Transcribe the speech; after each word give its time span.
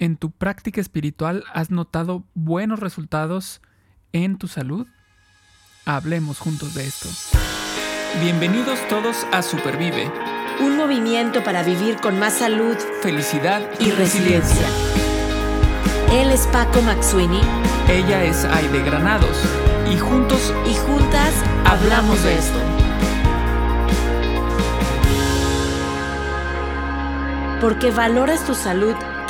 ¿En 0.00 0.16
tu 0.16 0.30
práctica 0.30 0.80
espiritual 0.80 1.44
has 1.52 1.70
notado 1.70 2.24
buenos 2.32 2.80
resultados 2.80 3.60
en 4.14 4.38
tu 4.38 4.48
salud? 4.48 4.86
Hablemos 5.84 6.38
juntos 6.38 6.72
de 6.72 6.86
esto. 6.86 7.10
Bienvenidos 8.22 8.78
todos 8.88 9.26
a 9.30 9.42
Supervive. 9.42 10.10
Un 10.60 10.78
movimiento 10.78 11.44
para 11.44 11.62
vivir 11.62 11.96
con 11.96 12.18
más 12.18 12.38
salud, 12.38 12.78
felicidad 13.02 13.60
y, 13.78 13.90
resiliencia. 13.90 14.66
Él 16.14 16.30
es 16.30 16.46
Paco 16.46 16.80
Maxuini. 16.80 17.42
Ella 17.90 18.24
es 18.24 18.46
Aide 18.46 18.82
Granados. 18.82 19.36
Y 19.92 19.98
juntos 19.98 20.54
y 20.66 20.74
juntas 20.76 21.34
hablamos 21.66 22.24
de 22.24 22.38
esto. 22.38 22.58
Porque 27.60 27.90
valoras 27.90 28.46
tu 28.46 28.54
salud 28.54 28.94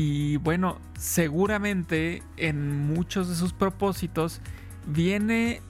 y 0.00 0.36
bueno, 0.36 0.78
seguramente 0.96 2.22
en 2.36 2.86
muchos 2.86 3.28
de 3.28 3.34
sus 3.34 3.52
propósitos 3.52 4.40
viene 4.86 5.60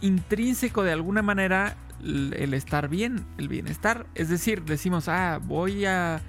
intrínseco 0.00 0.82
de 0.82 0.90
alguna 0.90 1.22
manera 1.22 1.76
el 2.02 2.52
estar 2.52 2.88
bien, 2.88 3.24
el 3.38 3.46
bienestar. 3.46 4.08
Es 4.16 4.28
decir, 4.28 4.64
decimos, 4.64 5.06
ah, 5.06 5.38
voy 5.40 5.84
a 5.84 6.20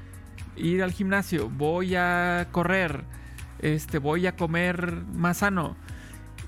ir 0.55 0.83
al 0.83 0.91
gimnasio, 0.91 1.49
voy 1.49 1.95
a 1.95 2.47
correr, 2.51 3.05
este, 3.57 3.97
voy 3.97 4.27
a 4.27 4.35
comer 4.35 5.03
más 5.11 5.37
sano. 5.37 5.75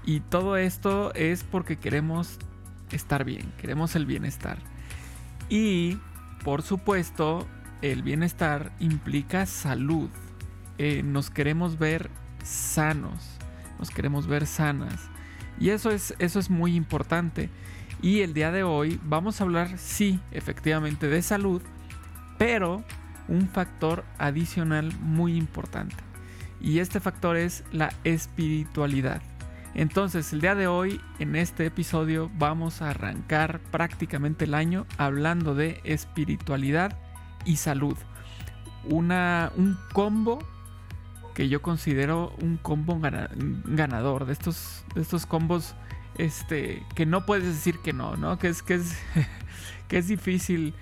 Y 0.05 0.19
todo 0.19 0.57
esto 0.57 1.11
es 1.15 1.43
porque 1.43 1.77
queremos 1.77 2.37
estar 2.91 3.23
bien, 3.23 3.51
queremos 3.59 3.95
el 3.95 4.05
bienestar. 4.05 4.59
Y, 5.49 5.97
por 6.43 6.61
supuesto, 6.61 7.47
el 7.81 8.03
bienestar 8.03 8.71
implica 8.79 9.47
salud. 9.47 10.11
Eh, 10.77 11.03
nos 11.03 11.29
queremos 11.29 11.77
ver 11.77 12.09
sanos, 12.43 13.37
nos 13.79 13.89
queremos 13.89 14.27
ver 14.27 14.47
sanas. 14.47 15.09
Y 15.59 15.69
eso 15.69 15.91
es, 15.91 16.15
eso 16.19 16.39
es 16.39 16.49
muy 16.49 16.75
importante. 16.75 17.49
Y 18.01 18.21
el 18.21 18.33
día 18.33 18.51
de 18.51 18.63
hoy 18.63 18.99
vamos 19.03 19.39
a 19.39 19.43
hablar, 19.45 19.77
sí, 19.77 20.19
efectivamente, 20.31 21.07
de 21.07 21.21
salud, 21.21 21.61
pero 22.37 22.83
un 23.27 23.47
factor 23.47 24.03
adicional 24.17 24.91
muy 24.99 25.37
importante. 25.37 25.95
Y 26.59 26.79
este 26.79 26.99
factor 26.99 27.37
es 27.37 27.63
la 27.71 27.93
espiritualidad. 28.03 29.21
Entonces, 29.75 30.33
el 30.33 30.41
día 30.41 30.55
de 30.55 30.67
hoy, 30.67 31.01
en 31.19 31.35
este 31.35 31.65
episodio, 31.65 32.29
vamos 32.37 32.81
a 32.81 32.91
arrancar 32.91 33.59
prácticamente 33.71 34.45
el 34.45 34.53
año 34.53 34.85
hablando 34.97 35.55
de 35.55 35.81
espiritualidad 35.83 36.97
y 37.43 37.55
salud. 37.55 37.97
Una, 38.85 39.51
un 39.55 39.77
combo 39.93 40.39
que 41.33 41.49
yo 41.49 41.61
considero 41.61 42.33
un 42.41 42.57
combo 42.57 42.99
ganador, 42.99 44.25
de 44.25 44.33
estos, 44.33 44.83
de 44.95 45.01
estos 45.01 45.25
combos 45.25 45.75
este, 46.17 46.83
que 46.95 47.05
no 47.05 47.25
puedes 47.25 47.45
decir 47.45 47.79
que 47.79 47.93
no, 47.93 48.15
¿no? 48.17 48.37
Que 48.37 48.49
es, 48.49 48.61
que 48.61 48.75
es, 48.75 48.97
que 49.87 49.97
es 49.97 50.07
difícil 50.07 50.73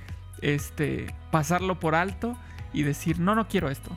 este, 0.41 1.13
pasarlo 1.31 1.79
por 1.79 1.95
alto 1.95 2.37
y 2.73 2.83
decir, 2.83 3.19
no, 3.19 3.35
no 3.35 3.47
quiero 3.47 3.69
esto. 3.69 3.91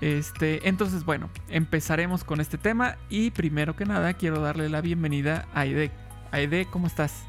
Este, 0.00 0.68
entonces, 0.68 1.04
bueno, 1.04 1.28
empezaremos 1.48 2.24
con 2.24 2.40
este 2.40 2.58
tema 2.58 2.96
y 3.08 3.30
primero 3.30 3.74
que 3.74 3.84
nada 3.84 4.14
quiero 4.14 4.40
darle 4.40 4.68
la 4.68 4.80
bienvenida 4.80 5.46
a 5.54 5.60
Aide. 5.60 5.90
Aide, 6.30 6.66
¿cómo 6.70 6.86
estás? 6.86 7.27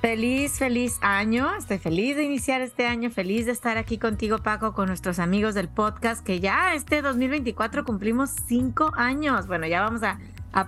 Feliz, 0.00 0.52
feliz 0.52 0.98
año. 1.02 1.54
Estoy 1.56 1.76
feliz 1.76 2.16
de 2.16 2.24
iniciar 2.24 2.62
este 2.62 2.86
año, 2.86 3.10
feliz 3.10 3.44
de 3.44 3.52
estar 3.52 3.76
aquí 3.76 3.98
contigo, 3.98 4.38
Paco, 4.38 4.72
con 4.72 4.88
nuestros 4.88 5.18
amigos 5.18 5.54
del 5.54 5.68
podcast, 5.68 6.24
que 6.24 6.40
ya 6.40 6.74
este 6.74 7.02
2024 7.02 7.84
cumplimos 7.84 8.30
cinco 8.46 8.92
años. 8.96 9.46
Bueno, 9.46 9.66
ya 9.66 9.82
vamos 9.82 10.02
a, 10.02 10.18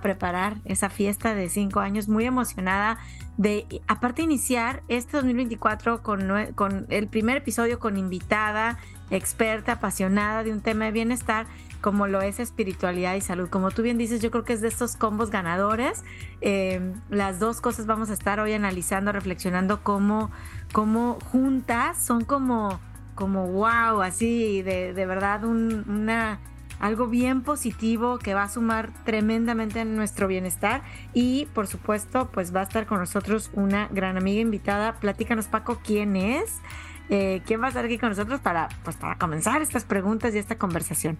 preparar 0.03 0.57
esa 0.65 0.89
fiesta 0.89 1.33
de 1.33 1.49
cinco 1.49 1.79
años, 1.79 2.07
muy 2.07 2.25
emocionada 2.25 2.99
de, 3.37 3.65
aparte, 3.87 4.21
iniciar 4.21 4.83
este 4.87 5.17
2024 5.17 6.03
con, 6.03 6.31
con 6.53 6.85
el 6.89 7.07
primer 7.07 7.37
episodio 7.37 7.79
con 7.79 7.97
invitada, 7.97 8.77
experta, 9.09 9.73
apasionada 9.73 10.43
de 10.43 10.51
un 10.51 10.61
tema 10.61 10.85
de 10.85 10.91
bienestar 10.91 11.47
como 11.83 12.07
lo 12.07 12.21
es 12.21 12.39
espiritualidad 12.39 13.13
y 13.15 13.21
salud. 13.21 13.49
Como 13.49 13.69
tú 13.69 13.81
bien 13.81 13.97
dices, 13.97 14.21
yo 14.21 14.31
creo 14.31 14.45
que 14.45 14.53
es 14.53 14.61
de 14.61 14.69
estos 14.69 14.95
combos 14.95 15.29
ganadores. 15.31 16.05
Eh, 16.39 16.93
las 17.09 17.39
dos 17.39 17.59
cosas 17.59 17.85
vamos 17.85 18.09
a 18.09 18.13
estar 18.13 18.39
hoy 18.39 18.53
analizando, 18.53 19.11
reflexionando 19.11 19.83
cómo, 19.83 20.31
cómo 20.71 21.19
juntas 21.29 22.01
son 22.01 22.23
como, 22.23 22.79
como 23.15 23.47
wow, 23.47 24.01
así 24.01 24.61
de, 24.61 24.93
de 24.93 25.05
verdad 25.05 25.43
una 25.43 26.39
algo 26.79 27.07
bien 27.07 27.43
positivo 27.43 28.17
que 28.17 28.33
va 28.33 28.43
a 28.43 28.49
sumar 28.49 28.91
tremendamente 29.03 29.81
en 29.81 29.97
nuestro 29.97 30.27
bienestar 30.27 30.83
y 31.13 31.47
por 31.53 31.67
supuesto 31.67 32.29
pues 32.31 32.55
va 32.55 32.61
a 32.61 32.63
estar 32.63 32.85
con 32.85 32.99
nosotros 32.99 33.51
una 33.53 33.89
gran 33.91 34.15
amiga 34.15 34.39
invitada. 34.39 34.93
Platícanos 34.93 35.47
Paco 35.47 35.79
quién 35.83 36.15
es, 36.15 36.59
eh, 37.09 37.41
quién 37.45 37.61
va 37.61 37.65
a 37.65 37.69
estar 37.69 37.83
aquí 37.83 37.97
con 37.97 38.09
nosotros 38.09 38.39
para 38.39 38.69
pues 38.85 38.95
para 38.95 39.17
comenzar 39.17 39.61
estas 39.61 39.83
preguntas 39.83 40.33
y 40.33 40.37
esta 40.37 40.57
conversación. 40.57 41.17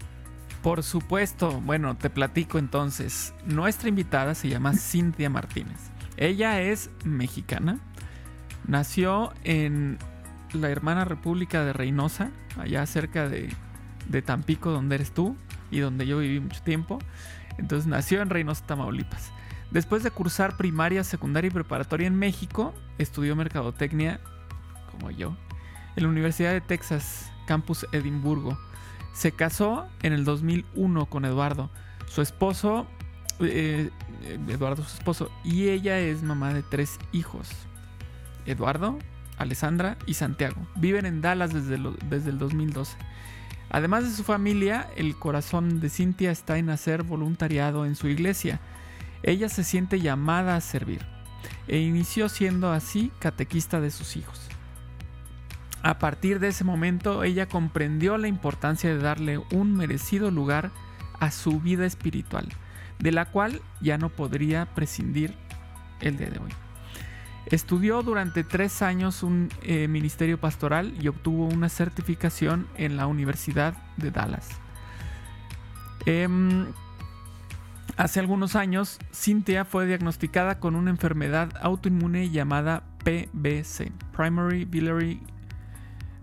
Por 0.64 0.82
supuesto, 0.82 1.60
bueno, 1.60 1.98
te 1.98 2.10
platico 2.10 2.58
entonces. 2.58 3.34
Nuestra 3.46 3.90
invitada 3.90 4.34
se 4.34 4.48
llama 4.48 4.74
Cintia 4.74 5.30
Martínez. 5.30 5.92
Ella 6.16 6.62
es 6.62 6.90
mexicana. 7.04 7.80
Nació 8.66 9.34
en 9.44 9.98
la 10.54 10.70
hermana 10.70 11.04
República 11.04 11.66
de 11.66 11.74
Reynosa, 11.74 12.32
allá 12.58 12.86
cerca 12.86 13.28
de, 13.28 13.54
Tampico, 14.22 14.72
donde 14.72 14.96
eres 14.96 15.14
tú 15.14 15.36
y 15.70 15.80
donde 15.80 16.08
yo 16.08 16.20
viví 16.20 16.40
mucho 16.40 16.64
tiempo. 16.64 16.98
Entonces 17.58 17.86
nació 17.86 18.22
en 18.22 18.30
Reynosa, 18.30 18.66
Tamaulipas. 18.66 19.34
Después 19.70 20.02
de 20.02 20.12
cursar 20.12 20.56
primaria, 20.56 21.04
secundaria 21.04 21.50
y 21.50 21.52
preparatoria 21.52 22.08
en 22.08 22.16
México, 22.16 22.74
estudió 22.98 23.36
mercadotecnia, 23.36 24.22
como 24.92 25.12
yo, 25.12 25.36
en 25.98 26.04
la 26.04 26.10
Universidad 26.10 26.54
de 26.54 26.62
Texas, 26.62 27.30
Campus 27.48 27.86
Edimburgo 27.92 28.58
se 29.14 29.32
casó 29.32 29.88
en 30.02 30.14
el 30.14 30.26
2001 30.26 31.06
con 31.06 31.26
Eduardo, 31.26 31.70
su 32.08 32.22
esposo, 32.22 32.88
eh, 33.40 33.90
Eduardo 34.48 34.84
su 34.84 34.98
esposo, 34.98 35.32
y 35.44 35.70
ella 35.70 36.00
es 36.00 36.24
mamá 36.24 36.54
de 36.54 36.64
tres 36.64 37.00
hijos. 37.12 37.50
Eduardo, 38.46 38.98
Alessandra 39.38 39.98
y 40.06 40.16
Santiago. 40.16 40.68
Viven 40.76 41.06
en 41.06 41.22
Dallas 41.22 41.54
desde, 41.54 41.80
desde 42.10 42.30
el 42.30 42.38
2012. 42.38 42.98
Además 43.70 44.04
de 44.04 44.12
su 44.12 44.24
familia, 44.24 44.90
el 44.96 45.18
corazón 45.18 45.80
de 45.80 45.90
Cintia 45.90 46.32
está 46.32 46.58
en 46.58 46.70
hacer 46.70 47.04
voluntariado 47.04 47.86
en 47.86 47.96
su 47.96 48.08
iglesia. 48.08 48.60
Ella 49.24 49.50
se 49.50 49.64
siente 49.64 50.00
llamada 50.00 50.56
a 50.56 50.62
servir 50.62 51.02
e 51.68 51.80
inició 51.80 52.30
siendo 52.30 52.72
así 52.72 53.12
catequista 53.20 53.80
de 53.80 53.92
sus 53.92 54.16
hijos. 54.18 54.50
A 55.84 56.00
partir 56.00 56.40
de 56.40 56.48
ese 56.48 56.64
momento 56.64 57.26
ella 57.26 57.48
comprendió 57.48 58.18
la 58.18 58.30
importancia 58.30 58.90
de 58.90 59.00
darle 59.00 59.38
un 59.52 59.76
merecido 59.76 60.32
lugar 60.32 60.72
a 61.20 61.30
su 61.30 61.60
vida 61.60 61.86
espiritual, 61.86 62.48
de 63.00 63.12
la 63.12 63.26
cual 63.26 63.62
ya 63.82 63.98
no 63.98 64.08
podría 64.08 64.66
prescindir 64.66 65.36
el 66.00 66.18
día 66.18 66.30
de 66.30 66.40
hoy. 66.40 66.52
Estudió 67.48 68.02
durante 68.02 68.46
tres 68.46 68.82
años 68.82 69.24
un 69.24 69.50
eh, 69.62 69.90
ministerio 69.90 70.40
pastoral 70.40 70.94
y 71.02 71.10
obtuvo 71.10 71.48
una 71.48 71.68
certificación 71.68 72.68
en 72.78 72.96
la 72.96 73.06
Universidad 73.06 73.76
de 73.98 74.12
Dallas. 74.12 74.48
Em, 76.06 76.68
hace 77.98 78.22
algunos 78.22 78.56
años, 78.56 79.00
Cynthia 79.12 79.66
fue 79.66 79.86
diagnosticada 79.86 80.62
con 80.62 80.76
una 80.76 80.92
enfermedad 80.92 81.50
autoinmune 81.62 82.30
llamada 82.30 82.84
PBC, 83.04 83.92
Primary 84.16 84.64
Biliary 84.64 85.20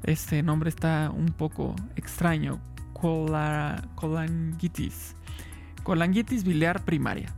este 0.03 0.43
nombre 0.43 0.71
está 0.71 1.11
un 1.15 1.27
poco 1.27 1.77
extraño. 1.97 2.61
colangitis. 3.95 5.15
Colangitis 5.83 6.45
biliar 6.45 6.85
primaria. 6.85 7.33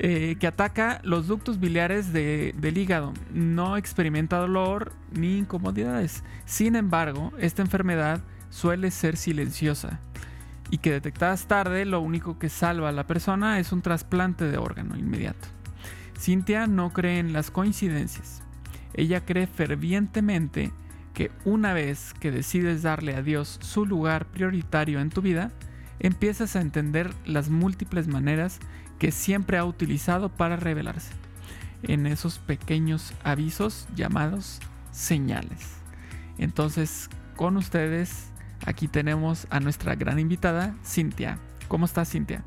Eh, 0.00 0.36
que 0.38 0.46
ataca 0.46 1.00
los 1.02 1.26
ductos 1.26 1.58
biliares 1.58 2.12
del 2.12 2.78
hígado. 2.78 3.12
No 3.32 3.76
experimenta 3.76 4.38
dolor 4.38 4.92
ni 5.12 5.38
incomodidades. 5.38 6.22
Sin 6.44 6.76
embargo, 6.76 7.32
esta 7.38 7.62
enfermedad 7.62 8.20
suele 8.48 8.92
ser 8.92 9.16
silenciosa 9.16 9.98
y 10.70 10.78
que 10.78 10.92
detectadas 10.92 11.46
tarde 11.46 11.84
lo 11.84 12.00
único 12.00 12.38
que 12.38 12.48
salva 12.48 12.90
a 12.90 12.92
la 12.92 13.06
persona 13.06 13.58
es 13.58 13.72
un 13.72 13.82
trasplante 13.82 14.44
de 14.44 14.58
órgano 14.58 14.96
inmediato. 14.96 15.48
Cintia 16.16 16.66
no 16.66 16.92
cree 16.92 17.18
en 17.18 17.32
las 17.32 17.50
coincidencias. 17.50 18.42
Ella 18.94 19.24
cree 19.24 19.46
fervientemente 19.46 20.72
que 21.18 21.32
una 21.44 21.72
vez 21.72 22.14
que 22.20 22.30
decides 22.30 22.84
darle 22.84 23.16
a 23.16 23.22
Dios 23.22 23.58
su 23.60 23.84
lugar 23.84 24.26
prioritario 24.26 25.00
en 25.00 25.10
tu 25.10 25.20
vida, 25.20 25.50
empiezas 25.98 26.54
a 26.54 26.60
entender 26.60 27.10
las 27.26 27.48
múltiples 27.48 28.06
maneras 28.06 28.60
que 29.00 29.10
siempre 29.10 29.58
ha 29.58 29.64
utilizado 29.64 30.28
para 30.28 30.54
revelarse 30.54 31.12
en 31.82 32.06
esos 32.06 32.38
pequeños 32.38 33.14
avisos 33.24 33.88
llamados 33.96 34.60
señales. 34.92 35.80
Entonces, 36.38 37.10
con 37.34 37.56
ustedes, 37.56 38.30
aquí 38.64 38.86
tenemos 38.86 39.48
a 39.50 39.58
nuestra 39.58 39.96
gran 39.96 40.20
invitada, 40.20 40.76
Cintia. 40.86 41.40
¿Cómo 41.66 41.86
estás, 41.86 42.10
Cintia? 42.10 42.44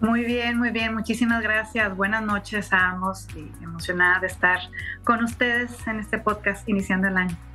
Muy 0.00 0.24
bien, 0.24 0.58
muy 0.58 0.70
bien. 0.70 0.92
Muchísimas 0.92 1.40
gracias. 1.40 1.96
Buenas 1.96 2.24
noches 2.24 2.72
a 2.72 2.90
ambos 2.90 3.28
y 3.36 3.48
emocionada 3.62 4.18
de 4.18 4.26
estar 4.26 4.58
con 5.04 5.22
ustedes 5.22 5.86
en 5.86 6.00
este 6.00 6.18
podcast 6.18 6.68
iniciando 6.68 7.06
el 7.06 7.16
año. 7.16 7.45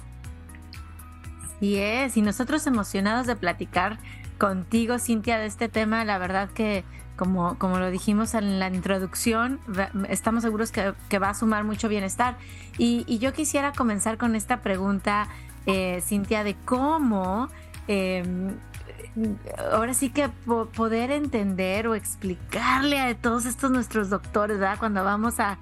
Y 1.61 1.75
es, 1.77 2.17
y 2.17 2.21
nosotros 2.21 2.65
emocionados 2.67 3.27
de 3.27 3.35
platicar 3.35 3.99
contigo, 4.39 4.97
Cintia, 4.97 5.37
de 5.37 5.45
este 5.45 5.69
tema. 5.69 6.03
La 6.03 6.17
verdad 6.17 6.49
que, 6.49 6.83
como, 7.15 7.57
como 7.59 7.77
lo 7.77 7.91
dijimos 7.91 8.33
en 8.33 8.59
la 8.59 8.67
introducción, 8.67 9.59
estamos 10.09 10.41
seguros 10.41 10.71
que, 10.71 11.19
va 11.19 11.29
a 11.29 11.33
sumar 11.35 11.63
mucho 11.63 11.87
bienestar. 11.87 12.37
Y, 12.77 13.19
yo 13.19 13.31
quisiera 13.31 13.71
comenzar 13.71 14.17
con 14.17 14.35
esta 14.35 14.61
pregunta, 14.61 15.29
eh, 15.67 16.01
Cintia, 16.01 16.43
de 16.43 16.55
cómo... 16.65 17.47
Em, 17.87 18.55
ahora 19.71 19.93
sí 19.93 20.09
que 20.09 20.29
poder 20.29 21.11
entender 21.11 21.87
o 21.87 21.95
explicarle 21.95 22.99
a 22.99 23.13
todos 23.15 23.45
estos 23.45 23.69
nuestros 23.69 24.09
doctores, 24.09 24.57
¿verdad? 24.57 24.77
Cuando 24.79 25.03
vamos 25.03 25.39
a, 25.39 25.57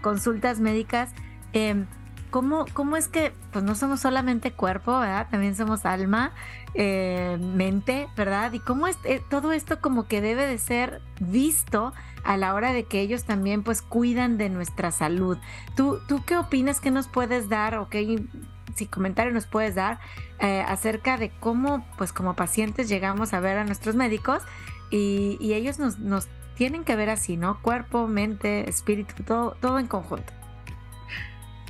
consultas 0.00 0.60
médicas, 0.60 1.10
eh, 1.52 1.84
¿cómo, 2.34 2.96
es 2.96 3.06
que 3.06 3.32
pues 3.52 3.64
no 3.64 3.76
somos 3.76 4.00
solamente 4.00 4.50
cuerpo, 4.50 4.98
¿verdad? 4.98 5.28
También 5.30 5.54
somos 5.54 5.86
alma, 5.86 6.32
eh, 6.74 7.38
mente, 7.40 8.08
¿verdad? 8.16 8.52
Y 8.52 8.58
cómo 8.58 8.88
es 8.88 8.98
eh, 9.04 9.22
todo 9.30 9.52
esto 9.52 9.80
como 9.80 10.08
que 10.08 10.20
debe 10.20 10.48
de 10.48 10.58
ser 10.58 11.00
visto 11.20 11.92
a 12.24 12.36
la 12.36 12.54
hora 12.54 12.72
de 12.72 12.84
que 12.84 13.00
ellos 13.00 13.22
también 13.22 13.62
pues 13.62 13.82
cuidan 13.82 14.36
de 14.36 14.48
nuestra 14.48 14.90
salud. 14.90 15.38
¿Tú, 15.76 16.00
tú 16.08 16.24
qué 16.26 16.36
opinas? 16.36 16.80
¿Qué 16.80 16.90
nos 16.90 17.06
puedes 17.06 17.48
dar 17.48 17.78
o 17.78 17.88
qué 17.88 18.26
si 18.74 18.86
comentario 18.86 19.32
nos 19.32 19.46
puedes 19.46 19.76
dar 19.76 20.00
eh, 20.40 20.64
acerca 20.66 21.16
de 21.16 21.30
cómo 21.38 21.86
pues 21.96 22.12
como 22.12 22.34
pacientes 22.34 22.88
llegamos 22.88 23.32
a 23.32 23.38
ver 23.38 23.58
a 23.58 23.64
nuestros 23.64 23.94
médicos 23.94 24.42
y, 24.90 25.52
ellos 25.52 25.78
nos, 25.78 26.00
nos 26.00 26.26
tienen 26.56 26.82
que 26.82 26.96
ver 26.96 27.10
así, 27.10 27.36
¿no? 27.36 27.62
Cuerpo, 27.62 28.08
mente, 28.08 28.68
espíritu, 28.68 29.22
todo, 29.22 29.56
todo 29.60 29.78
en 29.78 29.86
conjunto. 29.86 30.32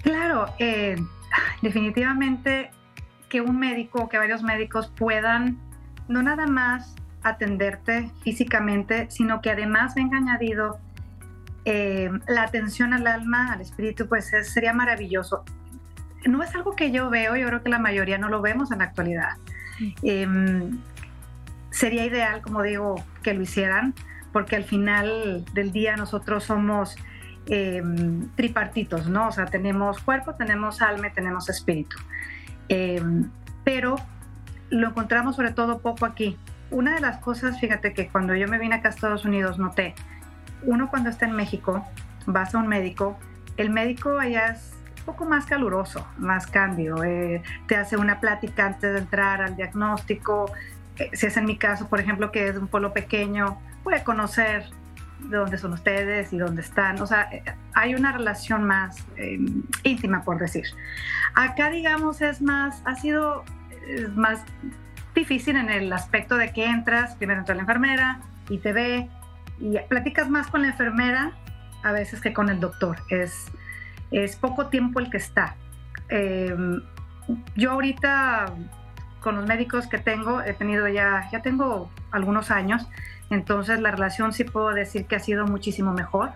Claro, 0.05 0.47
eh, 0.59 0.97
definitivamente 1.63 2.71
que 3.29 3.41
un 3.41 3.59
médico 3.59 4.03
o 4.03 4.09
que 4.09 4.19
varios 4.19 4.43
médicos 4.43 4.93
puedan 4.97 5.59
no 6.07 6.23
nada 6.23 6.47
más 6.47 6.95
atenderte 7.23 8.11
físicamente, 8.23 9.11
sino 9.11 9.41
que 9.41 9.51
además 9.51 9.95
venga 9.95 10.19
añadido 10.19 10.79
eh, 11.65 12.11
la 12.29 12.43
atención 12.43 12.93
al 12.93 13.07
alma, 13.07 13.53
al 13.53 13.63
espíritu, 13.63 14.07
pues 14.07 14.31
sería 14.43 14.75
maravilloso. 14.75 15.43
No 16.27 16.43
es 16.43 16.55
algo 16.55 16.77
que 16.77 16.91
yo 16.91 17.09
veo, 17.09 17.35
yo 17.37 17.47
creo 17.47 17.63
que 17.63 17.71
la 17.71 17.79
mayoría 17.79 18.19
no 18.19 18.29
lo 18.29 18.43
vemos 18.43 18.71
en 18.71 18.79
la 18.79 18.85
actualidad. 18.85 19.37
Em, 20.03 20.79
sería 21.71 22.05
ideal, 22.05 22.43
como 22.43 22.63
digo, 22.63 23.03
que 23.23 23.33
lo 23.33 23.43
hicieran, 23.43 23.95
porque 24.33 24.57
al 24.57 24.65
final 24.65 25.45
del 25.55 25.73
día 25.73 25.97
nosotros 25.97 26.45
somos 26.45 26.97
Em, 27.47 28.31
tripartitos, 28.37 29.07
¿no? 29.07 29.29
O 29.29 29.33
sea, 29.33 29.45
tenemos 29.45 30.01
cuerpo, 30.01 30.35
tenemos 30.35 30.81
alma 30.81 31.09
y 31.09 31.11
tenemos 31.11 31.51
espíritu. 31.51 31.99
Em, 32.71 33.29
pero 33.65 33.97
lo 34.71 34.89
encontramos 34.89 35.37
sobre 35.37 35.53
todo 35.53 35.81
poco 35.81 36.07
aquí. 36.07 36.39
Una 36.71 36.95
de 36.95 37.03
las 37.03 37.19
cosas, 37.19 37.61
fíjate 37.61 37.93
que 37.93 38.09
cuando 38.09 38.35
yo 38.35 38.49
me 38.49 38.59
vine 38.59 38.77
acá 38.77 38.89
a 38.89 38.93
Estados 38.93 39.27
Unidos 39.27 39.59
noté, 39.59 39.95
uno 40.63 40.89
cuando 40.89 41.11
está 41.11 41.27
en 41.27 41.33
México, 41.33 41.87
vas 42.25 42.55
a 42.55 42.59
un 42.59 42.67
médico, 42.67 43.19
el 43.59 43.69
médico 43.69 44.19
allá 44.19 44.47
es 44.47 44.73
un 45.01 45.05
poco 45.05 45.27
más 45.27 45.45
caluroso, 45.45 46.07
más 46.17 46.47
cambio, 46.47 47.05
eh, 47.05 47.43
te 47.69 47.77
hace 47.77 47.99
una 47.99 48.21
plática 48.21 48.65
antes 48.65 48.95
de 48.95 49.01
entrar 49.01 49.43
al 49.43 49.55
diagnóstico, 49.55 50.51
eh, 50.97 51.11
si 51.13 51.27
es 51.27 51.37
en 51.37 51.45
mi 51.45 51.59
caso, 51.59 51.89
por 51.89 52.01
ejemplo, 52.01 52.33
que 52.33 52.49
es 52.49 52.57
un 52.57 52.69
pueblo 52.69 52.95
pequeño, 52.95 53.59
puede 53.83 54.03
conocer 54.03 54.65
de 55.29 55.37
dónde 55.37 55.59
son 55.59 55.73
ustedes 55.73 56.33
y 56.33 56.39
dónde 56.39 56.63
están. 56.63 57.01
O 57.01 57.07
sea, 57.07 57.29
hay 57.75 57.95
una 57.95 58.13
relación 58.13 58.65
más 58.65 59.05
eh, 59.17 59.39
íntima, 59.83 60.23
por 60.23 60.39
decir. 60.39 60.65
Acá, 61.35 61.71
digamos, 61.71 62.21
es 62.21 62.43
más, 62.43 62.83
ha 62.85 62.95
sido 62.95 63.45
más 64.15 64.45
difícil 65.15 65.57
en 65.57 65.71
el 65.71 65.93
aspecto 65.93 66.37
de 66.37 66.53
que 66.53 66.65
entras, 66.65 67.15
primero 67.17 67.41
entra 67.41 67.55
la 67.55 67.63
enfermera 67.63 68.21
y 68.49 68.59
te 68.59 68.73
ve 68.73 69.09
y 69.61 69.79
platicas 69.89 70.29
más 70.29 70.49
con 70.49 70.63
la 70.63 70.69
enfermera 70.69 71.33
a 71.83 71.93
veces 71.93 72.21
que 72.21 72.33
con 72.33 72.49
el 72.49 72.61
doctor. 72.61 72.97
Es, 73.09 73.47
es 74.11 74.37
poco 74.37 74.69
tiempo 74.69 75.01
el 75.01 75.11
que 75.11 75.19
está. 75.19 75.57
Em, 76.09 76.83
yo 77.57 77.73
ahorita 77.73 78.47
con 79.21 79.37
los 79.37 79.47
médicos 79.47 79.87
que 79.87 79.99
tengo, 79.99 80.43
he 80.43 80.53
tenido 80.53 80.87
ya, 80.89 81.29
ya 81.33 81.41
tengo 81.41 81.91
algunos 82.11 82.51
años, 82.51 82.87
entonces 83.31 83.81
la 83.81 83.91
relación 83.91 84.33
sí 84.33 84.45
puedo 84.45 84.71
decir 84.71 85.07
que 85.07 85.17
ha 85.17 85.21
sido 85.21 85.47
muchísimo 85.47 85.93
mejor. 85.93 86.33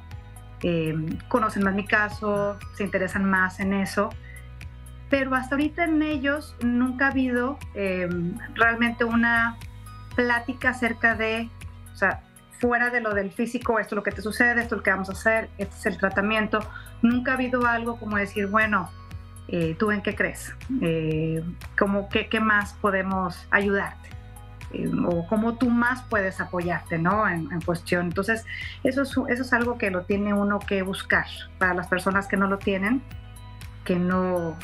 Eh, 0.62 0.94
conocen 1.29 1.64
más 1.64 1.75
mi 1.75 1.87
caso, 1.87 2.58
se 2.75 2.85
interesan 2.85 3.25
más 3.25 3.61
en 3.61 3.73
eso. 3.73 4.11
Pero 5.11 5.35
hasta 5.35 5.55
ahorita 5.55 5.85
en 5.85 6.02
ellos 6.02 6.55
nunca 6.62 7.06
ha 7.06 7.11
habido 7.11 7.58
eh, 7.75 8.08
realmente 8.55 9.05
una 9.05 9.56
plática 10.14 10.70
acerca 10.70 11.14
de, 11.14 11.49
o 11.93 11.96
sea, 11.96 12.23
fuera 12.61 12.90
de 12.90 13.00
lo 13.00 13.14
del 13.14 13.31
físico, 13.31 13.79
esto 13.79 13.94
es 13.94 13.96
lo 13.96 14.02
que 14.02 14.11
te 14.11 14.20
sucede, 14.20 14.61
esto 14.61 14.75
es 14.75 14.79
lo 14.81 14.82
que 14.82 14.90
vamos 14.90 15.08
a 15.08 15.12
hacer, 15.12 15.49
este 15.56 15.75
es 15.76 15.87
el 15.87 15.99
tratamiento. 15.99 16.58
Nunca 17.00 17.32
ha 17.32 17.35
habido 17.35 17.67
algo 17.67 17.99
como 17.99 18.17
decir, 18.17 18.49
bueno, 18.49 18.90
eh, 19.46 19.76
¿tú 19.79 19.93
en 19.93 20.02
qué 20.02 20.14
crees? 20.14 20.55
como, 21.79 22.08
¿qué, 22.11 22.29
¿Qué 22.29 22.40
más 22.40 22.75
podemos 22.75 23.46
ayudarte? 23.50 24.18
Eh, 24.73 24.91
o 25.06 25.26
cómo 25.26 25.55
tú 25.55 25.70
más 25.70 26.03
puedes 26.03 26.41
apoyarte, 26.41 26.99
¿no? 26.99 27.26
En, 27.29 27.49
cuestión. 27.62 28.07
Entonces, 28.07 28.45
eso 28.85 29.02
es, 29.02 29.11
eso 29.11 29.42
es 29.42 29.52
algo 29.52 29.78
que 29.78 29.90
lo 29.90 30.02
tiene 30.02 30.35
uno 30.35 30.59
que 30.59 30.83
buscar 30.83 31.26
para 31.59 31.75
las 31.75 31.87
personas 31.87 32.26
que 32.26 32.37
no 32.37 32.49
lo 32.49 32.59
tienen, 32.59 33.02
que 33.85 33.97
no 33.97 34.57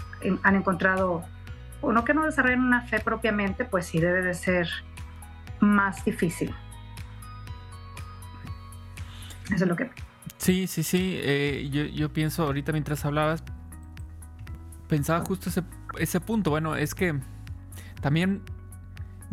han 0.42 0.56
encontrado, 0.56 1.24
o 1.80 1.92
no 1.92 2.04
que 2.04 2.14
no 2.14 2.24
desarrollen 2.24 2.60
una 2.60 2.82
fe 2.82 3.00
propiamente, 3.00 3.64
pues 3.64 3.86
sí 3.86 3.98
debe 3.98 4.22
de 4.22 4.34
ser 4.34 4.68
más 5.60 6.04
difícil. 6.04 6.54
Eso 9.46 9.64
es 9.64 9.68
lo 9.68 9.76
que... 9.76 9.90
Sí, 10.36 10.66
sí, 10.66 10.82
sí. 10.82 11.18
Eh, 11.22 11.68
yo, 11.70 11.84
yo, 11.84 12.12
pienso 12.12 12.44
ahorita 12.44 12.72
mientras 12.72 13.04
hablabas, 13.04 13.42
pensaba 14.88 15.24
justo 15.24 15.48
ese, 15.48 15.62
ese 15.98 16.20
punto. 16.20 16.50
Bueno, 16.50 16.76
es 16.76 16.94
que 16.94 17.18
también 18.02 18.42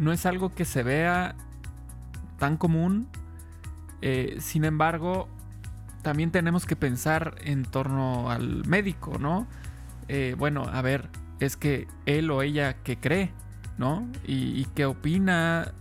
no 0.01 0.11
es 0.11 0.25
algo 0.25 0.53
que 0.53 0.65
se 0.65 0.81
vea 0.81 1.35
tan 2.39 2.57
común. 2.57 3.07
Eh, 4.01 4.37
sin 4.39 4.65
embargo, 4.65 5.29
también 6.01 6.31
tenemos 6.31 6.65
que 6.65 6.75
pensar 6.75 7.35
en 7.43 7.63
torno 7.65 8.31
al 8.31 8.65
médico, 8.65 9.19
¿no? 9.19 9.47
Eh, 10.07 10.35
bueno, 10.39 10.63
a 10.63 10.81
ver, 10.81 11.07
es 11.39 11.55
que 11.55 11.87
él 12.07 12.31
o 12.31 12.41
ella 12.41 12.77
que 12.81 12.97
cree, 12.97 13.31
¿no? 13.77 14.09
Y, 14.25 14.65
que 14.73 14.85
opina 14.85 15.71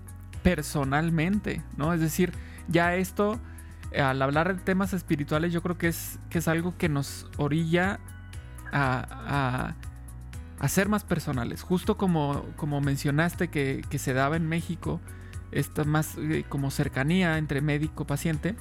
personalmente, 0.43 1.62
¿no? 1.79 1.95
Es 1.95 2.00
decir, 2.00 2.35
ya 2.69 2.97
esto, 2.97 3.41
al 3.99 4.21
hablar 4.21 4.55
de 4.55 4.62
temas 4.62 4.93
espirituales, 4.93 5.50
yo 5.50 5.62
creo 5.62 5.79
que 5.79 5.89
es, 5.89 6.19
que 6.29 6.41
es 6.41 6.49
algo 6.49 6.77
que 6.77 6.91
nos 6.91 7.27
orilla 7.39 8.00
a 8.71 9.75
ser 10.69 10.88
más 10.88 11.05
personales. 11.05 11.62
Justo 11.62 11.97
como, 11.97 12.45
como 12.57 12.81
mencionaste 12.81 13.49
que, 13.49 13.85
se 13.99 14.12
daba 14.12 14.37
en 14.37 14.49
México, 14.49 15.00
esta 15.52 15.85
más 15.85 16.17
eh, 16.19 16.45
como 16.49 16.71
cercanía 16.71 17.38
entre 17.38 17.61
médico-paciente. 17.61 18.57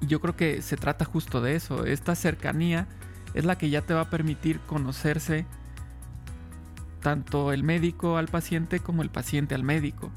Yo 0.00 0.20
creo 0.20 0.36
que 0.36 0.62
se 0.62 0.76
trata 0.76 1.04
justo 1.04 1.40
de 1.40 1.56
eso. 1.56 1.84
Esta 1.84 2.14
cercanía 2.14 2.86
es 3.34 3.44
la 3.44 3.58
que 3.58 3.70
ya 3.70 3.82
te 3.82 3.94
va 3.94 4.02
a 4.02 4.10
permitir 4.10 4.60
conocerse 4.60 5.46
tanto 7.00 7.52
el 7.52 7.64
médico 7.64 8.16
al 8.16 8.28
paciente 8.28 8.80
como 8.80 9.02
el 9.02 9.10
paciente 9.10 9.54
al 9.54 9.64
médico. 9.64 10.10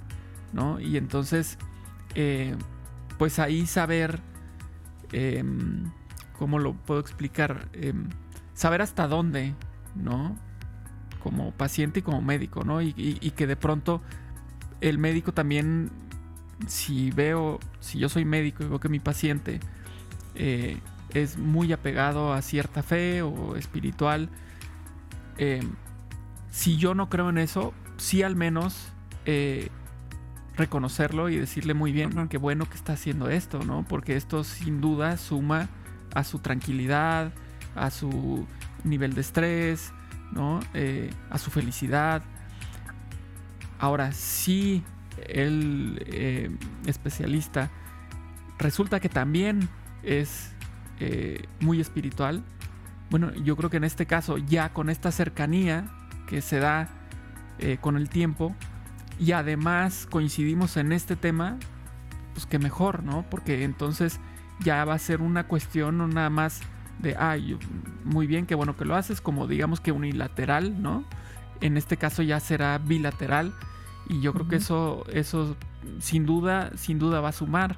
¿no? 0.53 0.79
Y 0.79 0.97
entonces, 0.97 1.57
eh, 2.15 2.55
pues 3.17 3.39
ahí 3.39 3.65
saber, 3.65 4.21
em, 5.11 5.91
¿cómo 6.37 6.59
lo 6.59 6.73
puedo 6.73 6.99
explicar? 6.99 7.69
Em, 7.73 8.09
saber 8.53 8.81
hasta 8.81 9.07
dónde 9.07 9.55
¿no? 10.03 10.35
Como 11.21 11.51
paciente 11.51 11.99
y 11.99 12.01
como 12.03 12.21
médico, 12.21 12.63
¿no? 12.63 12.81
Y, 12.81 12.93
que 13.35 13.47
de 13.47 13.55
pronto 13.55 14.01
el 14.81 14.97
médico 14.97 15.33
también, 15.33 15.89
si 16.67 17.11
veo, 17.11 17.59
si 17.79 17.99
yo 17.99 18.09
soy 18.09 18.25
médico 18.25 18.63
y 18.63 18.67
veo 18.67 18.79
que 18.79 18.89
mi 18.89 18.99
paciente 18.99 19.59
eh, 20.35 20.79
es 21.13 21.37
muy 21.37 21.73
apegado 21.73 22.33
a 22.33 22.41
cierta 22.41 22.83
fe 22.83 23.21
o 23.21 23.55
espiritual, 23.55 24.29
eh, 25.37 25.61
si 26.49 26.77
yo 26.77 26.95
no 26.95 27.09
creo 27.09 27.29
en 27.29 27.37
eso, 27.37 27.73
sí 27.97 28.23
al 28.23 28.35
menos 28.35 28.91
eh, 29.25 29.69
reconocerlo 30.55 31.29
y 31.29 31.37
decirle 31.37 31.73
muy 31.73 31.91
bien, 31.91 32.27
qué 32.29 32.37
bueno 32.37 32.67
que 32.67 32.75
está 32.75 32.93
haciendo 32.93 33.29
esto, 33.29 33.59
¿no? 33.63 33.85
Porque 33.87 34.15
esto 34.15 34.43
sin 34.43 34.81
duda 34.81 35.17
suma 35.17 35.69
a 36.15 36.23
su 36.23 36.39
tranquilidad, 36.39 37.31
a 37.75 37.91
su 37.91 38.47
nivel 38.87 39.13
de 39.13 39.21
estrés, 39.21 39.93
¿no? 40.31 40.59
Eh, 40.73 41.09
a 41.29 41.37
su 41.37 41.51
felicidad. 41.51 42.23
Ahora, 43.79 44.11
si 44.11 44.83
el 45.27 46.03
eh, 46.05 46.49
especialista 46.85 47.69
resulta 48.57 48.99
que 48.99 49.09
también 49.09 49.69
es 50.03 50.53
eh, 50.99 51.45
muy 51.59 51.79
espiritual, 51.79 52.43
bueno, 53.09 53.33
yo 53.35 53.55
creo 53.55 53.69
que 53.69 53.77
en 53.77 53.83
este 53.83 54.05
caso, 54.05 54.37
ya 54.37 54.73
con 54.73 54.89
esta 54.89 55.11
cercanía 55.11 55.85
que 56.27 56.41
se 56.41 56.59
da 56.59 56.89
con 57.81 57.97
el 57.97 58.07
tiempo, 58.07 58.55
y 59.19 59.31
además 59.31 60.07
coincidimos 60.11 60.77
en 60.77 60.91
este 60.91 61.15
tema, 61.15 61.57
pues 62.33 62.45
que 62.45 62.59
mejor, 62.59 63.01
¿no? 63.01 63.25
Porque 63.31 63.63
entonces 63.63 64.19
ya 64.59 64.85
va 64.85 64.93
a 64.93 64.99
ser 64.99 65.21
una 65.21 65.47
cuestión 65.47 65.97
no 65.97 66.07
nada 66.07 66.29
más 66.29 66.61
de, 66.99 67.15
ay, 67.17 67.57
muy 68.03 68.27
bien, 68.27 68.45
qué 68.45 68.55
bueno 68.55 68.75
que 68.75 68.85
lo 68.85 68.95
haces, 68.95 69.21
como 69.21 69.47
digamos 69.47 69.79
que 69.79 69.91
unilateral, 69.91 70.81
¿no? 70.81 71.03
En 71.61 71.77
este 71.77 71.97
caso 71.97 72.23
ya 72.23 72.39
será 72.39 72.77
bilateral 72.77 73.53
y 74.09 74.21
yo 74.21 74.33
creo 74.33 74.47
que 74.47 74.57
eso, 74.57 75.05
eso 75.11 75.55
sin 75.99 76.25
duda, 76.25 76.71
sin 76.75 76.99
duda 76.99 77.21
va 77.21 77.29
a 77.29 77.33
sumar. 77.33 77.77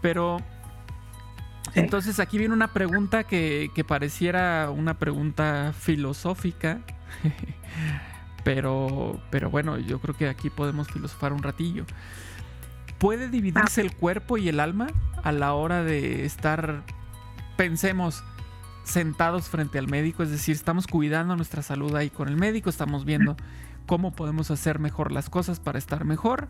Pero 0.00 0.38
entonces 1.74 2.20
aquí 2.20 2.38
viene 2.38 2.54
una 2.54 2.72
pregunta 2.72 3.24
que, 3.24 3.70
que 3.74 3.84
pareciera 3.84 4.70
una 4.70 4.94
pregunta 4.94 5.72
filosófica. 5.78 6.80
pero, 8.44 9.20
pero 9.30 9.50
bueno, 9.50 9.78
yo 9.78 9.98
creo 9.98 10.14
que 10.14 10.28
aquí 10.28 10.50
podemos 10.50 10.88
filosofar 10.88 11.32
un 11.32 11.42
ratillo. 11.42 11.84
¿Puede 12.98 13.28
dividirse 13.28 13.80
el 13.80 13.94
cuerpo 13.94 14.38
y 14.38 14.48
el 14.48 14.60
alma 14.60 14.86
a 15.22 15.32
la 15.32 15.54
hora 15.54 15.82
de 15.82 16.24
estar, 16.24 16.82
pensemos, 17.56 18.22
sentados 18.84 19.48
frente 19.48 19.78
al 19.78 19.88
médico? 19.88 20.22
Es 20.22 20.30
decir, 20.30 20.54
estamos 20.54 20.86
cuidando 20.86 21.36
nuestra 21.36 21.62
salud 21.62 21.94
ahí 21.96 22.10
con 22.10 22.28
el 22.28 22.36
médico, 22.36 22.70
estamos 22.70 23.04
viendo 23.04 23.36
cómo 23.86 24.12
podemos 24.12 24.50
hacer 24.50 24.78
mejor 24.78 25.12
las 25.12 25.30
cosas 25.30 25.60
para 25.60 25.78
estar 25.78 26.04
mejor. 26.04 26.48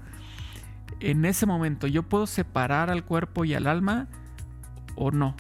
En 1.01 1.25
ese 1.25 1.47
momento, 1.47 1.87
¿yo 1.87 2.03
puedo 2.03 2.27
separar 2.27 2.91
al 2.91 3.05
cuerpo 3.05 3.45
y 3.45 3.55
al 3.55 3.67
alma 3.67 4.09
o 4.97 5.11
no? 5.11 5.35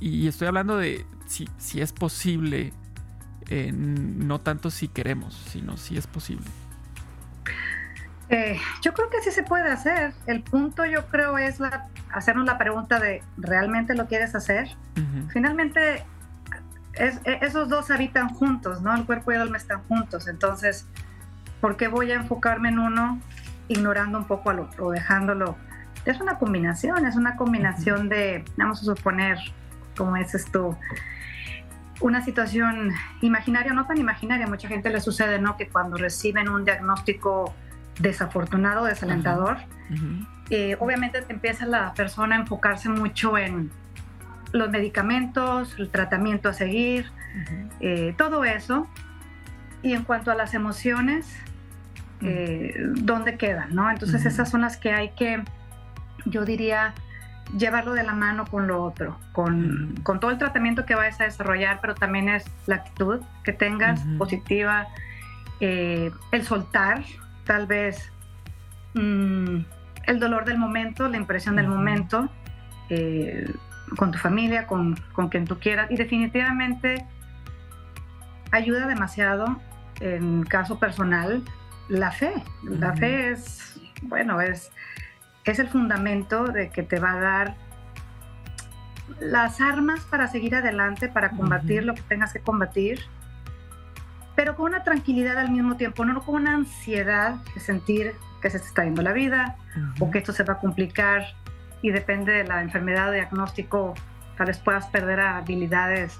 y 0.00 0.26
estoy 0.26 0.48
hablando 0.48 0.76
de 0.76 1.06
si, 1.26 1.48
si 1.56 1.80
es 1.80 1.92
posible, 1.92 2.72
no 3.72 4.40
tanto 4.40 4.70
si 4.70 4.88
queremos, 4.88 5.34
sino 5.34 5.76
si 5.76 5.96
es 5.96 6.08
posible. 6.08 6.46
Eh, 8.28 8.58
yo 8.80 8.94
creo 8.94 9.10
que 9.10 9.20
sí 9.22 9.30
se 9.30 9.42
puede 9.42 9.70
hacer. 9.70 10.14
El 10.26 10.42
punto 10.42 10.84
yo 10.84 11.06
creo 11.08 11.38
es 11.38 11.60
la, 11.60 11.88
hacernos 12.12 12.46
la 12.46 12.58
pregunta 12.58 12.98
de 12.98 13.22
¿realmente 13.36 13.94
lo 13.94 14.06
quieres 14.06 14.34
hacer? 14.34 14.68
Finalmente 15.32 16.04
es, 16.94 17.20
e, 17.24 17.38
esos 17.42 17.68
dos 17.68 17.90
habitan 17.90 18.28
juntos, 18.30 18.82
¿no? 18.82 18.94
El 18.94 19.04
cuerpo 19.04 19.32
y 19.32 19.34
el 19.34 19.42
alma 19.42 19.56
están 19.56 19.82
juntos. 19.84 20.28
Entonces, 20.28 20.86
¿por 21.60 21.76
qué 21.76 21.88
voy 21.88 22.12
a 22.12 22.14
enfocarme 22.14 22.70
en 22.70 22.78
uno 22.78 23.20
ignorando 23.68 24.18
un 24.18 24.26
poco 24.26 24.50
al 24.50 24.60
otro, 24.60 24.90
dejándolo? 24.90 25.56
Es 26.04 26.20
una 26.20 26.38
combinación, 26.38 27.06
es 27.06 27.16
una 27.16 27.36
combinación 27.36 28.08
de, 28.08 28.44
vamos 28.56 28.80
a 28.82 28.84
suponer, 28.84 29.38
como 29.96 30.16
dices 30.16 30.46
tú, 30.50 30.76
una 32.00 32.24
situación 32.24 32.90
imaginaria, 33.20 33.72
no 33.72 33.86
tan 33.86 33.98
imaginaria, 33.98 34.46
mucha 34.46 34.68
gente 34.68 34.90
le 34.90 35.00
sucede, 35.00 35.38
¿no? 35.38 35.56
Que 35.56 35.68
cuando 35.68 35.96
reciben 35.96 36.48
un 36.48 36.64
diagnóstico 36.64 37.54
desafortunado, 37.98 38.84
desalentador. 38.84 39.58
Eh, 40.50 40.76
obviamente 40.80 41.24
empieza 41.28 41.66
la 41.66 41.94
persona 41.94 42.36
a 42.36 42.40
enfocarse 42.40 42.88
mucho 42.88 43.38
en 43.38 43.70
los 44.52 44.70
medicamentos, 44.70 45.74
el 45.78 45.88
tratamiento 45.88 46.48
a 46.48 46.52
seguir, 46.52 47.10
eh, 47.80 48.14
todo 48.16 48.44
eso. 48.44 48.86
Y 49.82 49.94
en 49.94 50.04
cuanto 50.04 50.30
a 50.30 50.34
las 50.34 50.54
emociones, 50.54 51.36
eh, 52.20 52.74
¿dónde 52.94 53.36
quedan? 53.36 53.74
¿no? 53.74 53.90
Entonces 53.90 54.24
esas 54.26 54.50
son 54.50 54.60
las 54.60 54.76
que 54.76 54.92
hay 54.92 55.10
que, 55.10 55.42
yo 56.26 56.44
diría, 56.44 56.94
llevarlo 57.56 57.94
de 57.94 58.04
la 58.04 58.14
mano 58.14 58.46
con 58.46 58.66
lo 58.66 58.82
otro, 58.82 59.18
con, 59.32 59.94
con, 60.02 60.20
todo 60.20 60.30
el 60.30 60.38
tratamiento 60.38 60.86
que 60.86 60.94
vayas 60.94 61.20
a 61.20 61.24
desarrollar, 61.24 61.80
pero 61.80 61.94
también 61.94 62.28
es 62.28 62.44
la 62.66 62.76
actitud 62.76 63.20
que 63.42 63.52
tengas 63.52 64.00
positiva, 64.18 64.86
el 65.60 66.42
soltar, 66.42 67.02
tal 67.44 67.66
vez 67.66 68.12
mm, 68.94 69.58
el 70.06 70.20
dolor 70.20 70.44
del 70.44 70.58
momento, 70.58 71.08
la 71.08 71.16
impresión 71.16 71.56
del 71.56 71.68
momento, 71.68 72.28
eh, 72.88 73.50
con 73.96 74.10
tu 74.10 74.18
familia, 74.18 74.66
con, 74.66 74.96
con, 75.12 75.28
quien 75.28 75.44
tú 75.44 75.58
quieras. 75.58 75.90
Y 75.90 75.96
definitivamente 75.96 77.06
ayuda 78.50 78.86
demasiado, 78.86 79.60
en 80.00 80.44
caso 80.44 80.78
personal, 80.78 81.42
la 81.88 82.10
fe. 82.10 82.32
La 82.62 82.94
fe 82.94 83.30
es, 83.30 83.80
bueno, 84.02 84.40
es, 84.40 84.70
es 85.44 85.58
el 85.58 85.68
fundamento 85.68 86.44
de 86.44 86.70
que 86.70 86.82
te 86.82 86.98
va 86.98 87.12
a 87.12 87.20
dar 87.20 87.54
las 89.20 89.60
armas 89.60 90.00
para 90.04 90.28
seguir 90.28 90.54
adelante, 90.54 91.08
para 91.08 91.30
combatir 91.30 91.84
lo 91.84 91.94
que 91.94 92.02
tengas 92.02 92.32
que 92.32 92.40
combatir 92.40 93.00
pero 94.34 94.56
con 94.56 94.66
una 94.66 94.82
tranquilidad 94.82 95.38
al 95.38 95.50
mismo 95.50 95.76
tiempo, 95.76 96.04
no 96.04 96.20
con 96.22 96.36
una 96.36 96.54
ansiedad 96.54 97.36
de 97.54 97.60
sentir 97.60 98.14
que 98.40 98.50
se 98.50 98.58
te 98.58 98.66
está 98.66 98.84
yendo 98.84 99.02
la 99.02 99.12
vida 99.12 99.56
o 100.00 100.10
que 100.10 100.18
esto 100.18 100.32
se 100.32 100.42
va 100.44 100.54
a 100.54 100.58
complicar 100.58 101.24
y 101.80 101.90
depende 101.90 102.32
de 102.32 102.44
la 102.44 102.62
enfermedad 102.62 103.10
o 103.10 103.12
diagnóstico, 103.12 103.94
tal 104.36 104.46
vez 104.46 104.58
puedas 104.58 104.86
perder 104.86 105.20
habilidades 105.20 106.18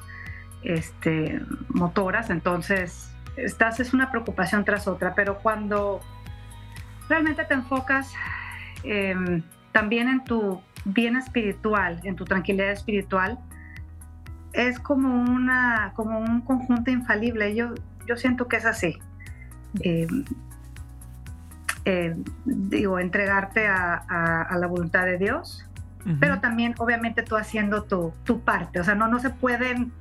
este, 0.62 1.40
motoras, 1.69 2.31
entonces 2.31 3.14
estás 3.37 3.81
es 3.81 3.95
una 3.95 4.11
preocupación 4.11 4.64
tras 4.64 4.87
otra, 4.87 5.14
pero 5.14 5.38
cuando 5.38 6.00
realmente 7.09 7.45
te 7.45 7.54
enfocas 7.54 8.12
em, 8.85 9.42
también 9.73 10.09
en 10.09 10.25
tu 10.25 10.61
bien 10.85 11.16
espiritual, 11.16 12.00
en 12.04 12.16
tu 12.16 12.25
tranquilidad 12.25 12.71
espiritual, 12.71 13.38
es 14.52 14.78
como, 14.78 15.09
una, 15.09 15.92
como 15.95 16.19
un 16.19 16.42
conjunto 16.42 16.90
infalible. 16.90 17.54
Yo, 17.54 17.75
yo 18.06 18.16
siento 18.16 18.49
que 18.49 18.56
es 18.56 18.64
así. 18.64 18.99
Eh, 19.80 20.06
eh, 21.85 22.16
digo, 22.44 22.99
entregarte 22.99 23.66
a, 23.66 24.49
la 24.56 24.66
voluntad 24.66 25.04
de 25.04 25.18
Dios, 25.18 25.66
pero 26.21 26.40
también 26.40 26.75
obviamente 26.78 27.23
tú 27.23 27.37
haciendo 27.37 27.85
tu, 27.85 28.12
tu, 28.25 28.40
parte, 28.40 28.80
o 28.80 28.85
sea, 28.85 28.94
no, 28.94 29.06
no 29.06 29.21
se 29.21 29.30
pueden 29.30 29.92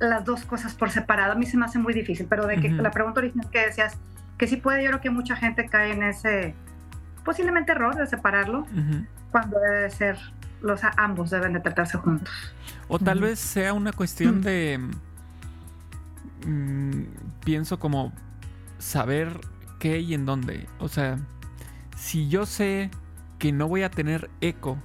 las 0.00 0.24
dos 0.24 0.44
cosas 0.44 0.74
por 0.74 0.90
separado, 0.90 1.32
a 1.32 1.34
mí 1.34 1.44
se 1.46 1.56
me 1.56 1.64
hace 1.64 1.78
muy 1.78 1.92
difícil, 1.92 2.26
pero 2.28 2.46
de 2.46 2.60
que 2.60 2.70
la 2.70 2.90
pregunta 2.90 3.20
original 3.20 3.50
que 3.50 3.66
decías, 3.66 3.98
que 4.36 4.46
sí 4.46 4.56
puede, 4.56 4.82
yo 4.84 4.90
creo 4.90 5.00
que 5.00 5.10
mucha 5.10 5.34
gente 5.34 5.66
cae 5.66 5.92
en 5.92 6.04
ese 6.04 6.54
posiblemente 7.24 7.72
error 7.72 7.96
de 7.96 8.06
separarlo, 8.06 8.66
cuando 9.30 9.58
debe 9.58 9.82
de 9.82 9.90
ser, 9.90 10.18
los 10.62 10.80
ambos 10.96 11.30
deben 11.30 11.52
de 11.52 11.60
tratarse 11.60 11.98
juntos. 11.98 12.54
O 12.86 12.98
tal 12.98 13.20
vez 13.20 13.38
sea 13.38 13.74
una 13.74 13.92
cuestión 13.92 14.40
de 14.40 14.80
Mm, 16.48 17.02
pienso 17.44 17.78
como 17.78 18.10
saber 18.78 19.38
qué 19.78 20.00
y 20.00 20.14
en 20.14 20.24
dónde. 20.24 20.66
O 20.78 20.88
sea, 20.88 21.18
si 21.94 22.28
yo 22.28 22.46
sé 22.46 22.90
que 23.38 23.52
no 23.52 23.68
voy 23.68 23.82
a 23.82 23.90
tener 23.90 24.30
eco 24.40 24.78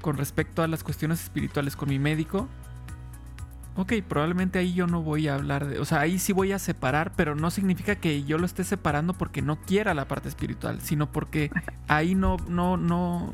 con 0.00 0.16
respecto 0.16 0.62
a 0.62 0.66
las 0.66 0.82
cuestiones 0.82 1.22
espirituales 1.22 1.76
con 1.76 1.90
mi 1.90 2.00
médico, 2.00 2.48
ok, 3.76 3.92
probablemente 4.08 4.58
ahí 4.58 4.74
yo 4.74 4.88
no 4.88 5.00
voy 5.00 5.28
a 5.28 5.36
hablar 5.36 5.66
de, 5.68 5.78
o 5.78 5.84
sea, 5.84 6.00
ahí 6.00 6.18
sí 6.18 6.32
voy 6.32 6.50
a 6.50 6.58
separar, 6.58 7.12
pero 7.14 7.36
no 7.36 7.52
significa 7.52 7.94
que 7.94 8.24
yo 8.24 8.36
lo 8.36 8.46
esté 8.46 8.64
separando 8.64 9.14
porque 9.14 9.42
no 9.42 9.60
quiera 9.60 9.94
la 9.94 10.08
parte 10.08 10.28
espiritual, 10.28 10.80
sino 10.80 11.12
porque 11.12 11.52
ahí 11.86 12.16
no, 12.16 12.36
no, 12.48 12.76
no, 12.76 13.32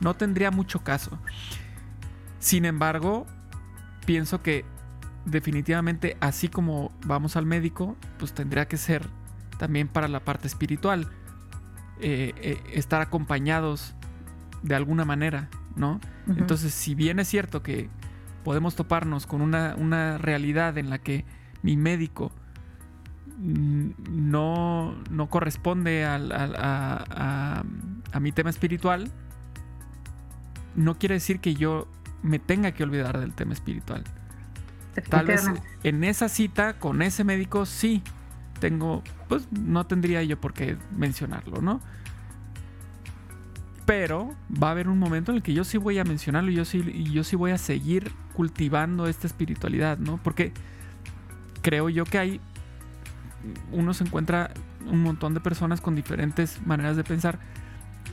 no 0.00 0.14
tendría 0.14 0.50
mucho 0.50 0.82
caso. 0.82 1.18
Sin 2.40 2.64
embargo, 2.64 3.26
pienso 4.06 4.42
que 4.42 4.64
definitivamente, 5.24 6.16
así 6.20 6.48
como 6.48 6.92
vamos 7.06 7.36
al 7.36 7.46
médico, 7.46 7.96
pues 8.18 8.32
tendría 8.32 8.66
que 8.68 8.76
ser 8.76 9.06
también 9.58 9.88
para 9.88 10.08
la 10.08 10.20
parte 10.20 10.46
espiritual. 10.46 11.08
Eh, 12.00 12.32
eh, 12.36 12.62
estar 12.74 13.02
acompañados 13.02 13.94
de 14.62 14.76
alguna 14.76 15.04
manera, 15.04 15.48
¿no? 15.74 16.00
Entonces, 16.28 16.72
si 16.72 16.94
bien 16.94 17.18
es 17.18 17.26
cierto 17.26 17.62
que 17.62 17.88
podemos 18.44 18.76
toparnos 18.76 19.26
con 19.26 19.40
una, 19.40 20.18
realidad 20.18 20.78
en 20.78 20.90
la 20.90 20.98
que 20.98 21.24
mi 21.62 21.76
médico 21.76 22.30
no, 23.38 24.94
no 25.10 25.28
corresponde 25.28 26.04
a, 26.04 27.64
mi 28.20 28.32
tema 28.32 28.50
espiritual, 28.50 29.10
no 30.76 30.98
quiere 30.98 31.16
decir 31.16 31.40
que 31.40 31.54
yo 31.54 31.88
me 32.22 32.38
tenga 32.38 32.70
que 32.72 32.84
olvidar 32.84 33.18
del 33.18 33.34
tema 33.34 33.54
espiritual. 33.54 34.04
Tal 35.00 35.26
vez 35.26 35.44
en 35.82 36.04
esa 36.04 36.28
cita 36.28 36.78
con 36.78 37.02
ese 37.02 37.24
médico 37.24 37.66
sí 37.66 38.02
tengo, 38.60 39.02
pues 39.28 39.48
no 39.52 39.86
tendría 39.86 40.22
yo 40.22 40.40
por 40.40 40.52
qué 40.52 40.76
mencionarlo, 40.96 41.60
¿no? 41.60 41.80
Pero 43.86 44.34
va 44.62 44.68
a 44.68 44.70
haber 44.72 44.88
un 44.88 44.98
momento 44.98 45.32
en 45.32 45.36
el 45.36 45.42
que 45.42 45.54
yo 45.54 45.64
sí 45.64 45.78
voy 45.78 45.98
a 45.98 46.04
mencionarlo 46.04 46.50
y 46.50 46.54
yo 46.54 46.64
sí, 46.64 46.84
y 46.92 47.10
yo 47.12 47.24
sí 47.24 47.36
voy 47.36 47.52
a 47.52 47.58
seguir 47.58 48.12
cultivando 48.34 49.06
esta 49.06 49.26
espiritualidad, 49.26 49.98
¿no? 49.98 50.20
Porque 50.22 50.52
creo 51.62 51.88
yo 51.88 52.04
que 52.04 52.18
hay 52.18 52.40
uno 53.72 53.94
se 53.94 54.04
encuentra 54.04 54.50
un 54.86 55.02
montón 55.02 55.34
de 55.34 55.40
personas 55.40 55.80
con 55.80 55.94
diferentes 55.94 56.60
maneras 56.66 56.96
de 56.96 57.04
pensar 57.04 57.38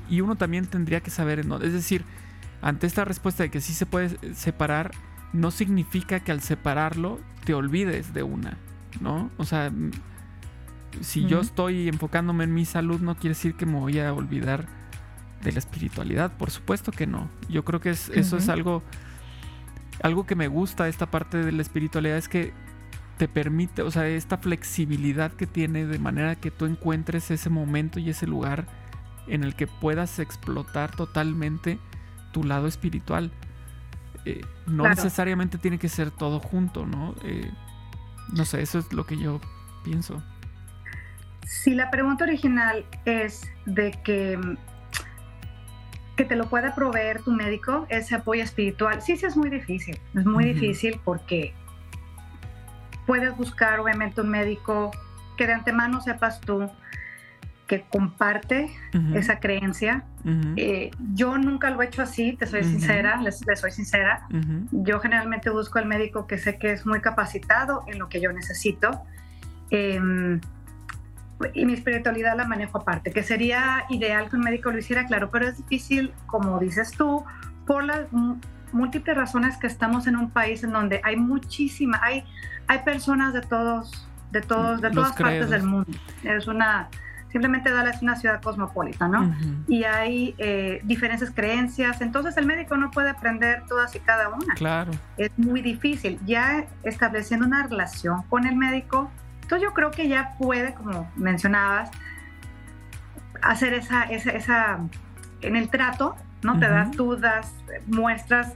y 0.10 0.22
uno 0.22 0.36
también 0.36 0.66
tendría 0.68 1.02
que 1.02 1.10
saber, 1.10 1.40
es 1.40 1.74
decir, 1.74 2.06
ante 2.62 2.88
esta 2.88 3.06
respuesta 3.06 3.44
de 3.44 3.50
que 3.50 3.62
sí 3.62 3.74
se 3.74 3.86
puede 3.86 4.36
separar, 4.36 4.92
no 5.36 5.52
significa 5.52 6.20
que 6.22 6.32
al 6.32 6.42
separarlo 6.42 7.20
te 7.44 7.54
olvides 7.54 8.14
de 8.14 8.24
una, 8.24 8.58
¿no? 9.02 9.30
O 9.38 9.46
sea, 9.46 9.72
si 11.02 11.26
yo 11.26 11.42
estoy 11.42 11.88
enfocándome 11.88 12.46
en 12.46 12.54
mi 12.54 12.66
salud, 12.66 13.02
no 13.02 13.16
quiere 13.16 13.30
decir 13.30 13.56
que 13.56 13.66
me 13.66 13.80
voy 13.80 14.00
a 14.00 14.14
olvidar 14.14 14.68
de 15.44 15.52
la 15.52 15.60
espiritualidad, 15.60 16.38
por 16.38 16.50
supuesto 16.52 16.92
que 16.92 17.06
no. 17.06 17.30
Yo 17.50 17.64
creo 17.66 17.80
que 17.80 17.92
eso 17.92 18.38
es 18.38 18.50
algo, 18.50 18.82
algo 20.02 20.26
que 20.26 20.36
me 20.36 20.48
gusta 20.48 20.88
esta 20.88 21.12
parte 21.12 21.38
de 21.38 21.52
la 21.52 21.62
espiritualidad, 21.62 22.18
es 22.18 22.30
que 22.30 22.54
te 23.18 23.28
permite, 23.28 23.82
o 23.82 23.92
sea, 23.92 24.08
esta 24.08 24.38
flexibilidad 24.38 25.32
que 25.32 25.48
tiene 25.48 25.86
de 25.86 26.00
manera 26.00 26.36
que 26.36 26.52
tú 26.52 26.66
encuentres 26.66 27.32
ese 27.32 27.50
momento 27.50 28.00
y 28.00 28.10
ese 28.10 28.28
lugar 28.28 28.66
en 29.28 29.44
el 29.44 29.56
que 29.56 29.68
puedas 29.68 30.20
explotar 30.20 30.96
totalmente 30.96 31.80
tu 32.32 32.44
lado 32.44 32.68
espiritual. 32.68 33.32
Eh, 34.26 34.42
no 34.66 34.88
necesariamente 34.90 35.58
tiene 35.58 35.78
que 35.78 35.88
ser 35.88 36.10
todo 36.10 36.40
junto, 36.40 36.86
¿no? 36.86 37.14
Eh, 37.24 37.52
no 38.34 38.44
sé, 38.44 38.62
eso 38.62 38.80
es 38.80 38.92
lo 38.92 39.06
que 39.06 39.18
yo 39.18 39.40
pienso. 39.84 40.22
Si 41.44 41.76
la 41.76 41.92
pregunta 41.92 42.24
original 42.24 42.86
es 43.06 43.44
de 43.68 43.92
que, 44.04 44.40
que 46.18 46.26
te 46.26 46.36
lo 46.36 46.50
pueda 46.50 46.74
proveer 46.74 47.22
tu 47.22 47.32
médico, 47.32 47.86
ese 47.90 48.16
apoyo 48.16 48.44
espiritual, 48.44 49.02
sí, 49.04 49.16
sí 49.16 49.28
es 49.28 49.38
muy 49.38 49.50
difícil. 49.52 50.00
Es 50.16 50.26
muy 50.26 50.46
difícil 50.46 51.00
porque 51.04 51.54
puedes 53.06 53.38
buscar 53.38 53.80
obviamente 53.80 54.22
un 54.22 54.30
médico 54.30 54.90
que 55.38 55.46
de 55.46 55.54
antemano 55.54 56.02
sepas 56.02 56.42
tú 56.42 56.68
que 57.68 57.82
comparte 57.90 58.70
esa 59.14 59.40
creencia. 59.40 60.04
Eh, 60.56 60.92
yo 61.14 61.38
nunca 61.38 61.70
lo 61.70 61.82
he 61.82 61.86
hecho 61.86 62.02
así, 62.02 62.34
te 62.34 62.46
soy 62.46 62.64
sincera, 62.64 63.22
les, 63.22 63.44
soy 63.56 63.72
sincera. 63.72 64.28
Yo 64.72 65.00
generalmente 65.00 65.50
busco 65.50 65.80
al 65.80 65.86
médico 65.86 66.28
que 66.28 66.38
sé 66.38 66.58
que 66.58 66.72
es 66.72 66.86
muy 66.86 67.02
capacitado 67.02 67.84
en 67.88 68.00
lo 68.00 68.10
que 68.10 68.22
yo 68.22 68.32
necesito. 68.32 69.04
Em, 69.70 70.40
y 71.54 71.66
mi 71.66 71.74
espiritualidad 71.74 72.38
la 72.38 72.46
manejo 72.46 72.78
aparte, 72.78 73.12
que 73.12 73.24
sería 73.24 73.86
ideal 73.90 74.30
que 74.30 74.36
un 74.38 74.44
médico 74.44 74.72
lo 74.72 74.78
hiciera, 74.78 75.06
claro, 75.06 75.32
pero 75.32 75.48
es 75.48 75.58
difícil, 75.58 76.14
como 76.28 76.60
dices 76.60 76.92
tú, 76.92 77.26
por 77.68 77.84
las 77.84 78.06
múltiples 78.72 79.18
razones 79.18 79.58
que 79.58 79.68
estamos 79.68 80.08
en 80.08 80.16
un 80.16 80.30
país 80.30 80.64
en 80.64 80.72
donde 80.72 81.02
hay 81.04 81.18
muchísima, 81.18 82.00
hay 82.02 82.24
hay 82.68 82.80
personas 82.80 83.34
de 83.34 83.42
todos, 83.42 84.08
de 84.32 84.42
todos, 84.42 84.82
de 84.82 84.92
todas 84.92 85.16
partes 85.16 85.50
del 85.50 85.64
mundo. 85.64 85.92
Es 86.24 86.48
una, 86.48 86.90
simplemente 87.36 87.70
Dallas 87.70 87.98
es 87.98 88.02
una 88.02 88.16
ciudad 88.16 88.42
cosmopolita, 88.42 89.10
¿no? 89.10 89.36
Y 89.68 89.84
hay 89.84 90.36
eh, 90.38 90.80
diferentes 90.86 91.32
creencias, 91.32 92.00
entonces 92.00 92.38
el 92.38 92.46
médico 92.46 92.78
no 92.78 92.92
puede 92.92 93.10
aprender 93.10 93.64
todas 93.68 93.94
y 93.94 94.00
cada 94.00 94.30
una. 94.30 94.54
Claro. 94.54 94.94
Es 95.18 95.32
muy 95.36 95.62
difícil. 95.62 96.18
Ya 96.26 96.64
estableciendo 96.84 97.46
una 97.46 97.64
relación 97.68 98.24
con 98.30 98.48
el 98.48 98.56
médico, 98.56 99.12
entonces 99.42 99.68
yo 99.68 99.74
creo 99.74 99.92
que 99.92 100.08
ya 100.08 100.38
puede, 100.38 100.76
como 100.76 101.12
mencionabas, 101.18 101.92
hacer 103.42 103.74
esa, 103.74 104.04
esa, 104.04 104.30
esa 104.30 104.80
en 105.42 105.58
el 105.58 105.68
trato, 105.68 106.16
¿no? 106.42 106.58
Te 106.58 106.70
das 106.70 106.94
dudas, 106.94 107.54
muestras 107.86 108.54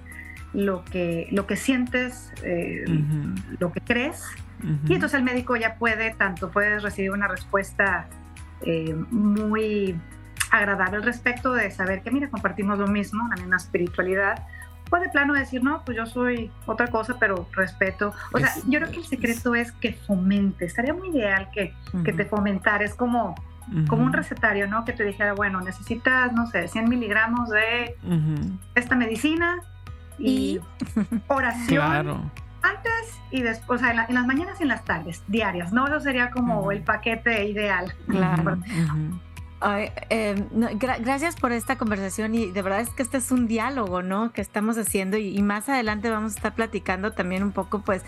lo 0.54 0.86
que, 0.86 1.28
lo 1.32 1.48
que 1.48 1.58
sientes, 1.58 2.32
eh, 2.44 2.86
lo 3.60 3.74
que 3.74 3.82
crees. 3.82 4.24
Y 4.88 4.94
entonces 4.94 5.18
el 5.20 5.26
médico 5.26 5.58
ya 5.58 5.76
puede, 5.76 6.12
tanto 6.12 6.50
puedes 6.50 6.82
recibir 6.82 7.12
una 7.12 7.28
respuesta 7.28 8.08
eh, 8.62 8.96
muy 9.12 10.00
agradable 10.52 10.98
al 10.98 11.04
respecto 11.04 11.54
de 11.54 11.70
saber 11.72 12.02
que, 12.02 12.12
mira, 12.12 12.30
compartimos 12.30 12.80
lo 12.80 12.88
mismo, 12.88 13.28
la 13.30 13.36
misma 13.36 13.58
espiritualidad. 13.58 14.46
O 14.92 14.98
de 14.98 15.10
plano 15.10 15.34
decir, 15.34 15.64
no, 15.64 15.84
pues 15.86 15.98
yo 15.98 16.06
soy 16.08 16.52
otra 16.66 16.88
cosa, 16.88 17.18
pero 17.20 17.48
respeto. 17.54 18.12
O 18.34 18.40
sea, 18.40 18.50
yo 18.68 18.80
creo 18.80 18.92
que 18.92 18.98
el 18.98 19.06
secreto 19.06 19.54
es 19.54 19.72
que 19.74 19.94
fomente. 19.94 20.66
Estaría 20.66 20.94
muy 20.94 21.10
ideal 21.10 21.50
que, 21.54 21.76
que 22.04 22.12
te 22.12 22.26
fomentara. 22.26 22.84
Es 22.84 22.96
como, 22.96 23.36
como 23.88 24.04
un 24.04 24.14
recetario, 24.14 24.68
¿no? 24.68 24.86
Que 24.86 24.94
te 24.94 25.04
dijera, 25.04 25.34
bueno, 25.34 25.62
necesitas, 25.62 26.34
no 26.34 26.48
sé, 26.48 26.68
100 26.68 26.90
miligramos 26.90 27.50
de 27.50 27.96
esta 28.74 28.96
medicina 28.96 29.60
y, 30.18 30.60
oración. 31.28 32.32
Antes 32.62 33.20
y 33.32 33.42
después, 33.42 33.82
o 33.82 33.84
sea, 33.84 34.06
en, 34.08 34.14
las 34.14 34.26
mañanas 34.26 34.60
y 34.60 34.64
en 34.64 34.70
las 34.70 34.84
tardes, 34.84 35.24
diarias, 35.28 35.72
¿no? 35.72 35.88
Eso 35.88 36.00
sería 36.00 36.32
como 36.32 36.72
el 36.72 36.82
paquete 36.82 37.48
ideal. 37.48 37.94
Claro. 38.08 38.58
Em, 40.10 40.48
gracias 40.80 41.36
por 41.36 41.52
esta 41.52 41.78
conversación 41.78 42.34
y 42.34 42.52
de 42.52 42.62
verdad 42.62 42.80
es 42.80 42.90
que 42.92 43.04
este 43.04 43.18
es 43.18 43.32
un 43.32 43.48
diálogo, 43.48 44.02
¿no? 44.02 44.32
Que 44.32 44.42
estamos 44.42 44.78
haciendo 44.78 45.18
y, 45.18 45.42
más 45.42 45.68
adelante 45.70 46.10
vamos 46.10 46.34
a 46.34 46.36
estar 46.38 46.56
platicando 46.56 47.12
también 47.12 47.44
un 47.44 47.52
poco, 47.52 47.82
pues, 47.82 48.04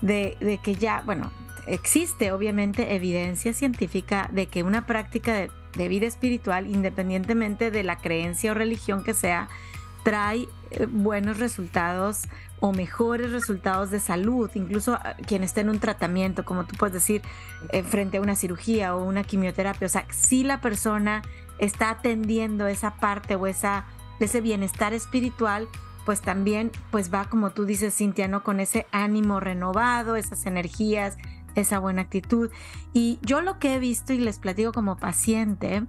de, 0.00 0.36
de, 0.40 0.58
que 0.58 0.74
ya, 0.74 1.02
bueno, 1.04 1.30
existe 1.66 2.32
obviamente 2.32 2.94
evidencia 2.94 3.52
científica 3.52 4.28
de 4.32 4.46
que 4.46 4.62
una 4.62 4.86
práctica 4.86 5.48
de 5.76 5.88
vida 5.88 6.06
espiritual, 6.06 6.66
independientemente 6.66 7.70
de 7.70 7.82
la 7.82 7.96
creencia 7.96 8.52
o 8.52 8.54
religión 8.54 9.04
que 9.04 9.14
sea, 9.14 9.48
trae 10.02 10.48
eh, 10.70 10.86
buenos 10.88 11.38
resultados 11.38 12.28
o 12.60 12.72
mejores 12.72 13.32
resultados 13.32 13.90
de 13.90 14.00
salud, 14.00 14.50
incluso 14.54 14.94
ah, 14.94 15.14
quien 15.26 15.42
esté 15.42 15.60
en 15.60 15.68
un 15.68 15.78
tratamiento, 15.78 16.44
como 16.44 16.64
tú 16.64 16.76
puedes 16.76 16.94
decir, 16.94 17.22
eh, 17.70 17.82
frente 17.82 18.16
a 18.16 18.20
una 18.20 18.34
cirugía 18.34 18.94
o 18.94 19.04
una 19.04 19.24
quimioterapia. 19.24 19.86
O 19.86 19.90
sea, 19.90 20.06
si 20.10 20.42
la 20.42 20.60
persona 20.60 21.22
está 21.58 21.90
atendiendo 21.90 22.66
esa 22.66 22.96
parte 22.96 23.34
o 23.34 23.46
esa, 23.46 23.84
ese 24.20 24.40
bienestar 24.40 24.94
espiritual, 24.94 25.68
pues 26.04 26.20
también 26.20 26.70
pues 26.90 27.12
va, 27.12 27.24
como 27.26 27.50
tú 27.50 27.64
dices, 27.64 27.94
Cintia, 27.94 28.28
¿no? 28.28 28.42
Con 28.42 28.60
ese 28.60 28.86
ánimo 28.92 29.40
renovado, 29.40 30.16
esas 30.16 30.46
energías, 30.46 31.18
esa 31.56 31.78
buena 31.78 32.02
actitud. 32.02 32.50
Y 32.92 33.18
yo 33.22 33.40
lo 33.40 33.58
que 33.58 33.74
he 33.74 33.78
visto 33.78 34.12
y 34.12 34.18
les 34.18 34.38
platico 34.38 34.72
como 34.72 34.96
paciente 34.96 35.82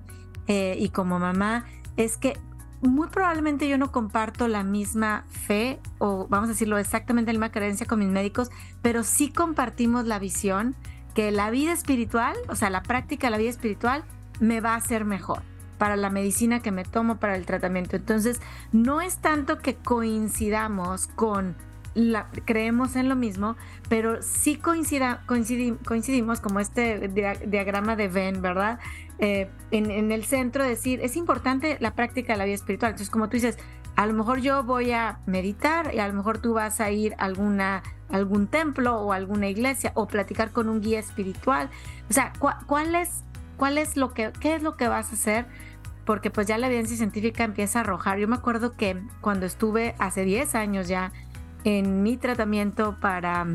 eh, 0.47 0.75
y 0.80 0.89
como 0.89 1.19
mamá 1.19 1.65
es 1.97 2.17
que 2.17 2.38
muy 2.82 3.08
probablemente 3.08 3.68
yo 3.68 3.78
no 3.78 3.92
comparto 3.92 4.48
la 4.48 4.63
misma 4.63 5.26
fe 5.30 5.80
o 5.98 6.28
vamos 6.28 6.50
a 6.50 6.52
decirlo 6.54 6.78
exactamente 6.78 7.34
la 7.34 7.40
misma 7.40 7.52
creencia 7.52 7.86
con 7.86 8.00
mis 8.00 8.10
médicos, 8.10 8.50
pero 8.82 9.04
sí 9.04 9.30
compartimos 9.32 10.06
la 10.06 10.20
visión 10.20 10.76
que 11.16 11.32
la 11.32 11.50
vida 11.50 11.72
espiritual, 11.72 12.36
o 12.48 12.56
sea, 12.56 12.70
la 12.70 12.84
práctica 12.84 13.28
de 13.28 13.32
la 13.32 13.38
vida 13.38 13.50
espiritual 13.50 14.04
me 14.40 14.62
va 14.62 14.74
a 14.74 14.78
hacer 14.78 15.06
mejor 15.06 15.42
para 15.78 15.96
la 15.96 16.10
medicina 16.10 16.60
que 16.60 16.72
me 16.72 16.84
tomo, 16.84 17.18
para 17.18 17.36
el 17.36 17.46
tratamiento. 17.46 17.96
Entonces, 17.96 18.40
no 18.72 19.02
es 19.02 19.18
tanto 19.18 19.60
que 19.60 19.76
coincidamos 19.76 21.08
con 21.08 21.56
la, 21.98 22.28
creemos 22.46 22.96
en 22.96 23.10
lo 23.10 23.16
mismo, 23.16 23.56
pero 23.90 24.22
sí 24.22 24.56
coincidimos 24.56 26.40
como 26.40 26.60
este 26.60 27.08
diagrama 27.48 27.96
de 27.96 28.08
Venn, 28.08 28.42
¿verdad? 28.42 28.80
Eh, 29.18 29.50
en, 29.72 30.12
el 30.12 30.24
centro 30.26 30.64
decir, 30.64 31.00
es 31.02 31.16
importante 31.16 31.78
la 31.80 31.96
práctica 31.96 32.34
de 32.34 32.38
la 32.38 32.46
vida 32.46 32.54
espiritual. 32.54 32.92
Entonces, 32.92 33.10
como 33.10 33.30
tú 33.30 33.38
dices, 33.38 33.58
a 33.96 34.06
lo 34.06 34.14
mejor 34.14 34.42
yo 34.42 34.64
voy 34.64 34.92
a 34.92 35.20
meditar 35.26 35.92
y 35.96 36.00
a 36.00 36.08
lo 36.08 36.14
mejor 36.14 36.38
tú 36.38 36.54
vas 36.54 36.80
a 36.82 36.92
ir 36.92 37.16
a 37.18 37.26
alguna, 37.26 37.82
algún 38.10 38.46
templo 38.46 39.00
o 39.00 39.12
alguna 39.12 39.48
iglesia 39.48 39.92
o 39.96 40.08
platicar 40.08 40.52
con 40.52 40.70
un 40.70 40.82
guía 40.82 41.00
espiritual. 41.00 41.72
O 42.12 42.14
sea, 42.14 42.32
¿cuál 42.68 42.94
es, 42.94 43.24
cuál 43.58 43.80
es 43.80 43.98
lo 43.98 44.14
que, 44.14 44.32
qué 44.40 44.54
es 44.54 44.62
lo 44.62 44.78
que 44.78 44.88
vas 44.88 45.10
a 45.10 45.14
hacer? 45.16 45.48
Porque 46.06 46.30
pues 46.30 46.46
ya 46.46 46.60
la 46.60 46.68
evidencia 46.68 46.96
científica 46.96 47.44
empieza 47.44 47.80
a 47.80 47.82
arrojar. 47.82 48.20
Yo 48.20 48.28
me 48.28 48.36
acuerdo 48.36 48.74
que 48.74 49.02
cuando 49.20 49.48
estuve 49.48 49.96
hace 49.98 50.24
10 50.24 50.54
años 50.54 50.88
ya 50.88 51.12
en 51.63 52.04
mi 52.04 52.17
tratamiento 52.17 52.98
para, 53.00 53.46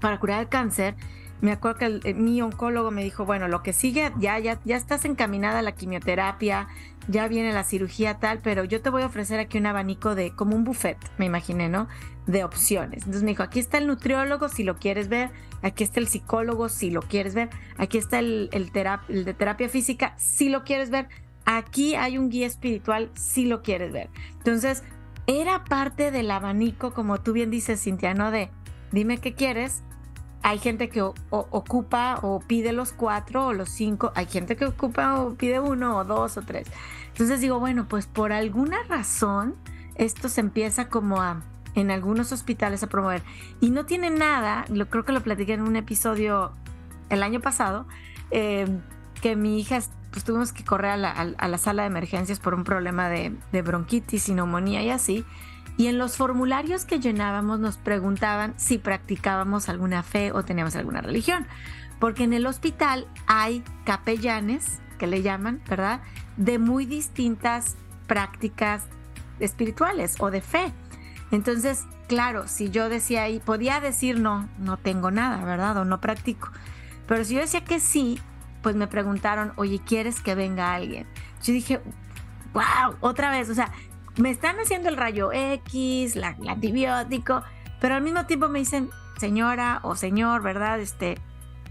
para 0.00 0.18
curar 0.18 0.40
el 0.40 0.48
cáncer, 0.48 0.94
me 1.40 1.52
acuerdo 1.52 1.78
que 1.78 2.00
eh, 2.04 2.14
mi 2.14 2.40
oncólogo 2.40 2.90
me 2.90 3.04
dijo, 3.04 3.26
bueno, 3.26 3.48
lo 3.48 3.62
que 3.62 3.72
sigue, 3.72 4.12
ya, 4.18 4.38
ya, 4.38 4.58
ya 4.64 4.76
estás 4.76 5.04
encaminada 5.04 5.58
a 5.58 5.62
la 5.62 5.72
quimioterapia, 5.72 6.68
ya 7.06 7.28
viene 7.28 7.52
la 7.52 7.64
cirugía 7.64 8.18
tal, 8.18 8.38
pero 8.38 8.64
yo 8.64 8.80
te 8.80 8.88
voy 8.88 9.02
a 9.02 9.06
ofrecer 9.06 9.40
aquí 9.40 9.58
un 9.58 9.66
abanico 9.66 10.14
de, 10.14 10.34
como 10.34 10.56
un 10.56 10.64
buffet, 10.64 10.96
me 11.18 11.26
imaginé, 11.26 11.68
¿no? 11.68 11.86
De 12.26 12.44
opciones. 12.44 13.00
Entonces 13.00 13.24
me 13.24 13.32
dijo, 13.32 13.42
aquí 13.42 13.60
está 13.60 13.76
el 13.76 13.86
nutriólogo 13.86 14.48
si 14.48 14.62
lo 14.62 14.76
quieres 14.76 15.08
ver, 15.08 15.30
aquí 15.62 15.84
está 15.84 16.00
el 16.00 16.08
psicólogo 16.08 16.70
si 16.70 16.90
lo 16.90 17.02
quieres 17.02 17.34
ver, 17.34 17.50
aquí 17.76 17.98
está 17.98 18.20
el, 18.20 18.48
el, 18.52 18.70
el 19.08 19.24
de 19.24 19.34
terapia 19.34 19.68
física 19.68 20.14
si 20.16 20.48
lo 20.48 20.64
quieres 20.64 20.88
ver, 20.88 21.08
aquí 21.44 21.94
hay 21.94 22.16
un 22.16 22.30
guía 22.30 22.46
espiritual 22.46 23.10
si 23.14 23.44
lo 23.44 23.62
quieres 23.62 23.92
ver. 23.92 24.08
Entonces, 24.38 24.82
era 25.26 25.64
parte 25.64 26.10
del 26.10 26.30
abanico, 26.30 26.92
como 26.92 27.20
tú 27.20 27.32
bien 27.32 27.50
dices, 27.50 27.82
Cintia, 27.82 28.14
¿no? 28.14 28.30
De 28.30 28.50
dime 28.92 29.18
qué 29.18 29.34
quieres. 29.34 29.82
Hay 30.42 30.58
gente 30.58 30.90
que 30.90 31.00
ocupa 31.30 32.18
o 32.22 32.40
pide 32.40 32.72
los 32.72 32.92
cuatro 32.92 33.46
o 33.46 33.52
los 33.54 33.70
cinco. 33.70 34.12
Hay 34.14 34.26
gente 34.26 34.56
que 34.56 34.66
ocupa 34.66 35.20
o 35.20 35.34
pide 35.34 35.58
uno 35.58 35.96
o 35.96 36.04
dos 36.04 36.36
o 36.36 36.42
tres. 36.42 36.68
Entonces 37.08 37.40
digo, 37.40 37.58
bueno, 37.58 37.86
pues 37.88 38.06
por 38.06 38.32
alguna 38.32 38.82
razón 38.88 39.54
esto 39.94 40.28
se 40.28 40.40
empieza 40.40 40.88
como 40.88 41.22
a 41.22 41.42
en 41.74 41.90
algunos 41.90 42.32
hospitales 42.32 42.82
a 42.82 42.88
promover. 42.88 43.22
Y 43.60 43.70
no 43.70 43.86
tiene 43.86 44.10
nada, 44.10 44.64
lo, 44.68 44.88
creo 44.88 45.04
que 45.04 45.12
lo 45.12 45.22
platiqué 45.22 45.54
en 45.54 45.62
un 45.62 45.76
episodio 45.76 46.52
el 47.10 47.22
año 47.22 47.40
pasado, 47.40 47.86
eh, 48.30 48.66
que 49.20 49.36
mi 49.36 49.58
hija 49.58 49.78
pues 50.14 50.24
tuvimos 50.24 50.52
que 50.52 50.62
correr 50.62 50.92
a 50.92 50.96
la, 51.48 51.58
sala 51.58 51.82
de 51.82 51.88
emergencias 51.88 52.38
por 52.38 52.54
un 52.54 52.62
problema 52.62 53.08
de, 53.08 53.36
de, 53.50 53.62
bronquitis 53.62 54.28
y 54.28 54.34
neumonía 54.34 54.80
y 54.80 54.90
así. 54.90 55.24
Y 55.76 55.88
en 55.88 55.98
los 55.98 56.16
formularios 56.16 56.84
que 56.84 57.00
llenábamos 57.00 57.58
nos 57.58 57.78
preguntaban 57.78 58.54
si 58.56 58.78
practicábamos 58.78 59.68
alguna 59.68 60.04
fe 60.04 60.30
o 60.30 60.44
teníamos 60.44 60.76
alguna 60.76 61.00
religión. 61.00 61.48
Porque 61.98 62.22
en 62.22 62.32
el 62.32 62.46
hospital 62.46 63.08
hay 63.26 63.64
capellanes, 63.84 64.78
que 64.98 65.08
le 65.08 65.22
llaman, 65.22 65.60
¿verdad? 65.68 66.00
De 66.36 66.60
muy 66.60 66.86
distintas 66.86 67.74
prácticas 68.06 68.84
espirituales 69.40 70.14
o 70.20 70.30
de 70.30 70.42
fe. 70.42 70.72
Entonces, 71.32 71.86
claro, 72.06 72.46
si 72.46 72.70
yo 72.70 72.88
decía 72.88 73.24
ahí, 73.24 73.40
podía 73.40 73.80
decir 73.80 74.20
no, 74.20 74.48
no 74.58 74.76
tengo 74.76 75.10
nada, 75.10 75.44
¿verdad? 75.44 75.76
O 75.78 75.84
no 75.84 76.00
practico. 76.00 76.50
Pero 77.08 77.24
si 77.24 77.34
yo 77.34 77.40
decía 77.40 77.64
que 77.64 77.80
sí, 77.80 78.20
pues 78.64 78.74
me 78.76 78.86
preguntaron, 78.86 79.52
oye, 79.56 79.78
¿quieres 79.78 80.22
que 80.22 80.34
venga 80.34 80.74
alguien? 80.74 81.06
Yo 81.42 81.52
dije, 81.52 81.82
wow, 82.54 82.96
otra 83.00 83.30
vez, 83.30 83.50
o 83.50 83.54
sea, 83.54 83.70
me 84.16 84.30
están 84.30 84.58
haciendo 84.58 84.88
el 84.88 84.96
rayo 84.96 85.30
X, 85.32 86.16
la, 86.16 86.30
el 86.40 86.48
antibiótico, 86.48 87.42
pero 87.78 87.96
al 87.96 88.02
mismo 88.02 88.24
tiempo 88.24 88.48
me 88.48 88.60
dicen, 88.60 88.88
señora 89.18 89.80
o 89.82 89.96
señor, 89.96 90.42
¿verdad? 90.42 90.80
Este, 90.80 91.18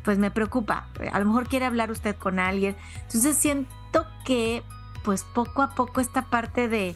pues 0.03 0.19
me 0.19 0.29
preocupa, 0.29 0.87
a 1.11 1.17
lo 1.17 1.25
mejor 1.25 1.47
quiere 1.47 1.65
hablar 1.65 1.89
usted 1.89 2.15
con 2.15 2.37
alguien. 2.37 2.75
Entonces 3.01 3.37
siento 3.37 4.05
que, 4.23 4.61
pues 5.03 5.23
poco 5.23 5.63
a 5.63 5.71
poco 5.71 5.99
esta 5.99 6.29
parte 6.29 6.67
de 6.67 6.95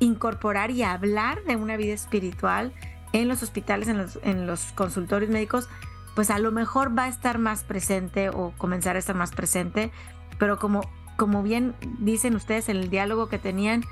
incorporar 0.00 0.72
y 0.72 0.82
hablar 0.82 1.44
de 1.44 1.54
una 1.54 1.76
vida 1.76 1.94
espiritual 1.94 2.72
en 3.12 3.28
los 3.28 3.44
hospitales, 3.44 3.86
en 3.86 3.98
los, 3.98 4.18
en 4.24 4.48
los 4.48 4.72
consultorios 4.72 5.30
médicos, 5.30 5.68
pues 6.14 6.30
a 6.30 6.38
lo 6.38 6.52
mejor 6.52 6.96
va 6.96 7.04
a 7.04 7.08
estar 7.08 7.38
más 7.38 7.64
presente 7.64 8.30
o 8.30 8.52
comenzar 8.58 8.96
a 8.96 8.98
estar 8.98 9.16
más 9.16 9.32
presente, 9.32 9.90
pero 10.38 10.58
como, 10.58 10.80
como 11.16 11.42
bien 11.42 11.74
dicen 11.98 12.34
ustedes 12.34 12.68
en 12.68 12.76
el 12.76 12.90
diálogo 12.90 13.28
que 13.28 13.38
tenían, 13.38 13.84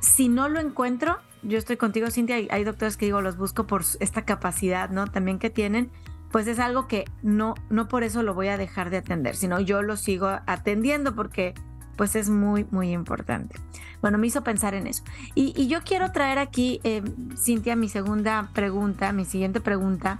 si 0.00 0.28
no 0.28 0.48
lo 0.48 0.60
encuentro, 0.60 1.18
yo 1.42 1.58
estoy 1.58 1.76
contigo, 1.76 2.10
Cintia, 2.10 2.36
hay, 2.50 2.64
doctores 2.64 2.96
que 2.96 3.06
digo, 3.06 3.20
los 3.20 3.36
busco 3.36 3.66
por 3.66 3.82
esta 4.00 4.24
capacidad, 4.24 4.90
¿no? 4.90 5.06
También 5.06 5.38
que 5.38 5.50
tienen, 5.50 5.90
pues 6.30 6.46
es 6.46 6.58
algo 6.58 6.86
que 6.86 7.04
no, 7.22 7.54
no 7.70 7.88
por 7.88 8.02
eso 8.02 8.22
lo 8.22 8.34
voy 8.34 8.48
a 8.48 8.56
dejar 8.56 8.90
de 8.90 8.98
atender, 8.98 9.36
sino 9.36 9.60
yo 9.60 9.82
lo 9.82 9.96
sigo 9.96 10.28
atendiendo 10.46 11.14
porque 11.14 11.54
pues 11.96 12.16
es 12.16 12.28
muy, 12.28 12.66
muy 12.70 12.90
importante. 12.92 13.56
Bueno, 14.00 14.18
me 14.18 14.26
hizo 14.26 14.42
pensar 14.42 14.74
en 14.74 14.86
eso. 14.86 15.04
Y, 15.34 15.66
yo 15.68 15.82
quiero 15.82 16.10
traer 16.12 16.38
aquí, 16.38 16.80
eh, 16.84 17.02
Cintia, 17.36 17.76
mi 17.76 17.88
segunda 17.88 18.50
pregunta, 18.52 19.12
mi 19.12 19.24
siguiente 19.24 19.60
pregunta, 19.60 20.18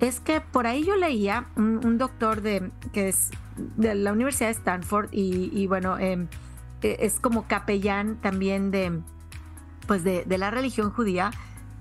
es 0.00 0.20
que 0.20 0.40
por 0.40 0.66
ahí 0.66 0.84
yo 0.84 0.96
leía 0.96 1.46
un, 1.56 1.98
doctor 1.98 2.40
de, 2.40 2.70
que 2.92 3.08
es 3.08 3.30
de 3.76 3.94
la 3.94 4.12
Universidad 4.12 4.48
de 4.48 4.54
Stanford 4.54 5.08
y, 5.12 5.66
bueno, 5.66 5.98
em, 5.98 6.28
e, 6.82 6.96
es 7.00 7.20
como 7.20 7.46
capellán 7.46 8.16
también 8.16 8.70
de, 8.70 9.00
pues 9.86 10.02
de, 10.02 10.24
la 10.38 10.50
religión 10.50 10.90
judía, 10.90 11.30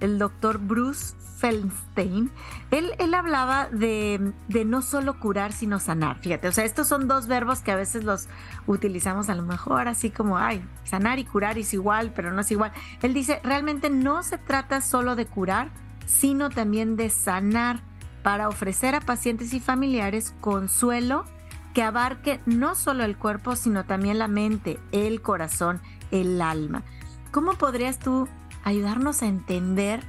el 0.01 0.19
doctor 0.19 0.59
Bruce 0.59 1.15
Feldstein, 1.37 2.29
él, 2.71 2.91
él 2.99 3.13
hablaba 3.13 3.69
de, 3.69 4.33
de, 4.49 4.65
no 4.65 4.81
solo 4.81 5.17
curar, 5.19 5.53
sino 5.53 5.79
sanar. 5.79 6.19
Fíjate, 6.19 6.49
o 6.49 6.51
sea, 6.51 6.65
estos 6.65 6.89
son 6.89 7.07
dos 7.07 7.27
verbos 7.27 7.61
que 7.61 7.71
a 7.71 7.77
veces 7.77 8.03
los 8.03 8.27
utilizamos 8.67 9.29
a 9.29 9.35
lo 9.35 9.43
mejor 9.43 9.87
así 9.87 10.09
como, 10.09 10.37
ay, 10.37 10.61
sanar 10.83 11.17
y 11.19 11.23
curar 11.23 11.57
es 11.57 11.73
igual, 11.73 12.11
pero 12.13 12.33
no 12.33 12.41
es 12.41 12.51
igual. 12.51 12.73
Él 13.01 13.13
dice, 13.13 13.39
realmente 13.41 13.89
no 13.89 14.21
se 14.23 14.37
trata 14.37 14.81
solo 14.81 15.15
de 15.15 15.25
curar, 15.27 15.69
sino 16.05 16.49
también 16.49 16.97
de 16.97 17.09
sanar 17.09 17.88
para 18.23 18.47
ofrecer 18.47 18.95
a 18.95 19.01
pacientes 19.01 19.53
y 19.53 19.59
familiares 19.59 20.33
consuelo 20.41 21.25
que 21.73 21.83
abarque 21.83 22.39
no 22.45 22.75
solo 22.75 23.03
el 23.03 23.17
cuerpo, 23.17 23.55
sino 23.55 23.85
también 23.85 24.19
la 24.19 24.27
mente, 24.27 24.79
el 24.91 25.21
corazón, 25.21 25.81
el 26.11 26.41
alma. 26.41 26.83
¿Cómo 27.31 27.53
podrías 27.53 27.99
tú 27.99 28.27
ayudarnos 28.63 29.21
a 29.21 29.27
entender 29.27 30.01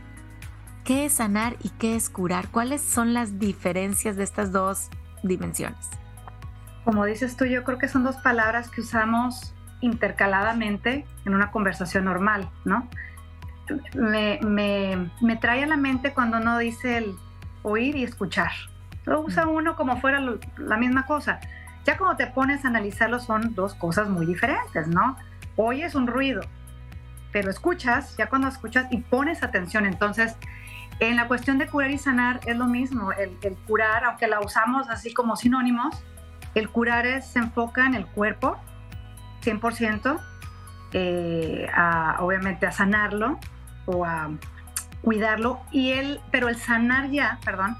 qué 0.84 1.04
es 1.04 1.12
sanar 1.14 1.56
y 1.62 1.68
qué 1.70 1.96
es 1.96 2.08
curar? 2.08 2.48
¿Cuáles 2.48 2.80
son 2.80 3.12
las 3.12 3.38
diferencias 3.38 4.16
de 4.16 4.24
estas 4.24 4.52
dos 4.52 4.88
dimensiones? 5.22 5.88
Como 6.84 7.04
dices 7.04 7.36
tú, 7.36 7.44
yo 7.44 7.62
creo 7.62 7.78
que 7.78 7.88
son 7.88 8.04
dos 8.04 8.16
palabras 8.16 8.70
que 8.70 8.80
usamos 8.80 9.54
intercaladamente 9.80 11.06
en 11.24 11.34
una 11.34 11.50
conversación 11.50 12.06
normal, 12.06 12.50
¿no? 12.64 12.88
Me, 13.94 15.36
trae 15.40 15.62
a 15.62 15.66
la 15.66 15.76
mente 15.76 16.12
cuando 16.12 16.38
uno 16.38 16.58
dice 16.58 16.98
el 16.98 17.14
oír 17.62 17.96
y 17.96 18.04
escuchar. 18.04 18.50
Lo 19.04 19.20
usa 19.20 19.46
uno 19.46 19.76
como 19.76 20.00
fuera 20.00 20.20
la 20.56 20.76
misma 20.76 21.06
cosa. 21.06 21.40
Ya 21.84 21.96
cuando 21.96 22.16
te 22.16 22.26
pones 22.26 22.64
a 22.64 22.68
analizarlo 22.68 23.18
son 23.18 23.54
dos 23.54 23.74
cosas 23.74 24.08
muy 24.08 24.26
diferentes, 24.26 24.86
¿no? 24.86 25.16
Oyes 25.56 25.94
un 25.94 26.06
ruido, 26.06 26.42
pero 27.32 27.50
escuchas, 27.50 28.16
ya 28.16 28.28
cuando 28.28 28.48
escuchas 28.48 28.86
y 28.90 28.98
pones 28.98 29.42
atención, 29.42 29.86
entonces 29.86 30.36
en 31.00 31.16
la 31.16 31.28
cuestión 31.28 31.58
de 31.58 31.66
curar 31.66 31.90
y 31.90 31.98
sanar 31.98 32.40
es 32.46 32.56
lo 32.56 32.66
mismo, 32.66 33.10
el, 33.12 33.56
curar, 33.66 34.04
aunque 34.04 34.26
la 34.26 34.40
usamos 34.40 34.88
así 34.90 35.14
como 35.14 35.34
sinónimos, 35.34 36.02
el 36.54 36.68
curar 36.68 37.06
es, 37.06 37.26
se 37.26 37.38
enfoca 37.38 37.86
en 37.86 37.94
el 37.94 38.06
cuerpo, 38.06 38.58
100%, 39.42 40.20
eh, 40.92 41.70
obviamente 42.18 42.66
a 42.66 42.72
sanarlo 42.72 43.38
o 43.86 44.04
a 44.04 44.30
cuidarlo 45.02 45.60
y 45.70 45.92
él, 45.92 46.20
pero 46.30 46.48
el 46.48 46.56
sanar 46.56 47.10
ya, 47.10 47.38
perdón, 47.44 47.76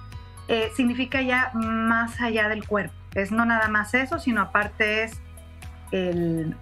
eh, 0.49 0.71
significa 0.75 1.23
ya 1.23 1.53
más 1.55 2.21
allá 2.21 2.49
del 2.49 2.67
cuerpo. 2.67 2.95
Es 3.15 3.33
no 3.33 3.45
nada 3.45 3.69
más 3.69 3.95
eso, 3.95 4.19
sino 4.19 4.41
aparte 4.41 5.05
es 5.05 5.21
el, 5.91 6.57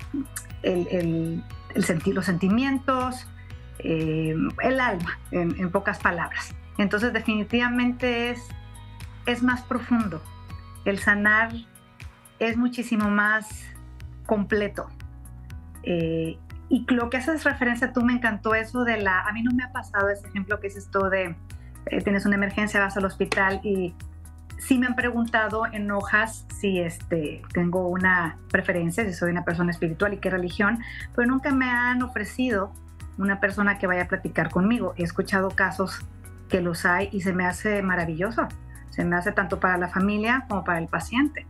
el, 0.63 1.45
sentir 1.83 2.15
los 2.15 2.25
sentimientos, 2.25 3.27
eh, 3.79 4.35
el 4.63 4.81
alma, 4.81 5.19
en, 5.31 5.71
pocas 5.71 5.99
palabras. 5.99 6.55
Entonces 6.79 7.13
definitivamente 7.13 8.31
es, 8.31 8.41
es 9.27 9.43
más 9.43 9.63
profundo. 9.63 10.23
El 10.85 10.99
sanar 10.99 11.53
es 12.39 12.57
muchísimo 12.57 13.11
más 13.11 13.65
completo. 14.27 14.89
Eh, 15.83 16.39
y 16.69 16.85
lo 16.93 17.09
que 17.11 17.17
haces 17.17 17.45
referencia, 17.45 17.93
tú 17.93 18.03
me 18.03 18.13
encantó 18.13 18.55
eso 18.55 18.85
de 18.85 19.01
la, 19.01 19.21
a 19.21 19.33
mí 19.33 19.43
no 19.43 19.53
me 19.53 19.65
ha 19.65 19.73
pasado 19.73 20.11
ese 20.11 20.27
ejemplo 20.29 20.61
que 20.61 20.67
es 20.67 20.77
esto 20.77 21.09
de, 21.09 21.35
eh, 21.87 22.03
tienes 22.03 22.27
una 22.27 22.37
emergencia, 22.37 22.81
vas 22.81 22.97
al 22.97 23.07
hospital 23.07 23.61
y 23.63 23.95
sí 24.59 24.79
me 24.79 24.87
han 24.87 24.95
preguntado 24.95 25.65
en 25.73 25.91
hojas 25.91 26.47
si 26.61 26.81
este, 26.81 27.43
tengo 27.53 27.89
una 27.89 28.37
preferencia, 28.51 29.05
si 29.05 29.13
soy 29.13 29.31
una 29.31 29.45
persona 29.45 29.71
espiritual 29.71 30.15
y 30.15 30.19
qué 30.19 30.31
religión, 30.31 30.81
pero 31.15 31.29
nunca 31.29 31.51
me 31.53 31.71
han 31.71 32.03
ofrecido 32.03 32.73
una 33.17 33.41
persona 33.41 33.79
que 33.79 33.87
vaya 33.87 34.03
a 34.03 34.09
platicar 34.09 34.51
conmigo. 34.51 34.95
He 34.97 35.05
escuchado 35.05 35.51
casos 35.51 36.05
que 36.49 36.61
los 36.61 36.85
hay 36.85 37.09
y 37.13 37.21
se 37.23 37.33
me 37.33 37.47
hace 37.47 37.83
maravilloso. 37.83 38.47
Se 38.91 39.05
me 39.05 39.17
hace 39.17 39.33
tanto 39.33 39.61
para 39.61 39.77
la 39.79 39.89
familia 39.89 40.45
como 40.49 40.65
para 40.65 40.79
el 40.79 40.89
paciente. 40.89 41.47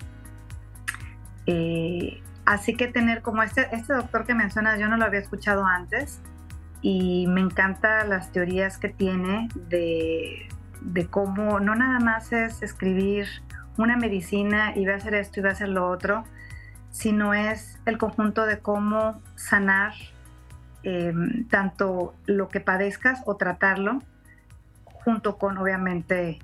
Eh, 1.46 2.20
Así 2.48 2.74
que 2.74 2.88
tener 2.88 3.20
como 3.20 3.42
este, 3.42 3.68
este 3.72 3.92
doctor 3.92 4.24
que 4.24 4.32
mencionas, 4.34 4.80
yo 4.80 4.88
no 4.88 4.96
lo 4.96 5.04
había 5.04 5.20
escuchado 5.20 5.66
antes 5.66 6.18
y 6.80 7.26
me 7.26 7.42
encantan 7.42 8.08
las 8.08 8.32
teorías 8.32 8.78
que 8.78 8.88
tiene 8.88 9.50
de, 9.68 10.48
cómo 11.10 11.60
no 11.60 11.74
nada 11.74 12.00
más 12.00 12.32
es 12.32 12.62
escribir 12.62 13.26
una 13.76 13.98
medicina 13.98 14.74
y 14.74 14.86
va 14.86 14.94
a 14.94 14.96
hacer 14.96 15.12
esto 15.12 15.40
y 15.40 15.42
va 15.42 15.50
a 15.50 15.52
hacer 15.52 15.68
lo 15.68 15.90
otro, 15.90 16.24
sino 16.90 17.34
es 17.34 17.78
el 17.84 17.98
conjunto 17.98 18.46
de 18.46 18.60
cómo 18.60 19.20
sanar 19.34 19.92
eh, 20.84 21.12
tanto 21.50 22.14
lo 22.24 22.48
que 22.48 22.60
padezcas 22.60 23.20
o 23.26 23.36
tratarlo, 23.36 24.02
junto 24.84 25.36
con 25.36 25.58
obviamente 25.58 26.38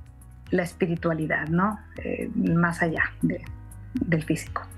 la 0.50 0.64
espiritualidad, 0.64 1.48
¿no? 1.48 1.80
Eh, 1.96 2.30
más 2.34 2.82
allá 2.82 3.04
del 3.94 4.22
físico. 4.22 4.68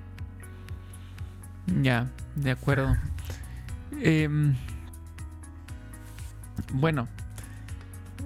Ya, 1.82 2.10
de 2.34 2.50
acuerdo. 2.50 2.96
Em, 4.00 4.54
bueno, 6.72 7.08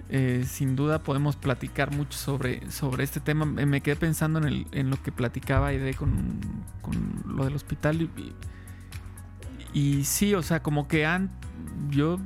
eh, 0.08 0.44
sin 0.48 0.76
duda 0.76 1.02
podemos 1.02 1.36
platicar 1.36 1.94
mucho 1.94 2.18
sobre, 2.18 2.70
sobre 2.70 3.04
este 3.04 3.20
tema. 3.20 3.44
Me 3.44 3.80
quedé 3.80 3.96
pensando 3.96 4.40
en, 4.46 4.90
lo 4.90 5.02
que 5.02 5.12
platicaba 5.12 5.68
Aide 5.68 5.94
con, 5.94 6.40
con 6.82 7.22
lo 7.26 7.44
del 7.44 7.54
hospital. 7.54 8.02
Y, 8.02 8.34
y, 9.72 10.04
sí, 10.04 10.34
o 10.34 10.42
sea, 10.42 10.62
como 10.62 10.88
que 10.88 11.06
han, 11.06 11.30
yo 11.90 12.18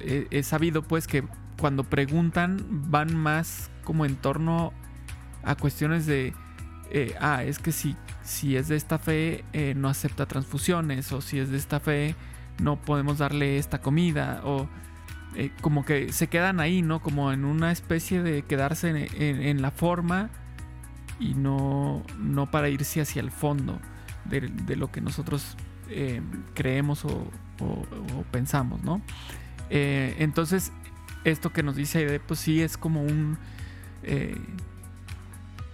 he, 0.00 0.42
sabido 0.42 0.82
pues 0.82 1.06
que 1.06 1.24
cuando 1.60 1.84
preguntan 1.84 2.58
van 2.90 3.16
más 3.16 3.70
como 3.84 4.04
en 4.04 4.16
torno 4.16 4.72
a 5.42 5.54
cuestiones 5.54 6.06
de, 6.06 6.34
eh, 6.90 7.14
ah, 7.20 7.44
es 7.44 7.58
que 7.58 7.72
si, 7.72 7.96
si 8.26 8.56
es 8.56 8.66
de 8.68 8.76
esta 8.76 8.98
fe 8.98 9.44
eh, 9.52 9.74
no 9.76 9.88
acepta 9.88 10.26
transfusiones 10.26 11.12
o 11.12 11.20
si 11.20 11.38
es 11.38 11.48
de 11.50 11.56
esta 11.56 11.78
fe 11.78 12.16
no 12.60 12.76
podemos 12.76 13.18
darle 13.18 13.56
esta 13.56 13.80
comida 13.80 14.40
o 14.44 14.68
eh, 15.36 15.52
como 15.60 15.84
que 15.84 16.12
se 16.12 16.26
quedan 16.26 16.58
ahí, 16.60 16.82
¿no? 16.82 17.00
Como 17.00 17.30
en 17.32 17.44
una 17.44 17.70
especie 17.70 18.22
de 18.22 18.42
quedarse 18.42 19.08
en, 19.14 19.62
la 19.62 19.70
forma 19.70 20.30
y 21.20 21.34
no, 21.34 22.02
no 22.18 22.50
para 22.50 22.68
irse 22.68 23.02
hacia 23.02 23.20
el 23.20 23.30
fondo 23.30 23.78
de, 24.24 24.76
lo 24.76 24.90
que 24.90 25.02
nosotros 25.02 25.56
eh, 25.90 26.22
creemos 26.54 27.04
o, 27.04 27.30
pensamos, 28.30 28.82
¿no? 28.82 29.02
Entonces, 29.68 30.72
esto 31.24 31.52
que 31.52 31.62
nos 31.62 31.76
dice 31.76 31.98
Aide, 31.98 32.20
pues 32.20 32.40
sí 32.40 32.62
es 32.62 32.78
como 32.78 33.02
un, 33.02 33.36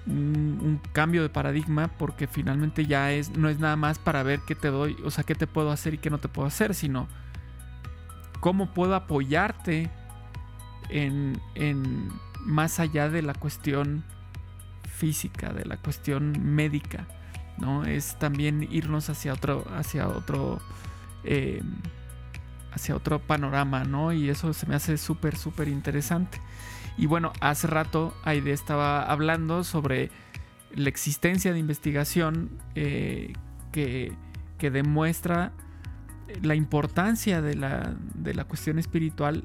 un, 0.06 0.80
cambio 0.92 1.22
de 1.22 1.28
paradigma 1.28 1.88
porque 1.88 2.26
finalmente 2.26 2.86
ya 2.86 3.12
es, 3.12 3.36
no 3.36 3.48
es 3.48 3.58
nada 3.58 3.76
más 3.76 3.98
para 3.98 4.22
ver 4.22 4.40
qué 4.46 4.54
te 4.54 4.68
doy, 4.68 4.96
o 5.04 5.10
sea, 5.10 5.24
qué 5.24 5.34
te 5.34 5.46
puedo 5.46 5.70
hacer 5.70 5.94
y 5.94 5.98
qué 5.98 6.10
no 6.10 6.18
te 6.18 6.28
puedo 6.28 6.48
hacer, 6.48 6.74
sino 6.74 7.08
cómo 8.40 8.74
puedo 8.74 8.94
apoyarte 8.94 9.90
en, 10.88 11.40
más 12.40 12.80
allá 12.80 13.08
de 13.08 13.22
la 13.22 13.34
cuestión 13.34 14.04
física, 14.82 15.52
de 15.52 15.64
la 15.64 15.76
cuestión 15.76 16.54
médica, 16.54 17.06
¿no? 17.58 17.84
Es 17.84 18.18
también 18.18 18.68
irnos 18.70 19.08
hacia 19.10 19.32
otro, 19.32 19.64
hacia 19.76 20.08
otro, 20.08 20.60
em, 21.24 21.76
hacia 22.72 22.96
otro 22.96 23.20
panorama, 23.20 23.84
¿no? 23.84 24.12
Y 24.12 24.28
eso 24.28 24.52
se 24.52 24.66
me 24.66 24.74
hace 24.74 24.98
súper, 24.98 25.36
súper 25.36 25.68
interesante. 25.68 26.40
Y 26.96 27.06
bueno, 27.06 27.32
hace 27.40 27.66
rato 27.66 28.14
Aide 28.24 28.52
estaba 28.52 29.02
hablando 29.02 29.64
sobre 29.64 30.10
la 30.74 30.88
existencia 30.88 31.52
de 31.52 31.58
investigación 31.58 32.50
eh, 32.74 33.32
que, 33.72 34.12
que 34.58 34.70
demuestra 34.70 35.52
la 36.40 36.54
importancia 36.54 37.42
de 37.42 37.54
la, 37.54 37.94
de 38.14 38.34
la 38.34 38.44
cuestión 38.44 38.78
espiritual 38.78 39.44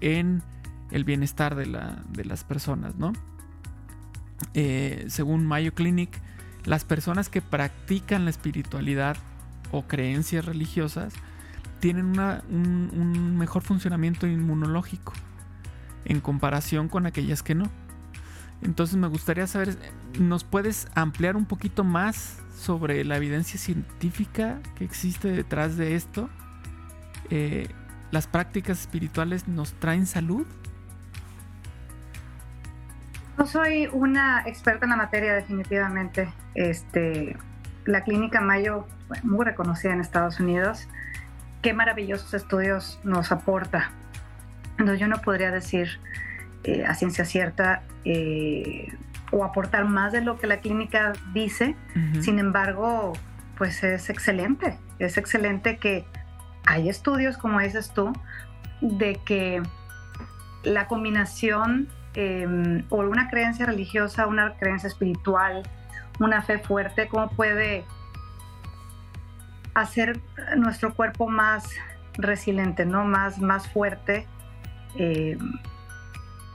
en 0.00 0.42
el 0.90 1.04
bienestar 1.04 1.54
de, 1.54 1.66
las 1.66 2.44
personas, 2.44 2.96
¿no? 2.96 3.12
Eh, 4.54 5.06
según 5.08 5.46
Mayo 5.46 5.72
Clinic, 5.74 6.20
las 6.64 6.84
personas 6.84 7.28
que 7.28 7.40
practican 7.40 8.24
la 8.24 8.30
espiritualidad 8.30 9.16
o 9.70 9.82
creencias 9.82 10.44
religiosas 10.44 11.14
tienen 11.80 12.18
un, 12.50 13.36
mejor 13.38 13.62
funcionamiento 13.62 14.26
inmunológico 14.26 15.14
en 16.04 16.20
comparación 16.20 16.88
con 16.88 17.06
aquellas 17.06 17.42
que 17.42 17.54
no. 17.54 17.70
Entonces 18.62 18.96
me 18.96 19.08
gustaría 19.08 19.46
saber, 19.46 19.76
¿nos 20.18 20.44
puedes 20.44 20.88
ampliar 20.94 21.36
un 21.36 21.46
poquito 21.46 21.82
más 21.84 22.42
sobre 22.62 23.04
la 23.04 23.16
evidencia 23.16 23.58
científica 23.58 24.60
que 24.76 24.84
existe 24.84 25.28
detrás 25.28 25.76
de 25.76 25.96
esto. 25.96 26.30
Eh, 27.30 27.68
¿Las 28.10 28.26
prácticas 28.26 28.80
espirituales 28.80 29.48
nos 29.48 29.72
traen 29.74 30.06
salud? 30.06 30.46
No 33.38 33.46
soy 33.46 33.88
una 33.92 34.42
experta 34.46 34.84
en 34.84 34.90
la 34.90 34.96
materia 34.96 35.34
definitivamente. 35.34 36.32
Este, 36.54 37.36
la 37.84 38.04
clínica 38.04 38.40
Mayo, 38.40 38.86
muy 39.24 39.44
reconocida 39.44 39.92
en 39.92 40.00
Estados 40.00 40.38
Unidos, 40.38 40.86
qué 41.62 41.72
maravillosos 41.72 42.34
estudios 42.34 43.00
nos 43.02 43.32
aporta. 43.32 43.90
Entonces 44.82 45.00
yo 45.00 45.06
no 45.06 45.22
podría 45.22 45.52
decir 45.52 46.00
eh, 46.64 46.84
a 46.84 46.94
ciencia 46.94 47.24
cierta 47.24 47.84
eh, 48.04 48.92
o 49.30 49.44
aportar 49.44 49.84
más 49.84 50.12
de 50.12 50.22
lo 50.22 50.38
que 50.38 50.48
la 50.48 50.58
clínica 50.58 51.12
dice. 51.32 51.76
Sin 52.20 52.40
embargo, 52.40 53.12
pues 53.56 53.84
es 53.84 54.10
excelente. 54.10 54.76
Es 54.98 55.18
excelente 55.18 55.76
que 55.76 56.04
hay 56.66 56.88
estudios, 56.88 57.38
como 57.38 57.60
dices 57.60 57.92
tú, 57.94 58.12
de 58.80 59.20
que 59.24 59.62
la 60.64 60.88
combinación 60.88 61.88
em, 62.14 62.84
o 62.88 62.98
una 63.02 63.30
creencia 63.30 63.66
religiosa, 63.66 64.26
una 64.26 64.54
creencia 64.54 64.88
espiritual, 64.88 65.62
una 66.18 66.42
fe 66.42 66.58
fuerte, 66.58 67.06
cómo 67.06 67.30
puede 67.30 67.84
hacer 69.74 70.20
nuestro 70.56 70.92
cuerpo 70.92 71.28
más 71.28 71.70
resiliente, 72.14 72.84
¿no? 72.84 73.04
Más, 73.04 73.38
más 73.38 73.68
fuerte. 73.68 74.26
Em, 74.96 75.38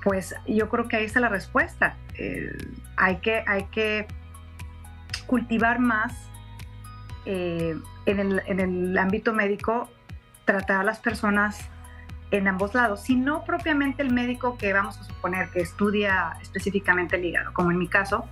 pues 0.03 0.35
yo 0.47 0.69
creo 0.69 0.87
que 0.87 0.97
ahí 0.97 1.05
está 1.05 1.19
la 1.19 1.29
respuesta. 1.29 1.97
Eh, 2.17 2.55
hay, 2.95 3.17
que, 3.17 3.43
hay 3.45 3.65
que 3.65 4.07
cultivar 5.25 5.79
más 5.79 6.13
eh, 7.25 7.75
en, 8.05 8.19
el, 8.59 8.97
ámbito 8.97 9.33
médico, 9.33 9.89
tratar 10.45 10.81
a 10.81 10.83
las 10.83 10.99
personas 10.99 11.69
en 12.31 12.47
ambos 12.47 12.73
lados, 12.73 13.01
si 13.03 13.15
no 13.15 13.43
propiamente 13.43 14.01
el 14.01 14.13
médico 14.13 14.57
que 14.57 14.73
vamos 14.73 14.97
a 14.97 15.03
suponer 15.03 15.49
que 15.49 15.59
estudia 15.59 16.37
específicamente 16.41 17.15
el 17.15 17.25
hígado, 17.25 17.53
como 17.53 17.71
en 17.71 17.77
mi 17.77 17.87
caso, 17.87 18.25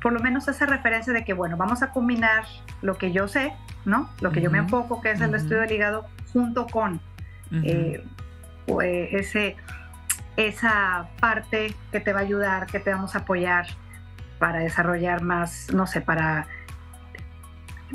por 0.00 0.12
lo 0.12 0.20
menos 0.20 0.48
esa 0.48 0.64
referencia 0.64 1.12
de 1.12 1.22
que, 1.24 1.34
bueno, 1.34 1.58
vamos 1.58 1.82
a 1.82 1.92
combinar 1.92 2.44
lo 2.80 2.96
que 2.96 3.12
yo 3.12 3.28
sé, 3.28 3.52
¿no? 3.84 4.10
Lo 4.20 4.32
que 4.32 4.40
yo 4.40 4.50
me 4.50 4.58
enfoco, 4.58 5.02
que 5.02 5.10
es 5.10 5.20
el 5.20 5.34
estudio 5.34 5.60
del 5.60 5.72
hígado, 5.72 6.06
junto 6.32 6.66
con 6.66 7.00
eh, 7.62 8.02
ese 8.82 9.56
esa 10.36 11.08
parte 11.18 11.74
que 11.92 12.00
te 12.00 12.12
va 12.12 12.20
a 12.20 12.22
ayudar, 12.22 12.66
que 12.66 12.78
te 12.78 12.90
vamos 12.90 13.14
a 13.14 13.20
apoyar 13.20 13.66
para 14.38 14.58
desarrollar 14.58 15.22
más, 15.22 15.72
no 15.72 15.86
sé, 15.86 16.00
para 16.00 16.46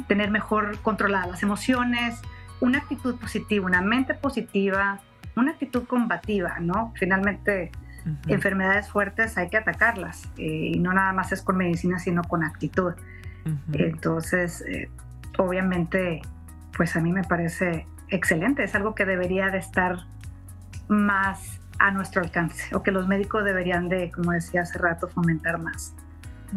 tener 0.08 0.32
mejor 0.32 0.80
controladas 0.82 1.30
las 1.30 1.44
emociones, 1.44 2.20
una 2.60 2.80
actitud 2.80 3.16
positiva, 3.18 3.66
una 3.66 3.82
mente 3.82 4.14
positiva, 4.14 5.00
una 5.36 5.52
actitud 5.52 5.86
combativa, 5.86 6.60
¿no? 6.60 6.94
Finalmente, 6.96 7.72
enfermedades 8.28 8.90
fuertes 8.90 9.38
hay 9.38 9.50
que 9.50 9.58
atacarlas 9.58 10.28
eh, 10.38 10.72
y 10.74 10.80
no 10.80 10.92
nada 10.94 11.14
más 11.14 11.32
es 11.32 11.44
con 11.44 11.58
medicina, 11.58 12.00
sino 12.00 12.24
con 12.24 12.44
actitud. 12.44 12.94
Entonces, 13.74 14.62
eh, 14.68 14.90
obviamente, 15.38 16.22
pues 16.76 16.96
a 16.96 17.02
mí 17.02 17.12
me 17.12 17.24
parece 17.24 17.88
excelente, 18.10 18.64
es 18.64 18.76
algo 18.76 18.94
que 18.94 19.06
debería 19.06 19.50
de 19.50 19.58
estar 19.58 19.98
más 20.92 21.60
a 21.80 21.90
nuestro 21.90 22.22
alcance 22.22 22.76
o 22.76 22.84
que 22.84 22.92
los 22.92 23.08
médicos 23.08 23.44
deberían 23.44 23.90
de, 23.90 24.12
como 24.12 24.32
decía 24.32 24.62
hace 24.62 24.78
rato, 24.78 25.08
fomentar 25.08 25.60
más. 25.60 25.94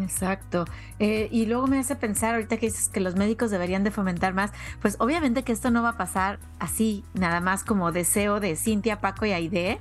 Exacto. 0.01 0.65
Eh, 0.99 1.29
y 1.31 1.47
luego 1.47 1.67
me 1.67 1.79
hace 1.79 1.95
pensar, 1.97 2.35
ahorita 2.35 2.57
que 2.57 2.67
dices 2.67 2.89
que 2.89 3.01
los 3.01 3.17
médicos 3.17 3.51
deberían 3.51 3.85
de 3.85 3.91
fomentar 3.91 4.35
más, 4.35 4.53
pues 4.83 4.97
obviamente 4.99 5.45
que 5.45 5.53
esto 5.53 5.71
no 5.71 5.83
va 5.83 5.91
a 5.91 5.97
pasar 5.97 6.41
así, 6.59 7.05
nada 7.15 7.41
más 7.41 7.65
como 7.65 7.93
deseo 7.93 8.41
de 8.41 8.57
Cintia, 8.57 9.01
Paco 9.01 9.25
y 9.25 9.33
Aide. 9.33 9.71
Eh, 9.71 9.79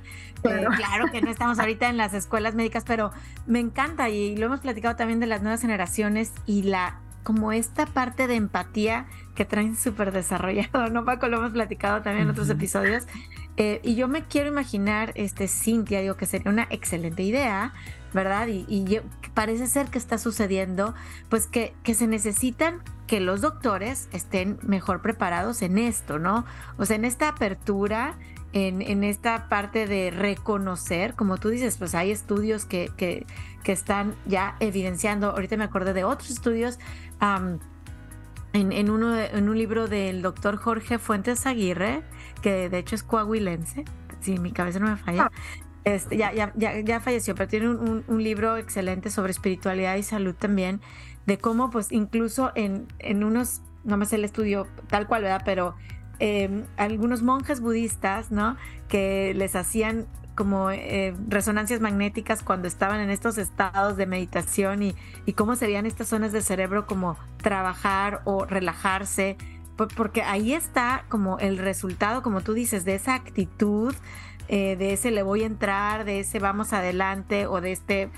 claro. 0.76 1.06
que 1.12 1.20
no 1.20 1.30
estamos 1.30 1.58
ahorita 1.58 1.88
en 1.88 1.96
las 1.96 2.14
escuelas 2.14 2.54
médicas, 2.54 2.84
pero 2.86 3.10
me 3.46 3.58
encanta 3.58 4.08
y 4.08 4.36
lo 4.36 4.46
hemos 4.46 4.60
platicado 4.60 4.94
también 4.96 5.20
de 5.20 5.26
las 5.26 5.42
nuevas 5.42 5.60
generaciones 5.60 6.32
y 6.46 6.62
la 6.62 7.00
como 7.24 7.52
esta 7.52 7.86
parte 7.86 8.26
de 8.26 8.34
empatía 8.34 9.06
que 9.34 9.44
traen 9.46 9.76
súper 9.76 10.12
desarrollado, 10.12 10.90
¿no, 10.90 11.04
Paco? 11.04 11.26
Lo 11.28 11.38
hemos 11.38 11.52
platicado 11.52 12.02
también 12.02 12.24
en 12.24 12.30
otros 12.30 12.50
episodios. 12.50 13.04
Eh, 13.56 13.80
y 13.84 13.94
yo 13.94 14.08
me 14.08 14.24
quiero 14.24 14.48
imaginar, 14.48 15.12
este, 15.14 15.46
Cintia, 15.46 16.00
digo 16.00 16.16
que 16.16 16.26
sería 16.26 16.50
una 16.50 16.66
excelente 16.70 17.22
idea, 17.22 17.72
¿verdad? 18.12 18.48
Y, 18.48 19.00
parece 19.34 19.66
ser 19.66 19.88
que 19.88 19.98
está 19.98 20.18
sucediendo, 20.18 20.94
pues 21.28 21.46
que, 21.48 21.74
se 21.92 22.06
necesitan 22.06 22.82
que 23.06 23.20
los 23.20 23.40
doctores 23.40 24.08
estén 24.12 24.58
mejor 24.62 25.02
preparados 25.02 25.62
en 25.62 25.78
esto, 25.78 26.18
¿no? 26.18 26.44
O 26.78 26.84
sea, 26.84 26.96
en 26.96 27.04
esta 27.04 27.28
apertura, 27.28 28.16
en, 28.52 28.80
en, 28.82 29.02
esta 29.02 29.48
parte 29.48 29.86
de 29.86 30.12
reconocer, 30.12 31.14
como 31.14 31.38
tú 31.38 31.48
dices, 31.48 31.76
pues 31.76 31.94
hay 31.96 32.12
estudios 32.12 32.64
que, 32.64 32.90
que, 32.96 33.26
están 33.64 34.14
ya 34.26 34.56
evidenciando, 34.60 35.30
ahorita 35.30 35.56
me 35.56 35.64
acordé 35.64 35.94
de 35.94 36.04
otros 36.04 36.30
estudios, 36.30 36.78
en, 38.52 38.70
en, 38.72 38.90
uno 38.90 39.18
en 39.18 39.48
un 39.48 39.58
libro 39.58 39.88
del 39.88 40.22
doctor 40.22 40.56
Jorge 40.56 40.98
Fuentes 40.98 41.46
Aguirre, 41.46 42.02
que 42.44 42.68
de 42.68 42.76
hecho 42.76 42.94
es 42.94 43.02
coahuilense, 43.02 43.86
si 44.20 44.38
mi 44.38 44.52
cabeza 44.52 44.78
no 44.78 44.86
me 44.86 44.96
falla, 44.96 45.30
Este, 45.84 46.18
ya, 46.18 46.30
ya, 46.32 46.52
ya, 46.54 47.00
falleció, 47.00 47.34
pero 47.34 47.48
tiene 47.48 47.70
un, 47.70 48.04
un, 48.06 48.22
libro 48.22 48.58
excelente 48.58 49.08
sobre 49.08 49.30
espiritualidad 49.32 49.96
y 49.96 50.02
salud 50.02 50.34
también, 50.34 50.82
de 51.24 51.38
cómo 51.38 51.70
pues 51.70 51.90
incluso 51.90 52.52
en, 52.54 52.86
en 52.98 53.24
unos, 53.24 53.62
no 53.84 53.96
me 53.96 54.04
sé 54.04 54.16
el 54.16 54.24
estudio 54.24 54.66
tal 54.88 55.06
cual, 55.06 55.22
¿verdad? 55.22 55.40
Pero 55.44 55.74
em, 56.18 56.64
algunos 56.76 57.22
monjes 57.22 57.60
budistas, 57.60 58.30
¿no? 58.30 58.56
Que 58.88 59.32
les 59.34 59.56
hacían 59.56 60.06
como 60.34 60.70
eh, 60.70 61.14
resonancias 61.28 61.80
magnéticas 61.80 62.42
cuando 62.42 62.68
estaban 62.68 63.00
en 63.00 63.08
estos 63.08 63.38
estados 63.38 63.96
de 63.96 64.04
meditación 64.06 64.82
y, 64.82 64.94
y 65.24 65.32
cómo 65.32 65.54
serían 65.54 65.86
estas 65.86 66.08
zonas 66.08 66.32
del 66.32 66.42
cerebro 66.42 66.86
como 66.86 67.16
trabajar 67.38 68.20
o 68.24 68.44
relajarse, 68.44 69.36
porque 69.76 70.22
ahí 70.22 70.52
está 70.52 71.04
como 71.08 71.38
el 71.38 71.58
resultado, 71.58 72.22
como 72.22 72.40
tú 72.40 72.54
dices, 72.54 72.84
de 72.84 72.94
esa 72.94 73.14
actitud 73.14 73.94
eh, 74.48 74.76
de 74.76 74.92
ese 74.92 75.10
le 75.10 75.22
voy 75.22 75.42
a 75.42 75.46
entrar, 75.46 76.04
de 76.04 76.20
ese 76.20 76.38
vamos 76.38 76.72
adelante 76.72 77.46
o 77.46 77.60
de 77.60 77.72
este 77.72 78.10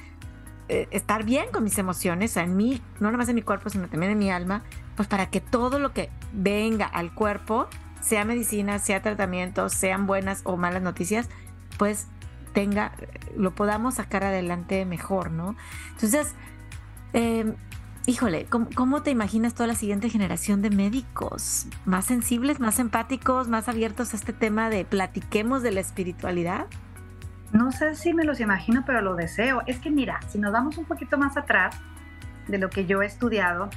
eh, 0.68 0.88
estar 0.90 1.24
bien 1.24 1.46
con 1.52 1.62
mis 1.62 1.78
emociones, 1.78 2.32
o 2.32 2.34
sea, 2.34 2.42
en 2.42 2.56
mí, 2.56 2.82
no 2.98 3.12
nomás 3.12 3.28
en 3.28 3.36
mi 3.36 3.42
cuerpo, 3.42 3.70
sino 3.70 3.88
también 3.88 4.12
en 4.12 4.18
mi 4.18 4.30
alma, 4.30 4.62
pues 4.96 5.06
para 5.06 5.30
que 5.30 5.40
todo 5.40 5.78
lo 5.78 5.92
que 5.92 6.10
venga 6.32 6.86
al 6.86 7.14
cuerpo, 7.14 7.68
sea 8.00 8.24
medicina, 8.24 8.80
sea 8.80 9.02
tratamiento, 9.02 9.68
sean 9.68 10.06
buenas 10.06 10.40
o 10.42 10.56
malas 10.56 10.82
noticias, 10.82 11.28
pues 11.78 12.08
tenga, 12.52 12.92
lo 13.36 13.54
podamos 13.54 13.94
sacar 13.94 14.24
adelante 14.24 14.84
mejor, 14.84 15.30
¿no? 15.30 15.54
Entonces, 15.92 16.34
eh, 17.12 17.54
híjole, 18.06 18.46
¿cómo, 18.46 19.02
te 19.02 19.10
imaginas 19.10 19.54
toda 19.54 19.66
la 19.66 19.74
siguiente 19.74 20.08
generación 20.08 20.62
de 20.62 20.70
médicos? 20.70 21.66
¿Más 21.84 22.04
sensibles, 22.04 22.60
más 22.60 22.78
empáticos, 22.78 23.48
más 23.48 23.68
abiertos 23.68 24.12
a 24.12 24.16
este 24.16 24.32
tema 24.32 24.70
de 24.70 24.84
platiquemos 24.84 25.62
de 25.62 25.72
la 25.72 25.80
espiritualidad? 25.80 26.66
No 27.52 27.72
sé 27.72 27.96
si 27.96 28.14
me 28.14 28.24
los 28.24 28.38
imagino, 28.38 28.84
pero 28.86 29.02
lo 29.02 29.16
deseo. 29.16 29.62
Es 29.66 29.78
que 29.78 29.90
mira, 29.90 30.20
si 30.28 30.38
nos 30.38 30.52
vamos 30.52 30.78
un 30.78 30.84
poquito 30.84 31.18
más 31.18 31.36
atrás 31.36 31.76
de 32.46 32.58
lo 32.58 32.70
que 32.70 32.86
yo 32.86 33.02
he 33.02 33.06
estudiado, 33.06 33.70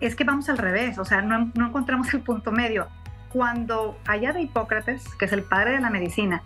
es 0.00 0.16
que 0.16 0.24
vamos 0.24 0.48
al 0.48 0.58
revés, 0.58 0.98
o 0.98 1.04
sea, 1.04 1.22
no, 1.22 1.52
no 1.54 1.68
encontramos 1.68 2.12
el 2.12 2.22
punto 2.22 2.50
medio. 2.50 2.88
Cuando 3.32 3.96
allá 4.06 4.32
de 4.32 4.42
Hipócrates, 4.42 5.04
que 5.14 5.26
es 5.26 5.32
el 5.32 5.44
padre 5.44 5.72
de 5.72 5.80
la 5.80 5.90
medicina, 5.90 6.42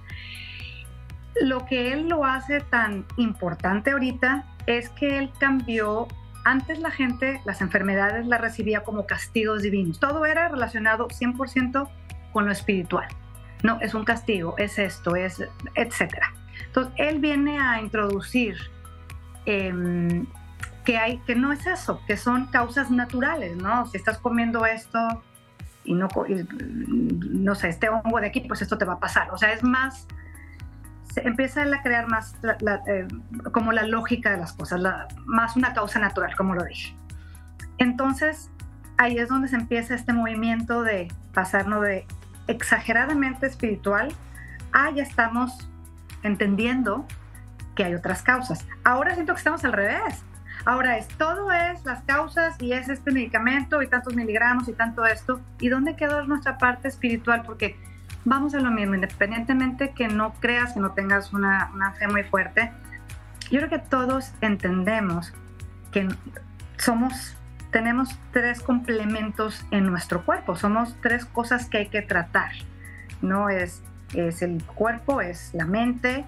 lo 1.40 1.64
que 1.64 1.92
él 1.92 2.08
lo 2.08 2.24
hace 2.24 2.60
tan 2.60 3.06
importante 3.16 3.92
ahorita 3.92 4.44
es 4.66 4.90
que 4.90 5.18
él 5.18 5.32
cambió 5.38 6.06
antes 6.44 6.78
la 6.78 6.90
gente, 6.90 7.40
las 7.44 7.60
enfermedades 7.60 8.26
las 8.26 8.40
recibía 8.40 8.84
como 8.84 9.06
castigos 9.06 9.62
divinos. 9.62 9.98
Todo 9.98 10.26
era 10.26 10.48
relacionado 10.48 11.08
100% 11.08 11.88
con 12.32 12.46
lo 12.46 12.52
espiritual. 12.52 13.08
No, 13.62 13.80
es 13.80 13.94
un 13.94 14.04
castigo, 14.04 14.54
es 14.58 14.78
esto, 14.78 15.16
es 15.16 15.42
etcétera. 15.74 16.34
Entonces, 16.66 16.92
él 16.98 17.18
viene 17.18 17.58
a 17.58 17.80
introducir 17.80 18.56
em, 19.46 20.26
que, 20.84 20.98
hay, 20.98 21.18
que 21.18 21.34
no 21.34 21.52
es 21.52 21.66
eso, 21.66 22.00
que 22.06 22.16
son 22.16 22.46
causas 22.46 22.90
naturales, 22.90 23.56
¿no? 23.56 23.86
Si 23.86 23.96
estás 23.96 24.18
comiendo 24.18 24.66
esto 24.66 25.22
y 25.84 25.94
no, 25.94 26.08
no 26.28 27.54
sé, 27.54 27.68
este 27.68 27.88
hongo 27.88 28.20
de 28.20 28.26
aquí, 28.26 28.40
pues 28.40 28.60
esto 28.60 28.76
te 28.76 28.84
va 28.84 28.94
a 28.94 29.00
pasar. 29.00 29.30
O 29.32 29.38
sea, 29.38 29.52
es 29.52 29.62
más 29.62 30.06
empieza 31.16 31.62
a 31.62 31.82
crear 31.82 32.08
más 32.08 32.36
eh, 32.86 33.06
como 33.52 33.72
la 33.72 33.84
lógica 33.84 34.30
de 34.30 34.38
las 34.38 34.52
cosas, 34.52 34.80
más 35.26 35.56
una 35.56 35.72
causa 35.74 35.98
natural, 35.98 36.34
como 36.36 36.54
lo 36.54 36.64
dije. 36.64 36.94
Entonces, 37.78 38.50
ahí 38.96 39.18
es 39.18 39.28
donde 39.28 39.48
se 39.48 39.56
empieza 39.56 39.94
este 39.94 40.12
movimiento 40.12 40.82
de 40.82 41.08
pasarnos 41.32 41.82
de 41.82 42.06
exageradamente 42.46 43.46
espiritual 43.46 44.12
a 44.72 44.90
ya 44.90 45.02
estamos 45.02 45.68
entendiendo 46.22 47.06
que 47.74 47.84
hay 47.84 47.94
otras 47.94 48.22
causas. 48.22 48.64
Ahora 48.84 49.14
siento 49.14 49.34
que 49.34 49.38
estamos 49.38 49.64
al 49.64 49.72
revés. 49.72 50.22
Ahora 50.64 50.96
es 50.96 51.08
todo 51.08 51.52
es 51.52 51.84
las 51.84 52.02
causas 52.04 52.60
y 52.60 52.72
es 52.72 52.88
este 52.88 53.10
medicamento 53.10 53.82
y 53.82 53.88
tantos 53.88 54.14
miligramos 54.14 54.68
y 54.68 54.72
tanto 54.72 55.04
esto. 55.04 55.40
¿Y 55.60 55.68
dónde 55.68 55.96
quedó 55.96 56.24
nuestra 56.24 56.56
parte 56.58 56.88
espiritual? 56.88 57.42
Porque 57.44 57.76
vamos 58.24 58.54
a 58.54 58.60
lo 58.60 58.70
mismo, 58.70 58.94
independientemente 58.94 59.92
que 59.92 60.08
no 60.08 60.34
creas, 60.34 60.72
que 60.72 60.80
no 60.80 60.92
tengas 60.92 61.32
una, 61.32 61.70
fe 61.98 62.08
muy 62.08 62.24
fuerte, 62.24 62.72
yo 63.50 63.58
creo 63.58 63.68
que 63.68 63.78
todos 63.78 64.32
entendemos 64.40 65.32
que 65.92 66.08
somos, 66.78 67.36
tenemos 67.70 68.18
tres 68.32 68.60
complementos 68.60 69.64
en 69.70 69.86
nuestro 69.86 70.24
cuerpo, 70.24 70.56
somos 70.56 70.96
tres 71.02 71.24
cosas 71.24 71.66
que 71.66 71.78
hay 71.78 71.88
que 71.88 72.02
tratar, 72.02 72.52
¿no? 73.20 73.48
Es, 73.48 73.82
es 74.14 74.42
el 74.42 74.62
cuerpo, 74.64 75.20
es 75.20 75.52
la 75.52 75.66
mente 75.66 76.24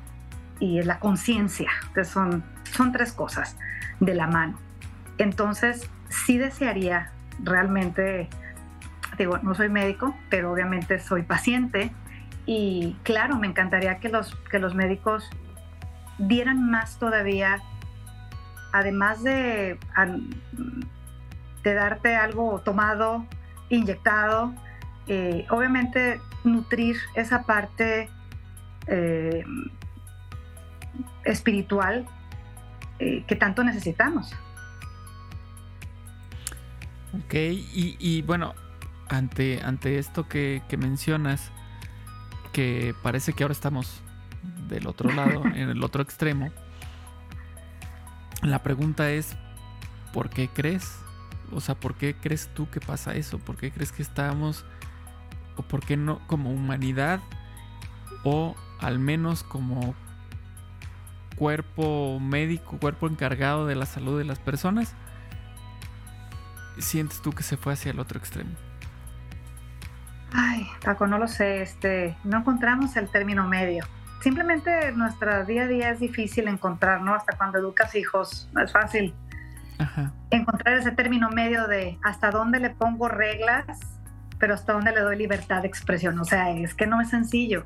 y 0.61 0.79
es 0.79 0.87
la 0.87 0.99
conciencia, 0.99 1.71
que 1.95 2.05
son, 2.05 2.45
son 2.73 2.93
tres 2.93 3.13
cosas 3.13 3.57
de 4.01 4.15
la 4.15 4.27
mano. 4.27 4.59
Entonces, 5.19 5.89
sí 6.09 6.37
desearía 6.37 7.11
realmente 7.43 8.29
no 9.25 9.55
soy 9.55 9.69
médico, 9.69 10.17
pero 10.31 10.53
obviamente 10.53 10.99
soy 10.99 11.23
paciente 11.23 11.93
y 12.47 12.97
claro, 13.03 13.37
me 13.37 13.49
encantaría 13.49 13.99
que 13.99 14.09
los, 14.09 14.35
que 14.51 14.61
los 14.61 14.75
médicos 14.75 15.29
dieran 16.19 16.71
más 16.71 16.99
todavía, 16.99 17.61
además 18.73 19.23
de, 19.25 19.79
de 21.65 21.75
darte 21.75 22.15
algo 22.15 22.61
tomado, 22.61 23.27
inyectado, 23.69 24.55
eh, 25.09 25.45
obviamente 25.51 26.21
nutrir 26.45 26.97
esa 27.15 27.43
parte 27.43 28.09
eh, 28.87 29.45
espiritual 31.25 32.07
eh, 33.01 33.25
que 33.27 33.35
tanto 33.35 33.65
necesitamos. 33.65 34.33
Ok, 37.13 37.35
y 37.35 38.23
bueno, 38.23 38.55
ante, 39.09 39.63
ante 39.63 39.99
esto 39.99 40.29
que, 40.29 40.63
mencionas, 40.79 41.51
que 42.53 42.95
parece 43.03 43.33
que 43.33 43.45
ahora 43.45 43.53
estamos 43.53 44.03
del 44.69 44.87
otro 44.87 45.11
lado, 45.15 45.45
en 45.45 45.71
el 45.71 45.83
otro 45.83 46.03
extremo, 46.03 46.51
la 48.43 48.63
pregunta 48.63 49.11
es, 49.11 49.37
¿por 50.13 50.31
qué 50.31 50.49
crees? 50.49 50.99
O 51.53 51.61
sea, 51.61 51.75
¿por 51.75 51.95
qué 51.95 52.15
crees 52.15 52.49
tú 52.55 52.69
que 52.71 52.81
pasa 52.81 53.15
eso? 53.15 53.39
¿Por 53.39 53.57
qué 53.57 53.71
crees 53.71 53.93
que 53.93 54.03
estamos, 54.03 54.65
o 55.57 55.63
por 55.63 55.85
qué 55.85 55.97
no, 55.97 56.21
como 56.27 56.51
humanidad, 56.51 57.21
o 58.25 58.57
al 58.81 58.99
menos 58.99 59.43
como 59.43 59.95
cuerpo 61.37 62.19
médico, 62.21 62.79
cuerpo 62.79 63.07
encargado 63.07 63.67
de 63.67 63.75
la 63.75 63.87
salud 63.87 64.19
de 64.19 64.25
las 64.25 64.39
personas, 64.39 64.95
sientes 66.79 67.23
tú 67.23 67.33
que 67.33 67.43
se 67.43 67.57
fue 67.57 67.73
hacia 67.73 67.91
el 67.93 68.01
otro 68.01 68.19
extremo? 68.19 68.51
Paco, 70.87 71.09
no 71.09 71.19
lo 71.19 71.27
sé, 71.27 71.63
este, 71.63 72.17
no 72.23 72.39
encontramos 72.39 72.97
el 72.97 73.09
término 73.09 73.49
medio. 73.49 73.85
Simplemente 74.23 74.93
nuestra 74.93 75.43
día 75.43 75.65
a 75.65 75.67
día 75.67 75.91
es 75.91 75.99
difícil 75.99 76.47
encontrar, 76.47 77.01
¿no? 77.01 77.13
Hasta 77.13 77.37
cuando 77.37 77.59
educas 77.59 77.97
hijos, 77.97 78.49
no 78.53 78.63
es 78.63 78.71
fácil 78.71 79.13
encontrar 80.31 80.79
ese 80.79 80.93
término 80.93 81.29
medio 81.31 81.67
de 81.67 81.99
hasta 82.05 82.31
dónde 82.31 82.61
le 82.61 82.71
pongo 82.71 83.09
reglas, 83.09 83.67
pero 84.39 84.55
hasta 84.55 84.75
dónde 84.75 84.93
le 84.93 85.01
doy 85.01 85.17
libertad 85.17 85.63
de 85.63 85.69
expresión. 85.69 86.21
O 86.21 86.25
sea, 86.25 86.53
es 86.53 86.73
que 86.73 86.87
no 86.87 87.01
es 87.01 87.11
sencillo. 87.11 87.65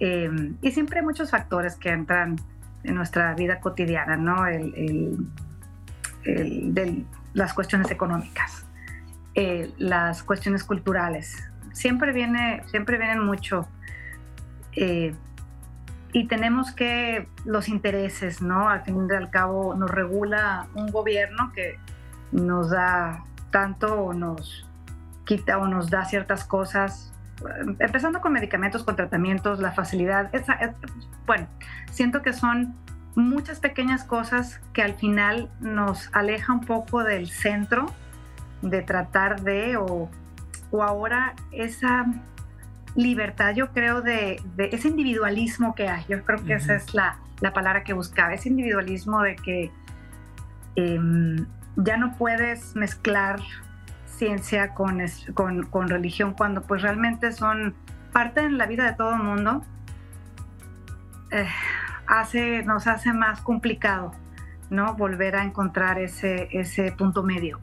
Em, 0.00 0.56
y 0.62 0.72
siempre 0.72 0.98
hay 0.98 1.04
muchos 1.04 1.30
factores 1.30 1.76
que 1.76 1.90
entran 1.90 2.40
en 2.82 2.94
nuestra 2.96 3.34
vida 3.34 3.60
cotidiana, 3.60 4.16
¿no? 4.16 4.48
El, 4.48 5.28
de 6.24 7.04
las 7.34 7.54
cuestiones 7.54 7.88
económicas, 7.92 8.66
eh, 9.36 9.70
las 9.78 10.24
cuestiones 10.24 10.64
culturales, 10.64 11.51
siempre 11.72 12.12
viene, 12.12 12.62
siempre 12.66 12.98
vienen 12.98 13.24
mucho. 13.24 13.68
Eh, 14.76 15.14
y 16.12 16.26
tenemos 16.28 16.72
que 16.72 17.28
los 17.44 17.68
intereses, 17.68 18.42
¿no? 18.42 18.68
Al 18.68 18.82
fin 18.82 19.08
y 19.10 19.14
al 19.14 19.30
cabo 19.30 19.74
nos 19.74 19.90
regula 19.90 20.66
un 20.74 20.90
gobierno 20.90 21.52
que 21.54 21.78
nos 22.32 22.70
da 22.70 23.24
tanto 23.50 24.02
o 24.02 24.12
nos 24.12 24.68
quita 25.24 25.58
o 25.58 25.66
nos 25.66 25.88
da 25.90 26.04
ciertas 26.04 26.44
cosas, 26.44 27.12
empezando 27.78 28.20
con 28.20 28.32
medicamentos, 28.32 28.84
con 28.84 28.96
tratamientos, 28.96 29.58
la 29.60 29.72
facilidad. 29.72 30.30
bueno, 31.26 31.46
siento 31.90 32.22
que 32.22 32.32
son 32.32 32.74
muchas 33.14 33.60
pequeñas 33.60 34.04
cosas 34.04 34.60
que 34.72 34.82
al 34.82 34.94
final 34.94 35.50
nos 35.60 36.10
aleja 36.14 36.52
un 36.52 36.60
poco 36.60 37.04
del 37.04 37.28
centro 37.28 37.86
de 38.62 38.82
tratar 38.82 39.42
de 39.42 39.76
o 39.76 40.10
o 40.72 40.82
ahora 40.82 41.34
esa 41.52 42.06
libertad, 42.96 43.54
yo 43.54 43.70
creo, 43.72 44.02
de, 44.02 44.40
ese 44.58 44.88
individualismo 44.88 45.74
que 45.74 45.88
hay. 45.88 46.04
Yo 46.08 46.24
creo 46.24 46.44
que 46.44 46.54
esa 46.54 46.74
es 46.74 46.92
la, 46.94 47.18
palabra 47.54 47.84
que 47.84 47.92
buscaba, 47.92 48.34
ese 48.34 48.48
individualismo 48.48 49.22
de 49.22 49.36
que 49.36 49.70
em, 50.76 51.46
ya 51.76 51.96
no 51.96 52.16
puedes 52.16 52.74
mezclar 52.74 53.40
ciencia 54.06 54.74
con, 54.74 55.00
con, 55.34 55.88
religión 55.88 56.34
cuando 56.34 56.62
pues 56.62 56.82
realmente 56.82 57.32
son 57.32 57.74
parte 58.12 58.40
en 58.40 58.58
la 58.58 58.66
vida 58.66 58.84
de 58.84 58.92
todo 58.94 59.14
el 59.14 59.22
mundo. 59.22 59.64
eh, 61.30 61.46
hace, 62.06 62.62
nos 62.64 62.86
hace 62.86 63.12
más 63.12 63.40
complicado, 63.40 64.12
¿no? 64.70 64.94
Volver 64.94 65.36
a 65.36 65.44
encontrar 65.44 65.98
ese, 65.98 66.48
ese 66.52 66.92
punto 66.92 67.22
medio. 67.22 67.58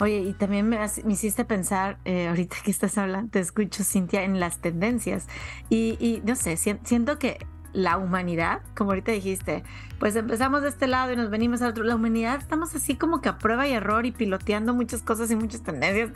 Oye, 0.00 0.18
y 0.18 0.32
también 0.32 0.68
me, 0.68 0.78
hiciste 1.08 1.44
pensar, 1.44 1.98
eh, 2.04 2.28
ahorita 2.28 2.56
que 2.64 2.70
estás 2.70 2.98
hablando, 2.98 3.30
te 3.30 3.38
escucho, 3.38 3.84
Cintia, 3.84 4.24
en 4.24 4.40
las 4.40 4.58
tendencias. 4.58 5.26
Y, 5.70 5.96
y 6.00 6.20
no 6.24 6.34
sé, 6.34 6.56
siento 6.56 7.18
que 7.18 7.46
la 7.74 7.98
humanidad, 7.98 8.62
como 8.74 8.90
ahorita 8.90 9.12
dijiste, 9.12 9.62
pues 9.98 10.16
empezamos 10.16 10.62
de 10.62 10.68
este 10.68 10.86
lado 10.86 11.12
y 11.12 11.16
nos 11.16 11.28
venimos 11.28 11.60
al 11.60 11.70
otro. 11.70 11.84
La 11.84 11.96
humanidad 11.96 12.38
estamos 12.38 12.74
así 12.74 12.96
como 12.96 13.20
que 13.20 13.28
a 13.28 13.38
prueba 13.38 13.66
y 13.66 13.72
error 13.72 14.06
y 14.06 14.12
piloteando 14.12 14.72
muchas 14.74 15.02
cosas 15.02 15.30
y 15.30 15.36
muchas 15.36 15.62
tendencias. 15.62 16.10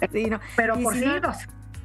Pero 0.56 0.78
por 0.80 0.94
siglos. 0.94 1.36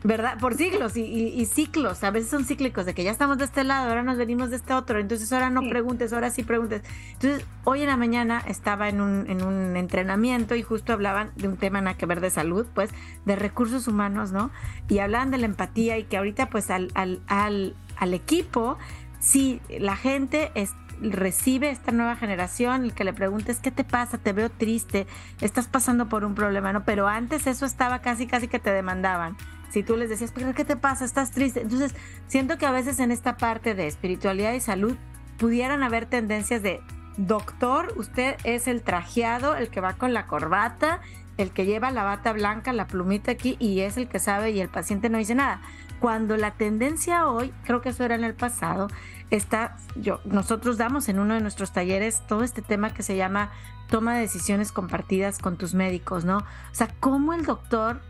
¿Verdad? 0.03 0.37
Por 0.37 0.55
siglos 0.55 0.97
y, 0.97 1.45
ciclos, 1.45 2.03
a 2.03 2.11
veces 2.11 2.29
son 2.29 2.45
cíclicos, 2.45 2.85
de 2.85 2.93
que 2.93 3.03
ya 3.03 3.11
estamos 3.11 3.37
de 3.37 3.45
este 3.45 3.63
lado, 3.63 3.87
ahora 3.87 4.03
nos 4.03 4.17
venimos 4.17 4.49
de 4.49 4.57
este 4.57 4.73
otro, 4.73 4.99
entonces 4.99 5.31
ahora 5.31 5.49
no 5.49 5.61
preguntes, 5.69 6.11
ahora 6.11 6.29
sí 6.29 6.43
preguntes. 6.43 6.83
Entonces, 7.13 7.45
hoy 7.63 7.81
en 7.81 7.87
la 7.87 7.97
mañana 7.97 8.43
estaba 8.45 8.89
en 8.89 8.99
un, 8.99 9.29
en 9.29 9.43
un 9.43 9.77
entrenamiento 9.77 10.55
y 10.55 10.61
justo 10.61 10.91
hablaban 10.91 11.31
de 11.37 11.47
un 11.47 11.57
tema 11.57 11.79
nada 11.79 11.97
que 11.97 12.05
ver 12.05 12.19
de 12.19 12.29
salud, 12.29 12.65
pues, 12.73 12.89
de 13.25 13.35
recursos 13.35 13.87
humanos, 13.87 14.31
¿no? 14.33 14.51
Y 14.89 14.99
hablaban 14.99 15.31
de 15.31 15.37
la 15.37 15.45
empatía 15.45 15.97
y 15.97 16.03
que 16.03 16.17
ahorita, 16.17 16.49
pues, 16.49 16.69
al, 16.69 16.91
al, 16.95 17.21
al, 17.27 17.75
al 17.95 18.13
equipo, 18.13 18.77
sí, 19.19 19.61
la 19.79 19.95
gente 19.95 20.51
es, 20.55 20.71
recibe 21.01 21.69
esta 21.69 21.93
nueva 21.93 22.17
generación, 22.17 22.83
el 22.83 22.93
que 22.93 23.05
le 23.05 23.13
preguntes, 23.13 23.59
¿qué 23.59 23.71
te 23.71 23.85
pasa? 23.85 24.17
Te 24.17 24.33
veo 24.33 24.49
triste, 24.49 25.07
estás 25.39 25.67
pasando 25.67 26.09
por 26.09 26.25
un 26.25 26.35
problema, 26.35 26.73
¿no? 26.73 26.83
Pero 26.83 27.07
antes 27.07 27.47
eso 27.47 27.65
estaba 27.65 27.99
casi, 27.99 28.27
casi 28.27 28.49
que 28.49 28.59
te 28.59 28.71
demandaban 28.71 29.37
si 29.73 29.81
tú 29.81 29.97
les 29.97 30.07
decías, 30.07 30.31
pero 30.31 30.53
¿qué 30.53 30.65
te 30.65 30.75
pasa? 30.75 31.03
¿Estás 31.03 31.31
triste? 31.31 31.61
Entonces, 31.61 31.95
siento 32.27 32.59
que 32.59 32.67
a 32.67 32.71
veces 32.71 32.99
en 32.99 33.11
esta 33.11 33.37
parte 33.37 33.73
de 33.73 33.87
espiritualidad 33.87 34.53
y 34.53 34.59
salud 34.59 34.95
pudieran 35.39 35.81
haber 35.81 36.05
tendencias 36.05 36.61
de, 36.61 36.79
doctor, 37.17 37.91
usted 37.97 38.35
es 38.43 38.67
el 38.67 38.83
trajeado, 38.83 39.55
el 39.55 39.69
que 39.69 39.81
va 39.81 39.93
con 39.93 40.13
la 40.13 40.27
corbata, 40.27 41.01
el 41.37 41.49
que 41.49 41.65
lleva 41.65 41.89
la 41.89 42.03
bata 42.03 42.33
blanca, 42.33 42.71
la 42.71 42.85
plumita 42.85 43.31
aquí 43.31 43.57
y 43.57 43.79
es 43.79 43.97
el 43.97 44.07
que 44.07 44.19
sabe 44.19 44.51
y 44.51 44.61
el 44.61 44.69
paciente 44.69 45.09
no 45.09 45.17
dice 45.17 45.33
nada. 45.33 45.59
Cuando 45.99 46.37
la 46.37 46.51
tendencia 46.51 47.25
hoy, 47.25 47.51
creo 47.63 47.81
que 47.81 47.89
eso 47.89 48.03
era 48.03 48.13
en 48.13 48.23
el 48.23 48.35
pasado, 48.35 48.89
está, 49.31 49.77
yo, 49.95 50.19
nosotros 50.23 50.77
damos 50.77 51.09
en 51.09 51.17
uno 51.17 51.33
de 51.33 51.41
nuestros 51.41 51.73
talleres 51.73 52.21
todo 52.27 52.43
este 52.43 52.61
tema 52.61 52.93
que 52.93 53.01
se 53.01 53.15
llama 53.15 53.49
toma 53.89 54.13
de 54.13 54.21
decisiones 54.21 54.71
compartidas 54.71 55.39
con 55.39 55.57
tus 55.57 55.73
médicos, 55.73 56.25
¿no? 56.25 56.37
O 56.37 56.75
sea, 56.75 56.89
cómo 56.99 57.33
el 57.33 57.43
doctor 57.43 58.01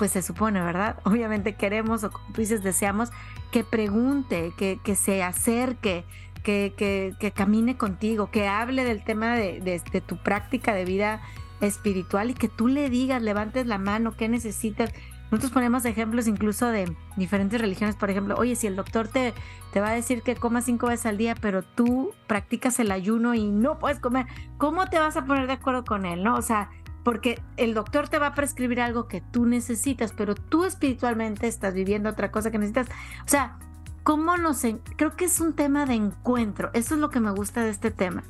pues 0.00 0.12
se 0.12 0.22
supone, 0.22 0.62
¿verdad? 0.62 0.96
Obviamente 1.04 1.56
queremos, 1.56 2.04
o 2.04 2.10
como 2.10 2.24
tú 2.32 2.40
dices, 2.40 2.62
deseamos 2.62 3.10
que 3.52 3.64
pregunte, 3.64 4.54
que, 4.56 4.96
se 4.96 5.22
acerque, 5.22 6.06
que, 6.42 6.72
que, 7.18 7.32
camine 7.32 7.76
contigo, 7.76 8.30
que 8.30 8.48
hable 8.48 8.84
del 8.84 9.04
tema 9.04 9.36
de, 9.36 9.60
de, 9.60 10.00
tu 10.00 10.16
práctica 10.16 10.72
de 10.72 10.86
vida 10.86 11.20
espiritual 11.60 12.30
y 12.30 12.34
que 12.34 12.48
tú 12.48 12.66
le 12.66 12.88
digas, 12.88 13.20
levantes 13.20 13.66
la 13.66 13.76
mano, 13.76 14.16
qué 14.16 14.26
necesitas. 14.26 14.90
Nosotros 15.30 15.52
ponemos 15.52 15.84
ejemplos 15.84 16.26
incluso 16.26 16.66
de 16.68 16.90
diferentes 17.16 17.60
religiones, 17.60 17.94
por 17.94 18.08
ejemplo, 18.08 18.36
oye, 18.38 18.56
si 18.56 18.68
el 18.68 18.76
doctor 18.76 19.06
te, 19.06 19.34
te 19.70 19.80
va 19.82 19.90
a 19.90 19.94
decir 19.94 20.22
que 20.22 20.34
comas 20.34 20.64
cinco 20.64 20.86
veces 20.86 21.04
al 21.04 21.18
día, 21.18 21.34
pero 21.34 21.62
tú 21.62 22.14
practicas 22.26 22.80
el 22.80 22.90
ayuno 22.90 23.34
y 23.34 23.50
no 23.50 23.78
puedes 23.78 23.98
comer, 23.98 24.24
¿cómo 24.56 24.86
te 24.86 24.98
vas 24.98 25.18
a 25.18 25.26
poner 25.26 25.46
de 25.46 25.52
acuerdo 25.52 25.84
con 25.84 26.06
él? 26.06 26.22
¿No? 26.22 26.36
O 26.36 26.42
sea, 26.42 26.70
porque 27.04 27.40
el 27.56 27.74
doctor 27.74 28.08
te 28.08 28.18
va 28.18 28.28
a 28.28 28.34
prescribir 28.34 28.80
algo 28.80 29.08
que 29.08 29.20
tú 29.20 29.46
necesitas, 29.46 30.12
pero 30.12 30.34
tú 30.34 30.64
espiritualmente 30.64 31.48
estás 31.48 31.74
viviendo 31.74 32.10
otra 32.10 32.30
cosa 32.30 32.50
que 32.50 32.58
necesitas. 32.58 32.88
O 33.24 33.28
sea, 33.28 33.58
¿cómo 34.02 34.36
nos... 34.36 34.62
Creo 34.96 35.16
que 35.16 35.24
es 35.24 35.40
un 35.40 35.54
tema 35.54 35.86
de 35.86 35.94
encuentro, 35.94 36.70
eso 36.74 36.94
es 36.94 37.00
lo 37.00 37.10
que 37.10 37.20
me 37.20 37.30
gusta 37.30 37.62
de 37.62 37.70
este 37.70 37.90
tema. 37.90 38.22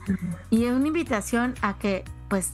Y 0.50 0.64
es 0.64 0.72
una 0.72 0.86
invitación 0.86 1.54
a 1.62 1.78
que, 1.78 2.04
pues, 2.28 2.52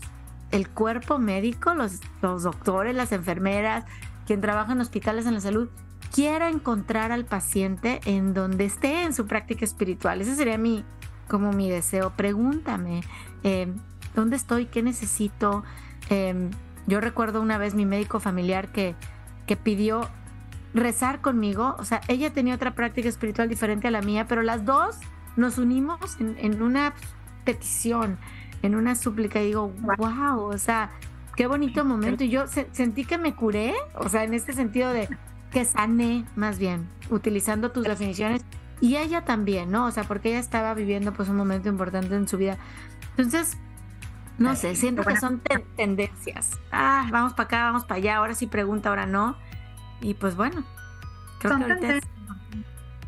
el 0.51 0.69
cuerpo 0.69 1.19
médico, 1.19 1.75
los, 1.75 2.01
los 2.23 2.45
doctores, 2.45 2.95
las 2.95 3.13
enfermeras, 3.13 3.85
quien 4.27 4.41
trabaja 4.41 4.73
en 4.73 4.81
hospitales 4.81 5.27
en 5.27 5.35
la 5.35 5.41
salud, 5.41 5.69
quiera 6.15 6.49
encontrar 6.49 7.13
al 7.13 7.25
paciente 7.25 8.01
en 8.05 8.33
donde 8.33 8.65
esté 8.65 9.03
en 9.03 9.13
su 9.13 9.27
práctica 9.27 9.65
espiritual. 9.65 10.21
Ese 10.21 10.35
sería 10.35 10.57
mi, 10.57 10.85
como 11.29 11.53
mi 11.53 11.71
deseo. 11.71 12.13
Pregúntame, 12.17 13.03
eh, 13.43 13.73
¿dónde 14.15 14.37
estoy? 14.37 14.67
¿Qué 14.67 14.83
necesito? 14.83 15.65
Em, 16.09 16.51
yo 16.87 17.01
recuerdo 17.01 17.41
una 17.41 17.59
vez 17.59 17.75
mi 17.75 17.85
médico 17.85 18.21
familiar 18.21 18.69
que, 18.69 18.95
que 19.47 19.57
pidió 19.57 20.09
rezar 20.75 21.21
conmigo, 21.21 21.75
o 21.79 21.85
sea, 21.85 22.01
ella 22.09 22.33
tenía 22.33 22.55
otra 22.55 22.75
práctica 22.75 23.09
espiritual 23.09 23.49
diferente 23.49 23.89
a 23.89 23.91
la 23.91 24.03
mía, 24.03 24.27
pero 24.29 24.43
las 24.43 24.65
dos 24.65 24.97
nos 25.37 25.59
unimos 25.59 25.99
en, 26.19 26.63
una 26.63 26.95
petición, 27.45 28.19
en 28.63 28.75
una 28.75 28.95
súplica, 28.95 29.41
y 29.41 29.47
digo, 29.47 29.73
wow, 29.97 30.41
o 30.41 30.59
sea, 30.59 30.91
qué 31.35 31.47
bonito 31.47 31.85
momento. 31.85 32.25
Y 32.25 32.31
yo 32.31 32.47
sentí 32.73 33.05
que 33.05 33.19
me 33.19 33.35
curé, 33.35 33.75
o 33.95 34.09
sea, 34.09 34.25
en 34.25 34.35
este 34.35 34.53
sentido 34.53 34.93
de 34.93 35.09
que 35.51 35.65
sané 35.65 36.25
más 36.37 36.59
bien, 36.59 36.89
utilizando 37.11 37.71
tus 37.71 37.85
definiciones. 37.85 38.45
Y 38.81 38.97
ella 38.97 39.25
también, 39.25 39.71
¿no? 39.71 39.87
O 39.87 39.91
sea, 39.91 40.05
porque 40.05 40.29
ella 40.31 40.39
estaba 40.39 40.75
viviendo 40.75 41.13
pues 41.13 41.31
un 41.31 41.37
momento 41.37 41.69
importante 41.69 42.15
en 42.15 42.29
su 42.29 42.37
vida. 42.37 42.59
Entonces, 43.17 43.57
no 44.39 44.55
sé, 44.55 44.75
siento 44.75 45.03
que 45.03 45.17
son 45.17 45.41
tendencias. 45.77 46.59
Ah, 46.71 47.09
vamos 47.11 47.33
para 47.33 47.45
acá, 47.45 47.65
vamos 47.65 47.85
para 47.85 47.99
allá, 47.99 48.17
ahora 48.17 48.35
sí 48.35 48.47
pregunta, 48.47 48.91
ahora 48.91 49.07
no. 49.07 49.37
Y 50.01 50.15
pues 50.15 50.37
bueno, 50.37 50.63
creo 51.39 51.53
son 51.53 51.63
que 51.63 51.69
tendencias, 51.69 52.13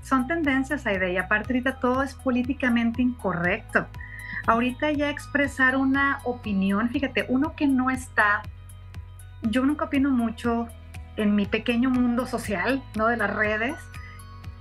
Son 0.02 0.26
tendencias, 0.26 0.86
Aide, 0.86 1.12
y 1.12 1.18
aparte 1.18 1.52
ahorita 1.52 1.80
todo 1.80 2.02
es 2.02 2.14
políticamente 2.14 3.02
incorrecto. 3.02 3.86
Ahorita 4.46 4.90
ya 4.92 5.10
expresar 5.10 5.76
una 5.76 6.20
opinión, 6.24 6.88
fíjate, 6.88 7.26
uno 7.28 7.54
que 7.54 7.66
no 7.66 7.90
está, 7.90 8.42
yo 9.42 9.66
nunca 9.66 9.84
opino 9.84 10.10
mucho 10.10 10.68
en 11.16 11.34
mi 11.34 11.44
pequeño 11.44 11.90
mundo 11.90 12.26
social, 12.26 12.82
¿no? 12.96 13.08
De 13.08 13.18
las 13.18 13.34
redes, 13.34 13.76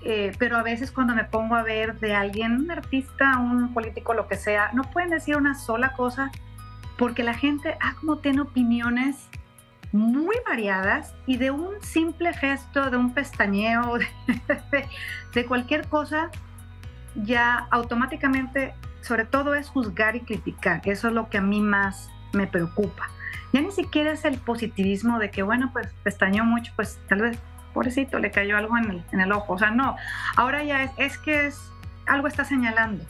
eh, 0.04 0.34
pero 0.38 0.58
a 0.58 0.64
veces 0.64 0.92
cuando 0.92 1.16
me 1.16 1.24
pongo 1.24 1.56
a 1.56 1.64
ver 1.64 1.98
de 2.00 2.14
alguien, 2.14 2.58
un 2.58 2.72
artista, 2.72 3.38
un 3.38 3.74
político, 3.74 4.14
lo 4.14 4.28
que 4.28 4.36
sea, 4.36 4.72
no 4.74 4.84
pueden 4.84 5.12
decir 5.12 5.38
una 5.38 5.56
sola 5.56 5.94
cosa 5.94 6.32
porque 6.98 7.24
la 7.24 7.34
gente, 7.34 7.78
ah, 7.82 7.96
como 8.00 8.18
tiene 8.18 8.42
opiniones 8.42 9.30
muy 9.92 10.36
variadas 10.48 11.16
y 11.26 11.38
de 11.38 11.52
un 11.52 11.82
simple 11.82 12.34
gesto, 12.34 12.90
de 12.90 12.98
un 12.98 13.14
pestañeo, 13.14 13.98
de, 15.34 15.46
cualquier 15.46 15.88
cosa, 15.88 16.30
ya 17.16 17.68
automáticamente, 17.72 18.74
sobre 19.02 19.26
todo 19.26 19.56
es 19.56 19.70
juzgar 19.70 20.16
y 20.16 20.22
criticar, 20.22 20.82
eso 20.86 21.08
es 21.08 21.14
lo 21.14 21.30
que 21.30 21.38
a 21.38 21.42
mí 21.42 21.62
más 21.62 22.10
me 22.34 22.48
preocupa. 22.48 23.10
Ya 23.54 23.62
ni 23.62 23.72
siquiera 23.72 24.12
es 24.12 24.26
el 24.26 24.38
positivismo 24.40 25.20
de 25.20 25.32
que, 25.32 25.42
bueno, 25.42 25.70
pues 25.72 25.88
pestañeó 26.04 26.44
mucho, 26.44 26.74
pues 26.76 27.00
tal 27.08 27.22
vez, 27.22 27.40
pobrecito, 27.74 28.20
le 28.20 28.32
cayó 28.32 28.58
algo 28.58 28.78
en 28.78 28.90
el, 28.90 29.04
en 29.14 29.22
el 29.22 29.32
ojo. 29.32 29.54
O 29.54 29.58
sea, 29.58 29.72
no, 29.72 29.96
ahora 30.36 30.64
ya 30.64 30.84
es, 30.84 30.92
es 30.98 31.18
que 31.18 31.48
es, 31.48 31.72
algo 32.08 32.28
está 32.28 32.44
señalando 32.44 33.06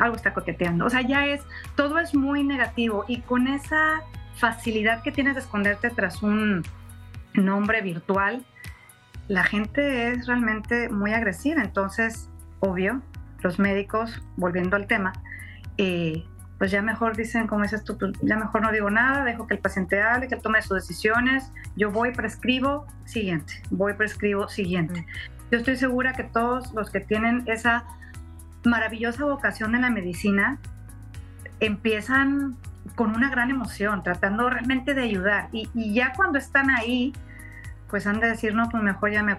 algo 0.00 0.16
está 0.16 0.34
coqueteando. 0.34 0.86
O 0.86 0.90
sea, 0.90 1.02
ya 1.02 1.26
es, 1.26 1.42
todo 1.76 1.98
es 1.98 2.14
muy 2.14 2.44
negativo 2.44 3.04
y 3.08 3.20
con 3.20 3.48
esa 3.48 4.02
facilidad 4.34 5.02
que 5.02 5.12
tienes 5.12 5.34
de 5.34 5.40
esconderte 5.40 5.90
tras 5.90 6.22
un 6.22 6.62
nombre 7.34 7.82
virtual, 7.82 8.44
la 9.28 9.44
gente 9.44 10.12
es 10.12 10.26
realmente 10.26 10.88
muy 10.88 11.12
agresiva. 11.12 11.62
Entonces, 11.62 12.30
obvio, 12.60 13.02
los 13.42 13.58
médicos, 13.58 14.22
volviendo 14.36 14.76
al 14.76 14.86
tema, 14.86 15.12
eh, 15.76 16.24
pues 16.58 16.72
ya 16.72 16.82
mejor 16.82 17.16
dicen, 17.16 17.46
como 17.46 17.62
dices 17.62 17.84
tú, 17.84 17.96
pues 17.98 18.12
ya 18.20 18.36
mejor 18.36 18.62
no 18.62 18.72
digo 18.72 18.90
nada, 18.90 19.24
dejo 19.24 19.46
que 19.46 19.54
el 19.54 19.60
paciente 19.60 20.02
hable, 20.02 20.26
que 20.26 20.34
él 20.34 20.42
tome 20.42 20.60
sus 20.60 20.76
decisiones, 20.76 21.52
yo 21.76 21.90
voy, 21.92 22.12
prescribo, 22.12 22.86
siguiente, 23.04 23.62
voy, 23.70 23.94
prescribo, 23.94 24.48
siguiente. 24.48 25.06
Yo 25.50 25.58
estoy 25.58 25.76
segura 25.76 26.12
que 26.14 26.24
todos 26.24 26.74
los 26.74 26.90
que 26.90 27.00
tienen 27.00 27.44
esa 27.46 27.84
maravillosa 28.68 29.24
vocación 29.24 29.74
en 29.74 29.82
la 29.82 29.90
medicina 29.90 30.58
empiezan 31.60 32.56
con 32.94 33.14
una 33.14 33.30
gran 33.30 33.50
emoción, 33.50 34.02
tratando 34.02 34.48
realmente 34.50 34.94
de 34.94 35.02
ayudar. 35.02 35.48
Y, 35.52 35.68
ya 35.92 36.12
cuando 36.14 36.38
están 36.38 36.70
ahí, 36.70 37.12
pues 37.88 38.06
han 38.06 38.20
de 38.20 38.28
decir, 38.28 38.54
no, 38.54 38.68
pues 38.68 38.82
mejor 38.82 39.12
ya 39.12 39.22
me, 39.22 39.36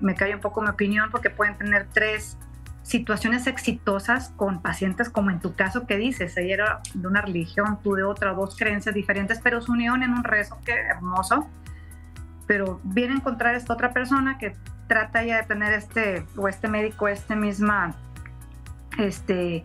me, 0.00 0.14
cae 0.14 0.34
un 0.34 0.40
poco 0.40 0.62
mi 0.62 0.68
opinión 0.68 1.10
porque 1.10 1.30
pueden 1.30 1.56
tener 1.56 1.86
tres 1.92 2.36
situaciones 2.82 3.46
exitosas 3.46 4.32
con 4.36 4.62
pacientes 4.62 5.10
como 5.10 5.30
en 5.30 5.38
tu 5.38 5.54
caso 5.54 5.86
que 5.86 5.96
dices, 5.96 6.36
ella 6.36 6.54
era 6.54 6.80
de 6.94 7.06
una 7.06 7.20
religión, 7.20 7.78
tú 7.82 7.94
de 7.94 8.02
otra, 8.02 8.32
dos 8.32 8.56
creencias 8.56 8.94
diferentes, 8.94 9.40
pero 9.42 9.60
se 9.60 9.70
unieron 9.70 10.02
en 10.02 10.12
un 10.12 10.24
rezo, 10.24 10.58
qué 10.64 10.72
hermoso. 10.72 11.48
Pero 12.46 12.80
viene 12.82 13.14
a 13.14 13.16
encontrar 13.16 13.54
esta 13.54 13.72
otra 13.72 13.92
persona 13.92 14.38
que 14.38 14.56
trata 14.88 15.22
ya 15.22 15.36
de 15.36 15.42
tener 15.44 15.72
este, 15.72 16.26
o 16.36 16.48
este 16.48 16.66
médico, 16.66 17.06
este 17.06 17.36
misma 17.36 17.94
este, 18.98 19.64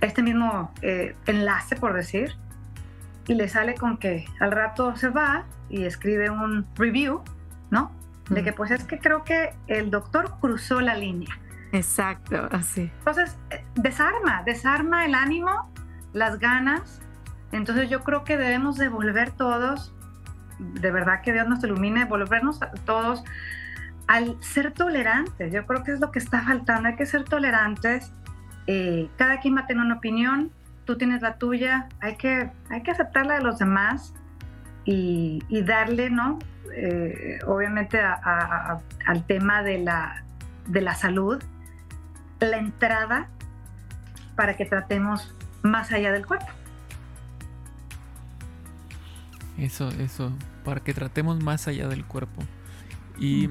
este 0.00 0.22
mismo 0.22 0.72
eh, 0.82 1.16
enlace, 1.26 1.76
por 1.76 1.94
decir, 1.94 2.34
y 3.26 3.34
le 3.34 3.48
sale 3.48 3.74
con 3.74 3.98
que 3.98 4.26
al 4.40 4.52
rato 4.52 4.96
se 4.96 5.08
va 5.08 5.44
y 5.68 5.84
escribe 5.84 6.30
un 6.30 6.66
review, 6.74 7.22
¿no? 7.70 7.92
De 8.28 8.42
que 8.42 8.52
pues 8.52 8.70
es 8.70 8.84
que 8.84 8.98
creo 8.98 9.24
que 9.24 9.54
el 9.66 9.90
doctor 9.90 10.34
cruzó 10.40 10.80
la 10.80 10.94
línea. 10.94 11.38
Exacto, 11.72 12.48
así. 12.50 12.90
Entonces, 12.98 13.36
eh, 13.50 13.64
desarma, 13.74 14.42
desarma 14.44 15.04
el 15.06 15.14
ánimo, 15.14 15.72
las 16.12 16.38
ganas. 16.38 17.00
Entonces 17.52 17.88
yo 17.88 18.02
creo 18.02 18.24
que 18.24 18.36
debemos 18.36 18.76
devolver 18.76 19.30
todos, 19.32 19.94
de 20.58 20.90
verdad 20.90 21.22
que 21.22 21.32
Dios 21.32 21.48
nos 21.48 21.62
ilumine, 21.64 22.04
volvernos 22.04 22.60
todos 22.84 23.24
al 24.06 24.36
ser 24.42 24.72
tolerantes. 24.72 25.52
Yo 25.52 25.66
creo 25.66 25.84
que 25.84 25.92
es 25.92 26.00
lo 26.00 26.10
que 26.10 26.18
está 26.18 26.42
faltando, 26.42 26.88
hay 26.88 26.96
que 26.96 27.06
ser 27.06 27.24
tolerantes. 27.24 28.12
Eh, 28.66 29.08
cada 29.16 29.40
quien 29.40 29.56
va 29.56 29.60
a 29.60 29.66
tener 29.66 29.84
una 29.84 29.96
opinión, 29.96 30.50
tú 30.84 30.96
tienes 30.96 31.22
la 31.22 31.36
tuya, 31.36 31.88
hay 32.00 32.16
que, 32.16 32.50
hay 32.68 32.82
que 32.82 32.90
aceptar 32.90 33.26
la 33.26 33.34
de 33.34 33.42
los 33.42 33.58
demás 33.58 34.14
y, 34.84 35.42
darle, 35.62 36.10
¿no? 36.10 36.38
Eh, 36.74 37.38
obviamente 37.46 38.00
al 38.00 39.26
tema 39.26 39.62
de 39.62 39.78
la, 39.78 40.24
de 40.66 40.80
la 40.80 40.94
salud, 40.94 41.42
la 42.40 42.58
entrada 42.58 43.28
para 44.36 44.56
que 44.56 44.64
tratemos 44.64 45.34
más 45.62 45.92
allá 45.92 46.12
del 46.12 46.26
cuerpo. 46.26 46.46
Eso, 49.58 49.88
eso, 49.90 50.32
para 50.64 50.80
que 50.80 50.94
tratemos 50.94 51.42
más 51.42 51.68
allá 51.68 51.88
del 51.88 52.04
cuerpo. 52.04 52.42
Y 53.18 53.50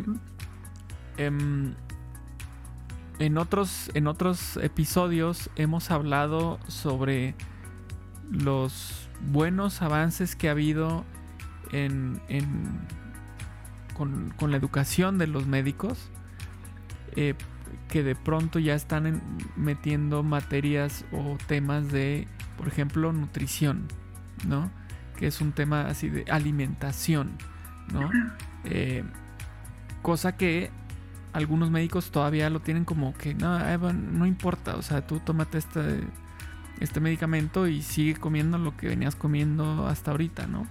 en, 3.20 3.38
otros, 3.38 3.92
en 3.94 4.08
otros 4.08 4.58
episodios 4.58 5.50
hemos 5.56 5.92
hablado 5.92 6.60
sobre 6.68 7.36
los 8.32 9.10
buenos 9.32 9.82
avances 9.82 10.36
que 10.36 10.48
ha 10.48 10.52
habido 10.52 11.04
en, 11.72 12.22
con, 13.96 14.52
la 14.52 14.58
educación 14.58 15.18
de 15.18 15.28
los 15.28 15.46
médicos. 15.46 16.10
Eh, 17.16 17.36
que 17.90 18.04
de 18.04 18.16
pronto 18.16 18.60
ya 18.60 18.76
están 18.76 19.22
metiendo 19.56 20.24
materias 20.24 21.06
o 21.12 21.38
temas 21.48 21.92
de, 21.92 22.28
por 22.56 22.68
ejemplo, 22.68 23.12
nutrición, 23.12 23.88
¿no? 24.48 24.72
Que 25.18 25.28
es 25.28 25.42
un 25.42 25.52
tema 25.52 25.88
así 25.88 26.08
de 26.08 26.24
alimentación, 26.32 27.32
¿no? 27.92 28.10
Eh, 28.64 29.04
cosa 30.04 30.38
que 30.38 30.72
algunos 31.34 31.70
médicos 31.72 32.12
todavía 32.12 32.50
lo 32.50 32.60
tienen 32.60 32.86
como 32.86 33.14
que, 33.14 33.34
no, 33.34 33.60
no 33.94 34.26
importa, 34.26 34.76
o 34.76 34.82
sea, 34.82 35.06
tú 35.06 35.20
tómate 35.20 35.58
este, 35.58 36.02
este 36.80 37.00
medicamento 37.00 37.68
y 37.68 37.82
sigue 37.82 38.16
comiendo 38.16 38.58
lo 38.58 38.76
que 38.76 38.88
venías 38.88 39.16
comiendo 39.16 39.88
hasta 39.88 40.12
ahorita, 40.12 40.48
¿no? 40.48 40.68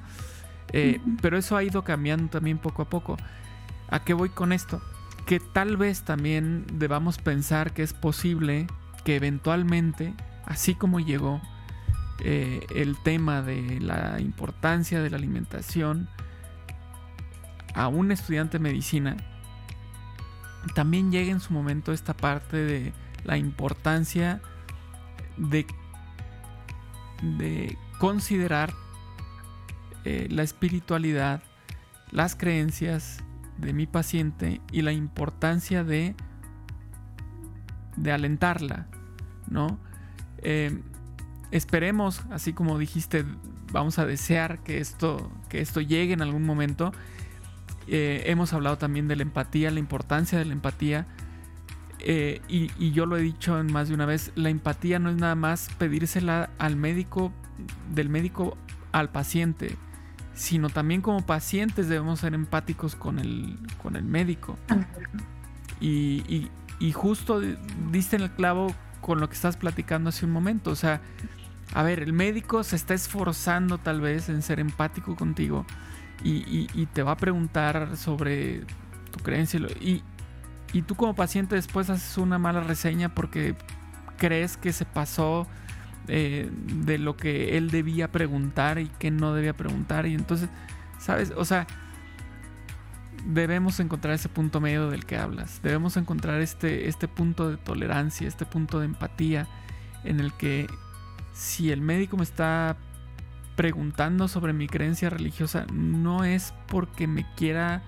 Eh, 0.73 1.01
pero 1.23 1.39
eso 1.39 1.57
ha 1.57 1.65
ido 1.65 1.83
cambiando 1.83 2.29
también 2.29 2.59
poco 2.59 2.83
a 2.83 2.89
poco. 2.89 3.17
¿A 3.89 4.01
qué 4.05 4.13
voy 4.13 4.29
con 4.29 4.53
esto? 4.53 4.83
que 5.29 5.41
tal 5.41 5.77
vez 5.77 6.05
también 6.05 6.65
debamos 6.73 7.19
pensar 7.19 7.75
que 7.75 7.83
es 7.83 7.93
posible 7.93 8.67
que 9.05 9.15
eventualmente, 9.15 10.15
así 10.47 10.75
como 10.75 11.01
llegó 11.01 11.43
eh, 12.25 12.65
el 12.75 12.97
tema 13.03 13.43
de 13.43 13.79
la 13.79 14.21
importancia 14.21 15.03
de 15.03 15.11
la 15.11 15.19
alimentación 15.19 16.09
a 17.75 17.89
un 17.89 18.11
estudiante 18.11 18.57
de 18.57 18.65
medicina, 18.65 19.19
también 20.75 21.11
llegue 21.11 21.31
en 21.31 21.41
su 21.41 21.53
momento 21.53 21.93
esta 21.93 22.15
parte 22.15 22.57
de 22.57 22.93
la 23.25 23.37
importancia 23.37 24.41
de, 25.37 25.67
de 27.23 27.77
considerar 27.99 28.73
eh, 30.05 30.29
la 30.31 30.43
espiritualidad, 30.43 31.43
las 32.11 32.35
creencias 32.35 33.19
de 33.59 33.73
mi 33.73 33.87
paciente 33.87 34.61
y 34.73 34.83
la 34.83 34.93
importancia 34.93 35.85
de, 35.85 36.15
de 37.97 38.13
alentarla, 38.13 38.87
¿no? 39.49 39.79
Em, 40.39 40.83
esperemos, 41.51 42.23
así 42.31 42.53
como 42.53 42.79
dijiste, 42.79 43.25
vamos 43.73 43.99
a 43.99 44.07
desear 44.07 44.63
que 44.63 44.79
esto, 44.79 45.31
que 45.49 45.61
esto 45.61 45.81
llegue 45.81 46.13
en 46.13 46.23
algún 46.23 46.45
momento. 46.45 46.93
Eh, 47.89 48.25
hemos 48.27 48.53
hablado 48.53 48.79
también 48.79 49.09
de 49.09 49.17
la 49.17 49.23
empatía, 49.23 49.71
la 49.71 49.79
importancia 49.81 50.39
de 50.39 50.45
la 50.45 50.53
empatía. 50.53 51.07
Eh, 52.01 52.41
y, 52.49 52.71
y, 52.79 52.93
yo 52.93 53.07
lo 53.07 53.17
he 53.17 53.21
dicho 53.21 53.63
más 53.65 53.89
de 53.89 53.95
una 53.95 54.07
vez, 54.07 54.31
la 54.37 54.51
empatía 54.51 55.01
no 55.01 55.11
es 55.11 55.17
nada 55.17 55.35
más 55.35 55.69
pedírsela 55.79 56.51
al 56.59 56.77
médico, 56.77 57.33
del 57.93 58.09
médico 58.09 58.57
al 58.93 59.11
paciente 59.11 59.77
sino 60.39 60.71
también 60.71 61.03
como 61.03 61.27
pacientes 61.27 61.89
debemos 61.89 62.21
ser 62.21 62.33
empáticos 62.33 62.95
con 62.95 63.19
el, 63.19 63.59
con 63.83 63.97
el 63.97 64.05
médico. 64.05 64.57
Y, 65.81 66.49
justo 66.95 67.41
diste 67.91 68.17
en 68.17 68.23
el 68.23 68.31
clavo 68.31 68.73
con 69.01 69.19
lo 69.19 69.29
que 69.29 69.35
estás 69.35 69.57
platicando 69.57 70.11
hace 70.11 70.27
un 70.27 70.31
momento. 70.31 70.71
O 70.71 70.77
sea, 70.77 71.01
a 71.75 71.83
ver, 71.83 72.01
el 72.01 72.13
médico 72.13 72.63
se 72.63 72.77
está 72.77 72.95
esforzando 72.95 73.79
tal 73.79 74.01
vez 74.01 74.29
en 74.29 74.43
ser 74.43 74.61
empático 74.61 75.17
contigo 75.17 75.67
y, 76.23 76.87
te 76.93 77.03
va 77.03 77.13
a 77.13 77.17
preguntar 77.17 77.97
sobre 77.97 78.63
tu 79.11 79.21
creencia. 79.23 79.61
Y, 79.81 80.03
y 80.73 80.83
tú 80.83 80.95
como 80.95 81.15
paciente 81.15 81.55
después 81.55 81.91
haces 81.91 82.19
una 82.19 82.39
mala 82.39 82.61
reseña 82.61 83.15
porque 83.15 83.55
crees 84.17 84.57
que 84.57 84.73
se 84.73 84.85
pasó 84.85 85.47
eh, 86.09 86.51
de 86.85 86.99
lo 86.99 87.17
que 87.17 87.59
él 87.59 87.71
debía 87.71 88.11
preguntar 88.11 88.79
y 88.79 88.89
que 88.89 89.11
no 89.11 89.35
debía 89.35 89.55
preguntar. 89.55 90.07
Y 90.07 90.15
entonces, 90.15 90.49
¿sabes? 90.99 91.33
O 91.37 91.45
sea, 91.45 91.67
debemos 93.27 93.79
encontrar 93.81 94.15
ese 94.15 94.29
punto 94.29 94.61
medio 94.61 94.91
del 94.91 95.07
que 95.07 95.17
hablas. 95.17 95.61
Debemos 95.63 95.97
encontrar 95.97 96.41
este, 96.41 96.89
este 96.89 97.09
punto 97.09 97.51
de 97.51 97.57
tolerancia, 97.57 98.27
este 98.27 98.47
punto 98.47 98.81
de 98.81 98.87
empatía 98.87 99.47
en 100.05 100.21
el 100.21 100.33
que 100.33 100.67
si 101.33 101.71
el 101.71 101.81
médico 101.81 102.17
me 102.17 102.25
está 102.25 102.77
preguntando 103.59 104.29
sobre 104.29 104.53
mi 104.53 104.69
creencia 104.69 105.11
religiosa, 105.11 105.67
no 105.73 106.23
es 106.23 106.55
porque 106.69 107.09
me 107.09 107.27
quiera... 107.35 107.83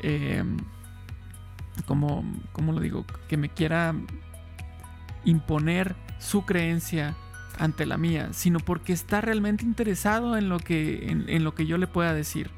Eh, 0.00 0.42
como, 1.84 2.24
¿Cómo 2.52 2.72
lo 2.72 2.80
digo? 2.80 3.04
Que 3.28 3.36
me 3.36 3.50
quiera 3.50 3.94
imponer 5.26 5.96
su 6.18 6.46
creencia 6.46 7.14
ante 7.58 7.84
la 7.84 7.98
mía, 7.98 8.30
sino 8.32 8.58
porque 8.58 8.94
está 8.94 9.20
realmente 9.20 9.66
interesado 9.66 10.38
en 10.38 10.48
lo 10.48 10.58
que, 10.60 11.10
en, 11.10 11.44
lo 11.44 11.54
que 11.54 11.66
yo 11.66 11.76
le 11.76 11.86
pueda 11.86 12.14
decir, 12.14 12.50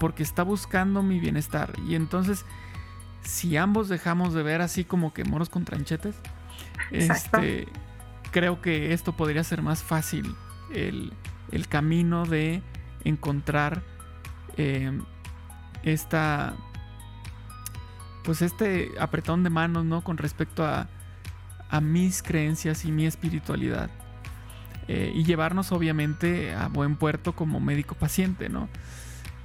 porque 0.00 0.24
está 0.24 0.42
buscando 0.42 1.04
mi 1.04 1.20
bienestar. 1.20 1.74
Y 1.86 1.94
entonces, 1.94 2.44
si 3.22 3.56
ambos 3.56 3.88
dejamos 3.88 4.34
de 4.34 4.42
ver 4.42 4.62
así 4.62 4.82
como 4.82 5.14
que 5.14 5.22
moros 5.22 5.48
con 5.48 5.64
tranchetes, 5.64 6.16
este, 6.90 7.68
creo 8.32 8.60
que 8.60 8.92
esto 8.92 9.12
podría 9.12 9.44
ser 9.44 9.62
más 9.62 9.84
fácil 9.84 10.34
el, 10.72 11.12
camino 11.68 12.26
de 12.26 12.62
encontrar 13.04 13.82
eh, 14.56 14.98
esta 15.82 16.54
pues 18.24 18.42
este 18.42 18.90
apretón 18.98 19.44
de 19.44 19.50
manos, 19.50 19.84
¿no? 19.84 20.02
Con 20.02 20.16
respecto 20.16 20.64
a, 20.64 20.88
a 21.68 21.80
mis 21.80 22.22
creencias 22.22 22.84
y 22.84 22.92
mi 22.92 23.06
espiritualidad. 23.06 23.90
Eh, 24.86 25.12
y 25.14 25.24
llevarnos 25.24 25.72
obviamente 25.72 26.52
a 26.52 26.68
buen 26.68 26.96
puerto 26.96 27.34
como 27.34 27.58
médico 27.58 27.94
paciente, 27.94 28.48
¿no? 28.48 28.68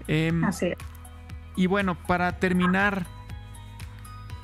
Em, 0.07 0.43
así 0.43 0.73
Y 1.55 1.67
bueno, 1.67 1.95
para 1.95 2.39
terminar, 2.39 3.05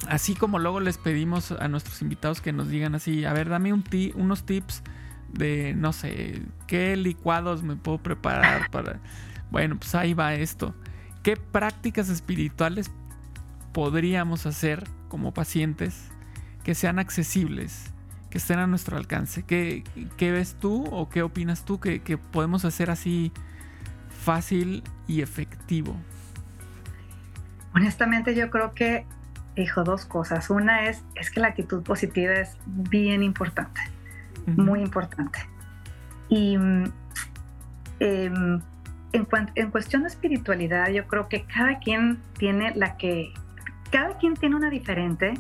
así 0.08 0.36
como 0.36 0.58
luego 0.58 0.80
les 0.80 0.98
pedimos 0.98 1.52
a 1.52 1.68
nuestros 1.68 2.02
invitados 2.02 2.40
que 2.40 2.54
nos 2.54 2.70
digan 2.70 2.96
así, 2.96 3.26
a 3.26 3.34
ver, 3.34 3.50
dame 3.50 3.74
un 3.74 3.84
unos 4.16 4.44
tips 4.46 4.84
de, 5.32 5.74
no 5.76 5.94
sé, 5.94 6.42
qué 6.68 6.96
licuados 6.96 7.64
me 7.64 7.76
puedo 7.76 7.98
preparar 7.98 8.70
para... 8.72 9.00
Bueno, 9.52 9.78
pues 9.78 9.96
ahí 9.96 10.14
va 10.14 10.34
esto. 10.34 10.76
¿Qué 11.24 11.38
prácticas 11.38 12.10
espirituales 12.10 12.92
podríamos 13.76 14.46
hacer 14.46 14.86
como 15.10 15.34
pacientes 15.34 16.10
que 16.64 16.74
sean 16.76 16.98
accesibles, 16.98 17.94
que 18.30 18.38
estén 18.38 18.58
a 18.58 18.68
nuestro 18.68 18.98
alcance. 18.98 19.44
¿Qué, 19.44 19.84
ves 20.18 20.56
tú 20.60 20.86
o 20.86 21.10
qué 21.10 21.22
opinas 21.22 21.66
tú 21.66 21.80
que, 21.80 22.18
podemos 22.32 22.66
hacer 22.66 22.90
así 22.90 23.34
fácil 24.24 24.82
y 25.08 25.22
efectivo? 25.22 25.96
Honestamente 27.74 28.34
yo 28.34 28.50
creo 28.50 28.74
que, 28.74 29.06
hijo, 29.58 29.84
dos 29.84 30.06
cosas. 30.06 30.50
Una 30.50 30.88
es, 30.88 31.04
es 31.16 31.30
que 31.30 31.42
la 31.42 31.50
actitud 31.50 31.84
positiva 31.84 32.34
es 32.34 32.58
bien 32.66 33.24
importante, 33.24 33.82
muy 34.48 34.82
importante. 34.82 35.40
Y 36.30 36.56
em, 36.56 36.92
en, 38.00 38.62
en, 39.56 39.72
cuestión 39.72 40.04
de 40.04 40.10
espiritualidad, 40.10 40.90
yo 40.90 41.08
creo 41.08 41.28
que 41.30 41.46
cada 41.46 41.80
quien 41.80 42.20
tiene 42.38 42.74
la 42.76 42.98
que, 42.98 43.34
cada 43.92 44.18
quien 44.18 44.34
tiene 44.34 44.56
una 44.56 44.70
diferente 44.70 45.34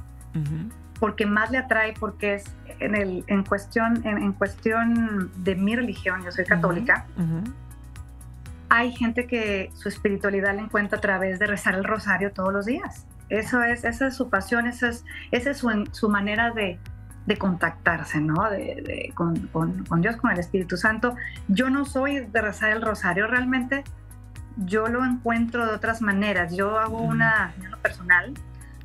porque 0.99 1.25
más 1.25 1.51
le 1.51 1.57
atrae, 1.57 1.93
porque 1.99 2.35
es 2.35 2.55
en, 2.79 2.95
el, 2.95 3.23
en, 3.27 3.43
cuestión, 3.43 4.05
en, 4.05 4.33
cuestión 4.33 5.31
de 5.37 5.55
mi 5.55 5.75
religión, 5.75 6.23
yo 6.23 6.31
soy 6.31 6.45
católica, 6.45 7.05
hay 8.69 8.91
gente 8.93 9.27
que 9.27 9.71
su 9.73 9.89
espiritualidad 9.89 10.55
la 10.55 10.61
encuentra 10.61 10.97
a 10.97 11.01
través 11.01 11.39
de 11.39 11.47
rezar 11.47 11.75
el 11.75 11.83
rosario 11.83 12.31
todos 12.31 12.51
los 12.51 12.65
días. 12.65 13.05
Eso 13.29 13.63
es, 13.63 13.83
esa 13.83 14.07
es 14.07 14.15
su 14.15 14.29
pasión, 14.29 14.67
esa 14.67 14.89
es, 14.89 15.05
esa 15.31 15.51
es 15.51 15.63
su, 15.91 16.09
manera 16.09 16.51
de, 16.51 16.79
contactarse, 17.37 18.21
¿no? 18.21 18.49
De, 18.49 19.11
con, 19.15 19.47
con, 19.47 20.01
Dios, 20.01 20.15
con 20.17 20.31
el 20.31 20.39
Espíritu 20.39 20.77
Santo. 20.77 21.15
Yo 21.47 21.69
no 21.69 21.85
soy 21.85 22.19
de 22.19 22.41
rezar 22.41 22.71
el 22.71 22.81
rosario, 22.81 23.27
realmente 23.27 23.83
yo 24.57 24.87
lo 24.87 25.03
encuentro 25.03 25.65
de 25.65 25.73
otras 25.73 26.01
maneras. 26.01 26.55
Yo 26.55 26.77
hago 26.79 27.01
una, 27.01 27.53
en 27.61 27.71
lo 27.71 27.77
personal, 27.79 28.33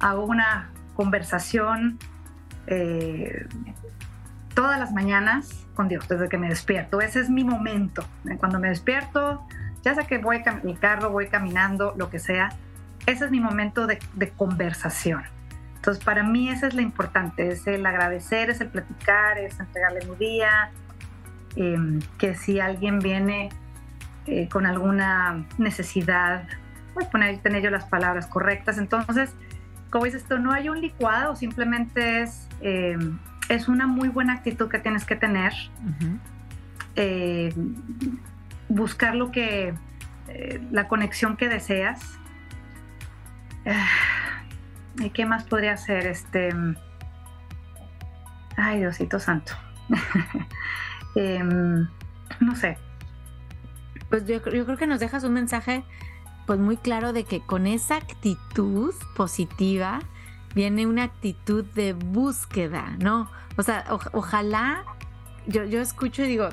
hago 0.01 0.25
una 0.25 0.71
conversación 0.95 1.99
eh, 2.67 3.47
todas 4.55 4.79
las 4.79 4.93
mañanas 4.93 5.67
con 5.75 5.89
Dios, 5.89 6.09
desde 6.09 6.29
que 6.29 6.39
me 6.39 6.49
despierto. 6.49 7.01
Ese 7.01 7.21
es 7.21 7.31
mi 7.31 7.45
momento. 7.45 8.05
Cuando 8.39 8.59
me 8.59 8.69
despierto, 8.69 9.47
ya 9.83 9.95
sea 9.95 10.05
que 10.05 10.19
voy 10.19 10.43
en 10.45 10.61
mi 10.65 10.75
carro, 10.75 11.11
voy 11.11 11.29
caminando, 11.29 11.95
lo 11.97 12.11
que 12.11 12.19
sea, 12.19 12.51
ese 13.07 13.25
es 13.25 13.31
mi 13.31 13.41
momento 13.41 13.87
de, 13.87 13.99
conversación. 14.37 15.23
Entonces, 15.81 16.05
para 16.05 16.23
mí 16.23 16.51
ese 16.51 16.67
es 16.67 16.75
lo 16.75 16.83
importante, 16.83 17.49
es 17.49 17.67
el 17.67 17.87
agradecer, 17.87 18.51
es 18.51 18.61
el 18.61 18.69
platicar, 18.69 19.39
es 19.39 19.59
entregarle 19.59 20.05
mi 20.05 20.15
día, 20.17 20.71
em, 21.57 22.01
que 22.19 22.35
si 22.35 22.61
alguien 22.61 22.99
viene 22.99 23.49
eh, 24.27 24.47
con 24.51 24.67
alguna 24.67 25.47
necesidad, 25.57 26.47
pues 26.93 27.07
poner, 27.07 27.39
tener 27.39 27.63
yo 27.63 27.71
las 27.71 27.87
palabras 27.87 28.27
correctas. 28.27 28.77
Entonces, 28.77 29.35
como 29.89 30.05
dices 30.05 30.21
esto 30.21 30.39
no 30.39 30.53
hay 30.53 30.69
un 30.69 30.83
licuado, 30.83 31.35
simplemente 31.35 32.21
es, 32.21 32.47
em, 32.61 33.19
es 33.49 33.67
una 33.67 33.87
muy 33.87 34.11
buena 34.11 34.35
actitud 34.35 34.69
que 34.69 34.81
tienes 34.81 35.07
que 35.07 35.17
tener. 35.17 35.55
Em, 36.95 37.75
buscar 38.69 39.15
lo 39.15 39.33
que, 39.33 39.73
eh, 40.29 40.61
la 40.71 40.89
conexión 40.89 41.39
que 41.39 41.49
deseas 41.49 42.19
¿Y 45.01 45.11
qué 45.11 45.25
más 45.25 45.45
podría 45.45 45.77
ser? 45.77 46.07
Este. 46.07 46.51
Ay, 48.57 48.79
Diosito 48.81 49.19
Santo. 49.19 49.53
Em, 51.17 51.89
no 52.39 52.55
sé. 52.55 52.79
Pues 54.11 54.27
yo, 54.27 54.41
creo 54.43 54.77
que 54.77 54.87
nos 54.87 55.01
dejas 55.01 55.25
un 55.25 55.33
mensaje 55.33 55.83
pues 56.47 56.61
muy 56.61 56.77
claro 56.77 57.13
de 57.13 57.25
que 57.25 57.41
con 57.41 57.67
esa 57.67 57.97
actitud 57.97 58.95
positiva 59.17 60.01
viene 60.55 60.87
una 60.87 61.05
actitud 61.05 61.65
de 61.65 61.95
búsqueda, 61.95 62.97
¿no? 63.01 63.31
O 63.57 63.63
sea, 63.65 63.85
ojalá 64.13 64.85
yo, 65.47 65.65
yo 65.65 65.81
escucho 65.81 66.23
y 66.23 66.29
digo, 66.29 66.49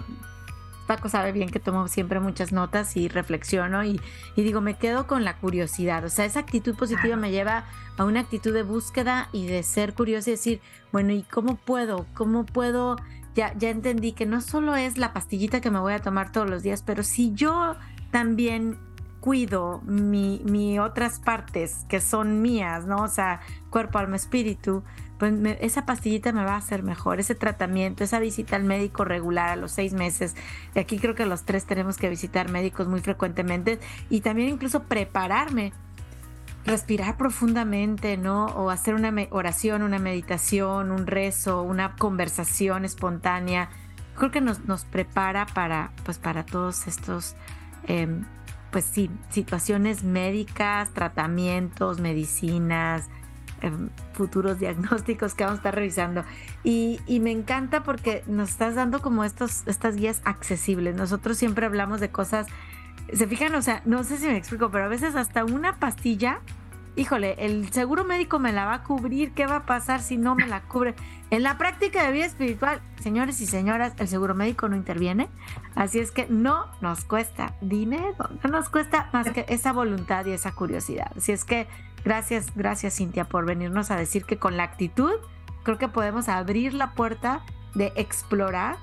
Paco 0.88 1.10
sabe 1.10 1.34
bien 1.34 1.50
que 1.50 1.60
tomo 1.60 1.88
siempre 1.88 2.20
muchas 2.20 2.52
notas 2.52 2.96
y 2.96 3.10
reflexiono 3.10 3.84
y, 3.84 4.00
digo, 4.36 4.62
me 4.62 4.76
quedo 4.76 5.06
con 5.06 5.24
la 5.24 5.38
curiosidad. 5.38 6.04
O 6.06 6.10
sea, 6.10 6.26
esa 6.26 6.40
actitud 6.40 6.76
positiva 6.76 7.18
me 7.18 7.30
lleva 7.30 7.66
a 7.98 8.06
una 8.06 8.22
actitud 8.22 8.54
de 8.54 8.64
búsqueda 8.64 9.30
y 9.34 9.48
de 9.48 9.64
ser 9.64 9.94
curioso 9.94 10.30
y 10.30 10.34
decir, 10.34 10.62
bueno, 10.92 11.12
¿y 11.12 11.24
cómo 11.24 11.58
puedo? 11.58 12.06
¿Cómo 12.14 12.46
puedo? 12.46 12.96
Ya, 13.36 13.54
ya 13.58 13.70
entendí 13.70 14.14
que 14.14 14.26
no 14.26 14.42
solo 14.42 14.76
es 14.76 14.98
la 14.98 15.14
pastillita 15.14 15.62
que 15.62 15.70
me 15.70 15.80
voy 15.80 15.94
a 15.94 16.00
tomar 16.00 16.32
todos 16.32 16.50
los 16.50 16.64
días, 16.64 16.82
pero 16.84 17.04
si 17.04 17.34
yo 17.34 17.76
también 18.10 18.80
cuido 19.20 19.82
mi, 19.86 20.42
mi 20.46 20.80
otras 20.80 21.20
partes 21.20 21.86
que 21.90 22.00
son 22.00 22.42
mías, 22.42 22.86
¿no? 22.86 23.04
O 23.04 23.08
sea, 23.10 23.42
cuerpo, 23.70 24.00
alma, 24.00 24.16
espíritu, 24.16 24.84
pues 25.18 25.34
esa 25.62 25.86
pastillita 25.86 26.32
me 26.32 26.44
va 26.44 26.54
a 26.54 26.58
hacer 26.58 26.84
mejor, 26.84 27.20
ese 27.20 27.34
tratamiento, 27.34 28.04
esa 28.04 28.20
visita 28.20 28.56
al 28.56 28.64
médico 28.64 29.04
regular 29.04 29.50
a 29.50 29.56
los 29.56 29.72
seis 29.72 29.94
meses. 29.94 30.36
Y 30.76 30.80
aquí 30.80 31.00
creo 31.00 31.16
que 31.16 31.26
los 31.26 31.44
tres 31.44 31.66
tenemos 31.66 31.98
que 31.98 32.10
visitar 32.10 32.50
médicos 32.52 32.88
muy 32.88 33.00
frecuentemente 33.00 33.80
y 34.10 34.22
también 34.22 34.50
incluso 34.50 34.84
prepararme, 34.84 35.74
respirar 36.66 37.18
profundamente, 37.18 38.18
¿no? 38.18 38.46
O 38.48 38.70
hacer 38.70 38.94
una 38.94 39.12
oración, 39.32 39.82
una 39.82 40.00
meditación, 40.00 40.92
un 40.92 41.08
rezo, 41.08 41.64
una 41.64 41.96
conversación 41.96 42.86
espontánea. 42.86 43.70
Creo 44.16 44.32
que 44.32 44.42
nos, 44.42 44.86
prepara 44.86 45.48
para, 45.48 45.92
pues, 46.04 46.20
para 46.20 46.46
todos 46.46 46.88
estos, 46.88 47.36
em, 47.88 48.26
pues 48.72 48.86
sí, 48.86 49.10
situaciones 49.30 50.04
médicas, 50.04 50.92
tratamientos, 50.94 52.00
medicinas, 52.00 53.10
futuros 54.14 54.60
diagnósticos 54.60 55.34
que 55.34 55.44
vamos 55.44 55.58
a 55.58 55.62
estar 55.62 55.76
revisando. 55.76 56.24
Y, 56.64 57.00
me 57.22 57.32
encanta 57.32 57.84
porque 57.84 58.24
nos 58.28 58.50
estás 58.50 58.76
dando 58.76 59.02
como 59.02 59.24
estos, 59.24 59.68
estas 59.68 59.96
guías 59.96 60.22
accesibles. 60.24 60.96
Nosotros 60.96 61.38
siempre 61.38 61.66
hablamos 61.66 62.00
de 62.00 62.10
cosas, 62.10 62.48
se 63.12 63.28
fijan, 63.28 63.56
o 63.56 63.62
sea, 63.62 63.82
no 63.86 64.04
sé 64.04 64.18
si 64.18 64.28
me 64.28 64.38
explico, 64.38 64.70
pero 64.70 64.86
a 64.86 64.88
veces 64.88 65.16
hasta 65.16 65.44
una 65.44 65.80
pastilla, 65.80 66.42
híjole, 66.96 67.36
el 67.40 67.72
seguro 67.72 68.04
médico 68.04 68.40
me 68.40 68.52
la 68.52 68.66
va 68.66 68.76
a 68.76 68.84
cubrir, 68.84 69.32
¿qué 69.32 69.46
va 69.46 69.58
a 69.58 69.66
pasar 69.66 70.02
si 70.02 70.18
no 70.18 70.36
me 70.36 70.48
la 70.48 70.62
cubre? 70.62 70.96
En 71.30 71.44
la 71.44 71.58
práctica 71.58 72.06
de 72.06 72.12
vida 72.12 72.26
espiritual, 72.26 72.82
señores 73.02 73.42
y 73.42 73.48
señoras, 73.48 73.94
el 73.98 74.08
seguro 74.08 74.34
médico 74.34 74.70
no 74.70 74.76
interviene, 74.76 75.30
así 75.76 76.00
es 76.00 76.12
que 76.12 76.26
no 76.30 76.68
nos 76.82 77.04
cuesta 77.04 77.56
dinero, 77.62 78.16
no 78.44 78.50
nos 78.50 78.70
cuesta 78.70 79.10
más 79.14 79.30
que 79.32 79.46
esa 79.50 79.74
voluntad 79.74 80.26
y 80.26 80.32
esa 80.32 80.54
curiosidad. 80.54 81.12
Así 81.16 81.32
es 81.32 81.44
que 81.44 81.68
Gracias, 82.04 82.56
gracias 82.56 82.96
Cintia 82.98 83.26
por 83.26 83.46
venirnos 83.46 83.92
a 83.92 83.98
decir 83.98 84.26
que 84.26 84.38
con 84.38 84.56
la 84.58 84.64
actitud 84.64 85.14
creo 85.64 85.78
que 85.78 85.88
podemos 85.88 86.30
abrir 86.30 86.74
la 86.74 86.94
puerta 86.94 87.42
de 87.76 87.92
explorar 87.96 88.78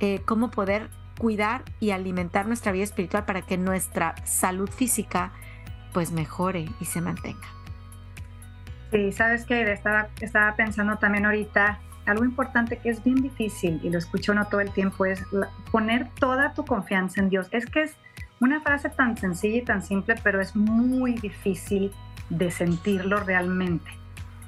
eh, 0.00 0.20
cómo 0.26 0.50
poder 0.50 0.90
cuidar 1.18 1.62
y 1.80 1.90
alimentar 1.90 2.46
nuestra 2.46 2.72
vida 2.72 2.84
espiritual 2.84 3.24
para 3.24 3.42
que 3.42 3.56
nuestra 3.56 4.14
salud 4.26 4.68
física 4.68 5.32
pues 5.92 6.12
mejore 6.12 6.68
y 6.78 6.84
se 6.84 7.00
mantenga. 7.00 7.48
Sí, 8.90 9.12
sabes 9.12 9.46
que 9.46 9.72
estaba, 9.72 10.08
estaba 10.20 10.54
pensando 10.54 10.96
también 10.96 11.24
ahorita, 11.24 11.80
algo 12.04 12.24
importante 12.24 12.76
que 12.78 12.90
es 12.90 13.02
bien 13.02 13.22
difícil 13.22 13.80
y 13.82 13.90
lo 13.90 13.98
escucho 13.98 14.32
no 14.34 14.46
todo 14.46 14.60
el 14.60 14.70
tiempo 14.70 15.06
es 15.06 15.24
poner 15.72 16.08
toda 16.20 16.52
tu 16.52 16.64
confianza 16.64 17.20
en 17.20 17.30
Dios. 17.30 17.48
Es 17.50 17.66
que 17.66 17.82
es 17.82 17.96
una 18.40 18.60
frase 18.60 18.90
tan 18.90 19.16
sencilla 19.16 19.56
y 19.56 19.62
tan 19.62 19.82
simple, 19.82 20.14
pero 20.22 20.40
es 20.40 20.54
muy 20.54 21.14
difícil 21.14 21.90
de 22.30 22.50
sentirlo 22.50 23.20
realmente, 23.20 23.90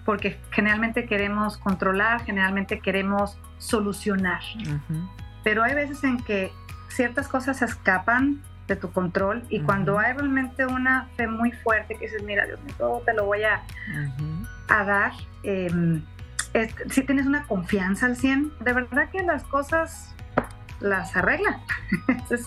porque 0.05 0.39
generalmente 0.51 1.07
queremos 1.07 1.59
controlar, 1.59 2.24
generalmente 2.24 2.81
queremos 2.81 3.39
solucionar, 3.59 4.41
pero 5.45 5.62
hay 5.62 5.74
veces 5.74 6.03
en 6.05 6.22
que 6.22 6.53
ciertas 6.89 7.29
cosas 7.29 7.62
escapan 7.62 8.43
de 8.66 8.76
tu 8.76 8.93
control 8.93 9.45
y 9.49 9.61
cuando 9.61 9.99
hay 9.99 10.12
realmente 10.12 10.66
una 10.66 11.09
fe 11.16 11.26
muy 11.26 11.53
fuerte 11.53 11.95
que 11.95 12.07
dices, 12.07 12.22
mira 12.22 12.45
Dios 12.45 12.61
mío, 12.62 12.74
todo 12.76 13.01
te 13.01 13.14
lo 13.14 13.24
voy 13.24 13.43
a, 13.43 13.62
a 14.68 14.85
dar, 14.85 15.12
em, 15.43 16.03
si 16.91 17.03
tienes 17.03 17.26
una 17.26 17.45
confianza 17.47 18.07
al 18.07 18.16
100, 18.16 18.53
de 18.61 18.72
verdad 18.72 19.09
que 19.11 19.22
las 19.22 19.43
cosas 19.45 20.14
las 20.81 21.16
arreglan. 21.16 21.61
es, 22.31 22.47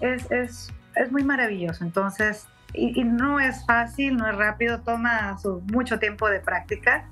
es, 0.00 0.30
es, 0.30 0.72
es, 0.94 1.12
muy 1.12 1.24
maravilloso. 1.24 1.84
Entonces, 1.84 2.46
y, 2.74 3.02
no 3.04 3.40
es 3.40 3.64
fácil, 3.64 4.16
no 4.16 4.28
es 4.28 4.36
rápido, 4.36 4.80
toma 4.82 5.36
mucho 5.72 5.98
tiempo 5.98 6.28
de 6.28 6.40
práctica, 6.40 7.08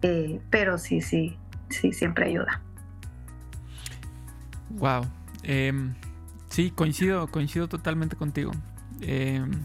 eh, 0.00 0.40
pero 0.50 0.78
sí, 0.78 1.00
sí, 1.00 1.36
sí, 1.68 1.92
siempre 1.92 2.26
ayuda. 2.26 2.60
Wow. 4.70 5.06
Em, 5.42 5.94
sí, 6.48 6.70
coincido, 6.70 7.26
coincido 7.28 7.68
totalmente 7.68 8.16
contigo. 8.16 8.52
Em, 9.00 9.64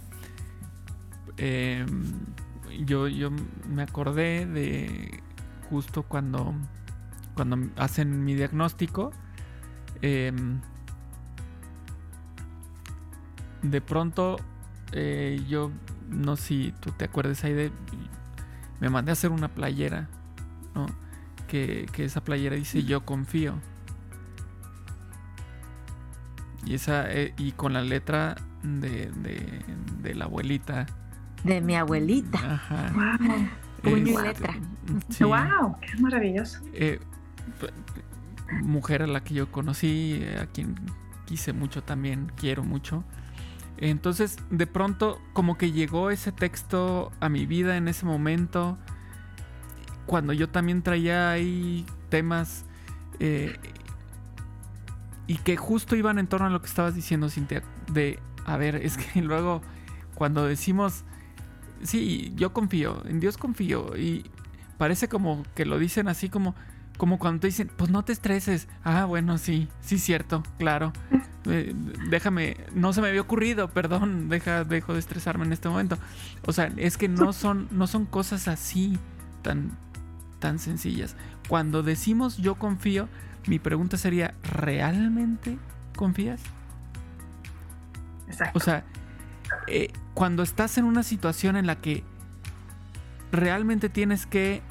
em, 1.38 2.26
yo, 2.86 3.08
yo 3.08 3.30
me 3.70 3.84
acordé 3.84 4.46
de 4.48 5.22
justo 5.70 6.04
cuando, 6.04 6.54
cuando 7.36 7.58
hacen 7.78 8.24
mi 8.26 8.36
diagnóstico. 8.36 9.12
de 13.64 13.82
pronto 13.82 14.38
eh, 14.92 15.44
yo 15.48 15.72
no 16.10 16.36
sé 16.36 16.44
si 16.44 16.74
tú 16.80 16.92
te 16.92 17.06
acuerdas 17.06 17.44
ahí 17.44 17.54
de... 17.54 17.72
Me 18.80 18.90
mandé 18.90 19.12
a 19.12 19.14
hacer 19.14 19.32
una 19.32 19.50
playera, 19.50 20.08
¿no? 20.76 20.88
Que, 21.48 21.88
esa 21.98 22.24
playera 22.24 22.56
dice 22.56 22.84
yo 22.84 23.06
confío. 23.06 23.56
Y 26.66 26.76
esa 26.76 27.12
eh, 27.12 27.34
y 27.38 27.54
con 27.54 27.74
la 27.74 27.82
letra 27.82 28.36
de, 28.62 29.10
de, 30.02 30.16
la 30.16 30.26
abuelita. 30.26 30.86
De 31.44 31.62
mi 31.62 31.76
abuelita. 31.76 32.38
Ajá. 32.38 32.92
Wow. 32.94 33.48
Puño 33.82 34.20
y 34.20 34.24
letra. 34.24 34.54
Wow, 35.20 35.76
qué 35.80 35.98
maravilloso. 36.02 36.60
Eh, 36.74 37.00
mujer 38.62 39.04
a 39.04 39.08
la 39.08 39.24
que 39.24 39.34
yo 39.34 39.52
conocí, 39.52 40.24
a 40.40 40.46
quien 40.48 40.76
quise 41.26 41.54
mucho 41.54 41.84
también, 41.84 42.32
quiero 42.36 42.64
mucho. 42.64 43.04
Entonces, 43.78 44.38
de 44.50 44.68
pronto, 44.68 45.22
como 45.34 45.58
que 45.58 45.72
llegó 45.72 46.10
ese 46.10 46.32
texto 46.32 47.12
a 47.20 47.30
mi 47.30 47.46
vida 47.46 47.78
en 47.78 47.88
ese 47.88 48.06
momento, 48.06 48.78
cuando 50.06 50.34
yo 50.34 50.50
también 50.50 50.82
traía 50.82 51.32
ahí 51.32 51.86
temas 52.10 52.66
eh, 53.20 53.58
y 55.28 55.36
que 55.38 55.58
justo 55.58 55.96
iban 55.96 56.18
en 56.18 56.28
torno 56.28 56.48
a 56.48 56.50
lo 56.50 56.62
que 56.62 56.68
estabas 56.68 56.96
diciendo, 56.96 57.30
Cintia, 57.30 57.62
de, 57.92 58.20
a 58.46 58.58
ver, 58.58 58.78
es 58.78 58.98
que 58.98 59.22
luego 59.22 59.62
cuando 60.16 60.46
decimos 60.46 61.04
sí, 61.84 62.34
yo 62.36 62.54
confío, 62.54 63.04
en 63.06 63.20
Dios 63.20 63.38
confío. 63.38 63.96
Y 63.98 64.26
parece 64.78 65.08
como 65.08 65.44
que 65.56 65.66
lo 65.66 65.80
dicen 65.80 66.08
así 66.08 66.30
como, 66.30 66.56
como 66.98 67.20
cuando 67.20 67.42
te 67.42 67.48
dicen, 67.48 67.72
pues 67.76 67.90
no 67.92 68.04
te 68.04 68.12
estreses. 68.12 68.68
Ah, 68.84 69.06
bueno, 69.06 69.38
sí, 69.38 69.68
sí, 69.82 69.98
cierto, 69.98 70.44
claro. 70.58 70.94
Eh, 71.50 71.74
déjame, 72.10 72.58
no 72.74 72.92
se 72.92 73.02
me 73.02 73.08
había 73.08 73.22
ocurrido, 73.22 73.70
perdón, 73.70 74.28
deja, 74.28 74.66
dejo 74.66 74.92
de 74.92 75.00
estresarme 75.00 75.46
en 75.46 75.54
este 75.54 75.70
momento. 75.70 75.98
O 76.46 76.52
sea, 76.52 76.70
es 76.76 76.98
que 76.98 77.08
no 77.08 77.32
son, 77.34 77.70
no 77.72 77.88
son 77.88 78.06
cosas 78.06 78.50
así 78.50 79.00
tan, 79.44 79.72
tan 80.40 80.60
sencillas. 80.60 81.16
Cuando 81.48 81.84
decimos 81.84 82.36
yo 82.36 82.56
confío, 82.56 83.08
mi 83.46 83.60
pregunta 83.60 83.96
sería, 83.96 84.34
¿realmente 84.44 85.58
confías? 85.96 86.42
Exacto. 88.28 88.58
O 88.58 88.60
sea, 88.60 88.84
eh, 89.68 89.94
cuando 90.14 90.44
estás 90.44 90.78
en 90.78 90.84
una 90.84 91.04
situación 91.04 91.56
en 91.56 91.66
la 91.66 91.78
que 91.78 92.04
realmente 93.32 93.88
tienes 93.88 94.26
que... 94.26 94.62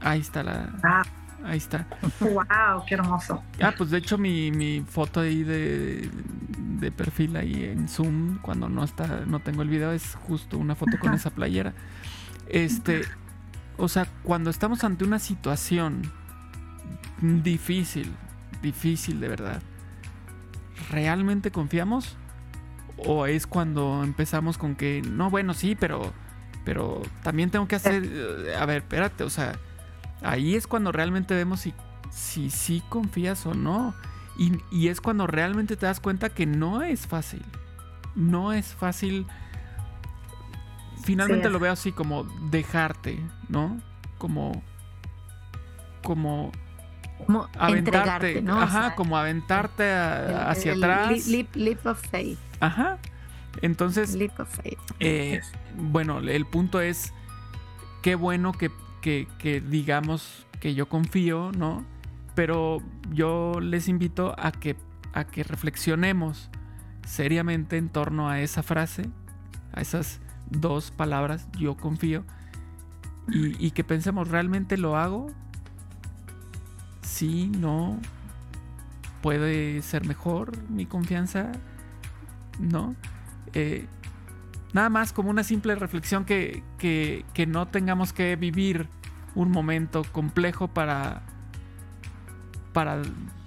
Ahí 0.00 0.20
está 0.20 0.44
la... 0.44 0.72
Ah, 0.84 1.02
Ahí 1.46 1.58
está. 1.58 1.86
wow, 2.20 2.84
qué 2.86 2.94
hermoso. 2.94 3.42
Ah, 3.62 3.72
pues 3.76 3.90
de 3.90 3.98
hecho 3.98 4.18
mi, 4.18 4.50
mi 4.50 4.80
foto 4.80 5.20
ahí 5.20 5.44
de, 5.44 6.10
de 6.80 6.90
perfil 6.90 7.36
ahí 7.36 7.64
en 7.64 7.88
Zoom, 7.88 8.38
cuando 8.38 8.68
no 8.68 8.84
está, 8.84 9.24
no 9.26 9.40
tengo 9.40 9.62
el 9.62 9.68
video, 9.68 9.92
es 9.92 10.16
justo 10.26 10.58
una 10.58 10.74
foto 10.74 10.98
con 10.98 11.14
esa 11.14 11.30
playera. 11.30 11.72
Este, 12.48 13.02
o 13.76 13.88
sea, 13.88 14.06
cuando 14.22 14.50
estamos 14.50 14.84
ante 14.84 15.04
una 15.04 15.18
situación 15.18 16.02
difícil, 17.20 18.14
difícil 18.62 19.20
de 19.20 19.28
verdad, 19.28 19.62
¿realmente 20.90 21.50
confiamos? 21.50 22.16
¿O 22.98 23.26
es 23.26 23.46
cuando 23.46 24.02
empezamos 24.02 24.58
con 24.58 24.74
que, 24.74 25.02
no, 25.02 25.30
bueno, 25.30 25.54
sí, 25.54 25.76
pero, 25.78 26.12
pero 26.64 27.02
también 27.22 27.50
tengo 27.50 27.68
que 27.68 27.76
hacer, 27.76 28.02
a 28.58 28.66
ver, 28.66 28.78
espérate, 28.78 29.22
o 29.24 29.30
sea, 29.30 29.58
ahí 30.22 30.54
es 30.54 30.66
cuando 30.66 30.92
realmente 30.92 31.34
vemos 31.34 31.60
si 31.60 31.74
si 32.10 32.50
sí 32.50 32.82
confías 32.88 33.44
o 33.46 33.54
no. 33.54 33.94
Y, 34.38 34.52
y 34.70 34.88
es 34.88 35.00
cuando 35.00 35.26
realmente 35.26 35.76
te 35.76 35.86
das 35.86 35.98
cuenta 36.00 36.28
que 36.30 36.46
no 36.46 36.82
es 36.82 37.06
fácil. 37.06 37.42
No 38.14 38.52
es 38.52 38.74
fácil. 38.74 39.26
Finalmente 41.02 41.46
Sí, 41.48 41.52
lo 41.52 41.58
veo 41.58 41.72
así 41.72 41.92
como 41.92 42.24
dejarte, 42.50 43.20
¿no? 43.48 43.80
Como. 44.18 44.62
Como 46.02 46.52
Como 47.26 47.48
aventarte. 47.58 48.44
Ajá, 48.48 48.80
sea, 48.88 48.94
como 48.94 49.16
aventarte 49.16 49.84
a- 49.84 50.26
el- 50.26 50.48
hacia 50.50 50.72
el 50.72 50.82
atrás. 50.84 51.26
Leap, 51.28 51.54
leap 51.56 51.86
of 51.86 52.00
faith. 52.10 52.38
Ajá. 52.60 52.98
Entonces, 53.62 54.14
Leap 54.14 54.38
of 54.38 54.48
faith. 54.54 54.78
eh, 55.00 55.40
bueno, 55.76 56.18
el 56.18 56.44
punto 56.46 56.80
es, 56.80 57.12
qué 58.02 58.14
bueno 58.14 58.52
que, 58.52 58.70
que- 59.38 59.60
digamos 59.60 60.46
que 60.60 60.74
yo 60.74 60.88
confío, 60.88 61.52
¿no? 61.52 61.84
Pero 62.34 62.78
yo 63.12 63.60
les 63.60 63.88
invito 63.88 64.34
a 64.38 64.50
que, 64.52 64.76
a 65.12 65.24
que 65.24 65.42
reflexionemos 65.44 66.50
seriamente 67.06 67.76
en 67.76 67.88
torno 67.88 68.28
a 68.28 68.40
esa 68.40 68.62
frase, 68.62 69.08
a 69.72 69.80
esas 69.80 70.20
dos 70.50 70.90
palabras, 70.90 71.48
yo 71.58 71.76
confío, 71.76 72.24
y, 73.28 73.66
y 73.66 73.70
que 73.70 73.84
pensemos, 73.84 74.28
¿realmente 74.28 74.76
lo 74.76 74.96
hago? 74.96 75.28
Sí, 77.02 77.50
no. 77.58 77.98
¿Puede 79.22 79.82
ser 79.82 80.04
mejor 80.06 80.56
mi 80.68 80.86
confianza? 80.86 81.52
¿No? 82.60 82.94
Eh, 83.54 83.86
nada 84.76 84.90
más 84.90 85.12
como 85.12 85.30
una 85.30 85.42
simple 85.42 85.74
reflexión 85.74 86.24
que, 86.26 86.62
que, 86.78 87.24
que 87.34 87.46
no 87.46 87.66
tengamos 87.66 88.12
que 88.12 88.36
vivir 88.36 88.88
un 89.34 89.50
momento 89.50 90.04
complejo 90.12 90.68
para, 90.68 91.22
para 92.72 93.00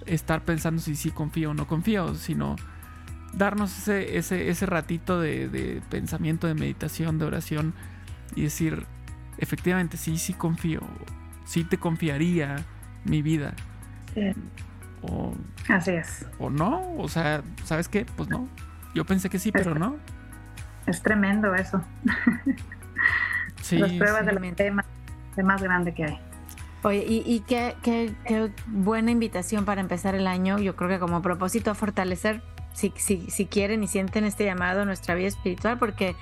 estar 0.06 0.44
pensando 0.44 0.82
si 0.82 0.96
sí 0.96 1.12
confío 1.12 1.50
o 1.50 1.54
no 1.54 1.66
confío, 1.66 2.14
sino 2.16 2.56
darnos 3.32 3.76
ese, 3.78 4.18
ese, 4.18 4.48
ese 4.50 4.66
ratito 4.66 5.20
de, 5.20 5.48
de 5.48 5.82
pensamiento, 5.88 6.46
de 6.48 6.54
meditación, 6.54 7.18
de 7.18 7.26
oración 7.26 7.74
y 8.34 8.42
decir, 8.42 8.88
efectivamente, 9.38 9.96
sí, 9.96 10.18
sí 10.18 10.34
confío, 10.34 10.80
sí 11.44 11.64
te 11.64 11.78
confiaría 11.78 12.68
mi 13.04 13.22
vida. 13.22 13.54
Sí, 14.14 14.32
O, 15.02 15.34
así 15.68 15.92
es. 15.92 16.26
o 16.38 16.50
no, 16.50 16.96
o 16.96 17.08
sea, 17.08 17.42
¿sabes 17.64 17.88
qué? 17.88 18.04
Pues 18.04 18.28
no. 18.28 18.48
Yo 18.94 19.06
pensé 19.06 19.30
que 19.30 19.38
sí, 19.38 19.52
pero 19.52 19.74
no. 19.76 20.02
Es 20.90 21.02
tremendo 21.02 21.54
eso. 21.54 21.82
Sí, 23.62 23.76
Las 23.78 23.92
pruebas 23.92 24.20
sí. 24.20 24.26
de 24.26 24.32
la 24.32 24.54
tema 24.54 24.84
de 25.36 25.42
más 25.42 25.62
grande 25.62 25.94
que 25.94 26.04
hay. 26.04 26.18
Oye, 26.82 27.04
y, 27.06 27.22
y 27.26 27.40
qué, 27.40 27.76
qué- 27.82 28.14
qué 28.26 28.50
buena 28.66 29.10
invitación 29.10 29.64
para 29.66 29.80
empezar 29.80 30.14
el 30.14 30.26
año. 30.26 30.58
Yo 30.58 30.76
creo 30.76 30.88
que 30.88 30.98
como 30.98 31.20
propósito 31.22 31.70
a 31.70 31.74
fortalecer, 31.74 32.42
si, 32.72 32.92
si, 32.96 33.30
si 33.30 33.46
quieren 33.46 33.82
y 33.84 33.86
sienten 33.86 34.24
este 34.24 34.44
llamado 34.46 34.82
a 34.82 34.84
nuestra 34.86 35.14
vida 35.14 35.28
espiritual, 35.28 35.78
porque 35.78 36.16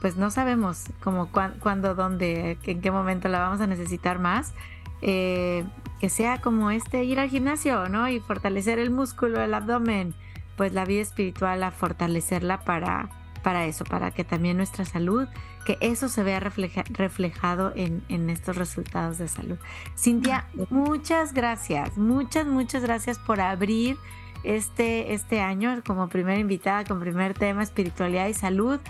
pues 0.00 0.16
no 0.16 0.30
sabemos 0.30 0.84
como 1.02 1.30
cuán- 1.30 1.58
cuándo, 1.60 1.94
dónde, 1.94 2.56
en 2.64 2.80
qué 2.80 2.90
momento 2.90 3.28
la 3.28 3.38
vamos 3.40 3.60
a 3.60 3.66
necesitar 3.66 4.18
más. 4.18 4.54
Eh, 5.02 5.64
que 6.00 6.08
sea 6.08 6.40
como 6.40 6.70
este 6.70 7.04
ir 7.04 7.20
al 7.20 7.28
gimnasio, 7.28 7.88
¿no? 7.88 8.08
Y 8.08 8.18
fortalecer 8.20 8.78
el 8.78 8.90
músculo, 8.90 9.42
el 9.42 9.52
abdomen, 9.54 10.14
pues 10.56 10.72
la 10.72 10.84
vida 10.84 11.02
espiritual, 11.02 11.62
a 11.62 11.70
fortalecerla 11.70 12.60
para, 12.60 13.08
para 13.38 13.66
eso, 13.66 13.84
para 13.84 14.10
que 14.10 14.24
también 14.24 14.56
nuestra 14.56 14.84
salud, 14.84 15.26
que 15.64 15.78
eso 15.80 16.08
se 16.08 16.22
vea 16.22 16.40
refleja- 16.40 16.84
reflejado 16.90 17.72
en, 17.76 18.02
en 18.08 18.30
estos 18.30 18.56
resultados 18.56 19.18
de 19.18 19.28
salud. 19.28 19.58
Cintia, 19.96 20.46
muchas 20.70 21.32
gracias, 21.34 21.96
muchas, 21.96 22.46
muchas 22.46 22.82
gracias 22.82 23.18
por 23.18 23.40
abrir 23.40 23.96
este, 24.44 25.12
este 25.14 25.40
año 25.40 25.82
como 25.86 26.08
primera 26.08 26.38
invitada 26.38 26.84
con 26.84 27.00
primer 27.00 27.34
tema, 27.34 27.62
espiritualidad 27.62 28.28
y 28.28 28.34
salud, 28.34 28.80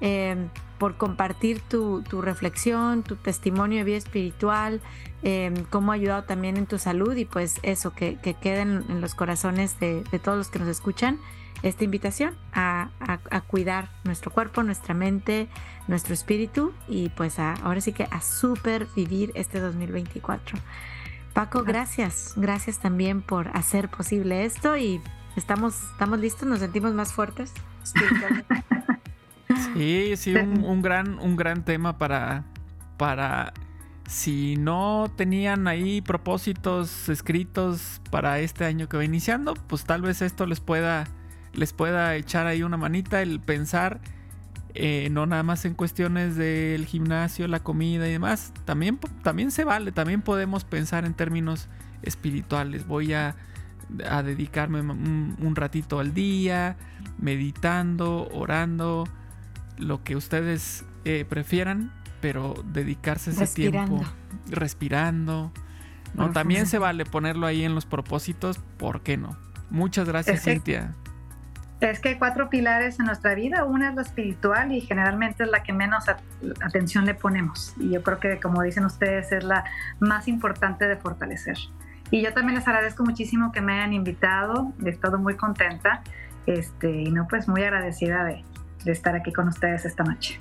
eh, 0.00 0.48
por 0.78 0.96
compartir 0.96 1.60
tu, 1.60 2.02
tu 2.02 2.22
reflexión, 2.22 3.02
tu 3.02 3.16
testimonio 3.16 3.78
de 3.78 3.84
vida 3.84 3.96
espiritual, 3.96 4.80
eh, 5.24 5.52
cómo 5.70 5.90
ha 5.90 5.96
ayudado 5.96 6.22
también 6.22 6.56
en 6.56 6.66
tu 6.66 6.78
salud 6.78 7.16
y 7.16 7.24
pues 7.24 7.58
eso, 7.64 7.92
que, 7.92 8.16
que 8.22 8.34
queden 8.34 8.84
en 8.88 9.00
los 9.00 9.16
corazones 9.16 9.80
de, 9.80 10.04
de 10.12 10.18
todos 10.20 10.38
los 10.38 10.50
que 10.50 10.60
nos 10.60 10.68
escuchan 10.68 11.18
esta 11.62 11.84
invitación 11.84 12.34
a, 12.52 12.90
a- 13.00 13.18
a 13.30 13.40
cuidar 13.40 13.88
nuestro 14.04 14.30
cuerpo, 14.30 14.62
nuestra 14.62 14.94
mente, 14.94 15.48
nuestro 15.88 16.14
espíritu 16.14 16.72
y 16.88 17.08
pues 17.10 17.38
a- 17.38 17.54
ahora 17.54 17.80
sí 17.80 17.92
que 17.92 18.04
a 18.10 18.20
super 18.20 18.86
vivir 18.94 19.32
este 19.34 19.60
2024. 19.60 20.58
Paco, 21.34 21.62
gracias, 21.64 22.32
gracias 22.36 22.78
también 22.78 23.22
por 23.22 23.48
hacer 23.56 23.88
posible 23.88 24.44
esto 24.44 24.76
y 24.76 25.00
estamos, 25.36 25.82
estamos 25.92 26.18
listos, 26.20 26.48
nos 26.48 26.58
sentimos 26.60 26.94
más 26.94 27.12
fuertes. 27.12 27.52
espiritualmente. 27.84 28.64
Sí, 29.74 30.12
sí, 30.16 30.34
un, 30.34 30.62
un 30.64 30.82
gran, 30.82 31.18
un 31.20 31.34
gran 31.36 31.64
tema 31.64 31.96
para, 31.98 32.44
para 32.98 33.52
si 34.06 34.56
no 34.56 35.10
tenían 35.16 35.66
ahí 35.68 36.00
propósitos 36.02 37.08
escritos 37.08 38.00
para 38.10 38.40
este 38.40 38.64
año 38.66 38.88
que 38.88 38.96
va 38.98 39.04
iniciando, 39.04 39.54
pues 39.54 39.84
tal 39.84 40.02
vez 40.02 40.20
esto 40.20 40.44
les 40.46 40.60
pueda, 40.60 41.06
les 41.58 41.72
pueda 41.72 42.14
echar 42.16 42.46
ahí 42.46 42.62
una 42.62 42.76
manita 42.76 43.20
el 43.20 43.40
pensar, 43.40 44.00
eh, 44.74 45.08
no 45.10 45.26
nada 45.26 45.42
más 45.42 45.64
en 45.64 45.74
cuestiones 45.74 46.36
del 46.36 46.86
gimnasio, 46.86 47.48
la 47.48 47.60
comida 47.60 48.08
y 48.08 48.12
demás, 48.12 48.52
también, 48.64 48.98
también 49.22 49.50
se 49.50 49.64
vale, 49.64 49.90
también 49.92 50.22
podemos 50.22 50.64
pensar 50.64 51.04
en 51.04 51.14
términos 51.14 51.68
espirituales. 52.02 52.86
Voy 52.86 53.12
a, 53.12 53.34
a 54.08 54.22
dedicarme 54.22 54.80
un, 54.80 55.36
un 55.40 55.56
ratito 55.56 55.98
al 55.98 56.14
día, 56.14 56.76
meditando, 57.18 58.28
orando, 58.32 59.08
lo 59.78 60.02
que 60.04 60.16
ustedes 60.16 60.84
eh, 61.04 61.24
prefieran, 61.28 61.92
pero 62.20 62.54
dedicarse 62.72 63.30
ese 63.30 63.40
Respirando. 63.40 63.96
tiempo 63.98 64.12
respirando. 64.50 65.52
¿no? 66.14 66.30
También 66.32 66.66
se 66.66 66.78
vale 66.78 67.04
ponerlo 67.04 67.46
ahí 67.46 67.64
en 67.64 67.74
los 67.74 67.86
propósitos, 67.86 68.58
¿por 68.76 69.02
qué 69.02 69.16
no? 69.16 69.36
Muchas 69.70 70.08
gracias, 70.08 70.40
que- 70.42 70.52
Cintia. 70.54 70.94
Es 71.80 72.00
que 72.00 72.08
hay 72.10 72.14
cuatro 72.16 72.50
pilares 72.50 72.98
en 72.98 73.06
nuestra 73.06 73.34
vida. 73.34 73.64
Una 73.64 73.90
es 73.90 73.94
la 73.94 74.02
espiritual 74.02 74.72
y 74.72 74.80
generalmente 74.80 75.44
es 75.44 75.50
la 75.50 75.62
que 75.62 75.72
menos 75.72 76.08
at- 76.08 76.20
atención 76.60 77.04
le 77.04 77.14
ponemos. 77.14 77.74
Y 77.78 77.90
yo 77.90 78.02
creo 78.02 78.18
que, 78.18 78.40
como 78.40 78.62
dicen 78.62 78.84
ustedes, 78.84 79.30
es 79.30 79.44
la 79.44 79.64
más 80.00 80.26
importante 80.26 80.88
de 80.88 80.96
fortalecer. 80.96 81.56
Y 82.10 82.22
yo 82.22 82.32
también 82.32 82.56
les 82.56 82.66
agradezco 82.66 83.04
muchísimo 83.04 83.52
que 83.52 83.60
me 83.60 83.74
hayan 83.74 83.92
invitado. 83.92 84.72
He 84.84 84.88
estado 84.88 85.18
muy 85.18 85.36
contenta 85.36 86.02
este, 86.46 86.90
y 86.90 87.10
no, 87.12 87.28
pues 87.28 87.46
muy 87.46 87.62
agradecida 87.62 88.24
de, 88.24 88.42
de 88.84 88.92
estar 88.92 89.14
aquí 89.14 89.32
con 89.32 89.46
ustedes 89.46 89.84
esta 89.84 90.02
noche. 90.02 90.40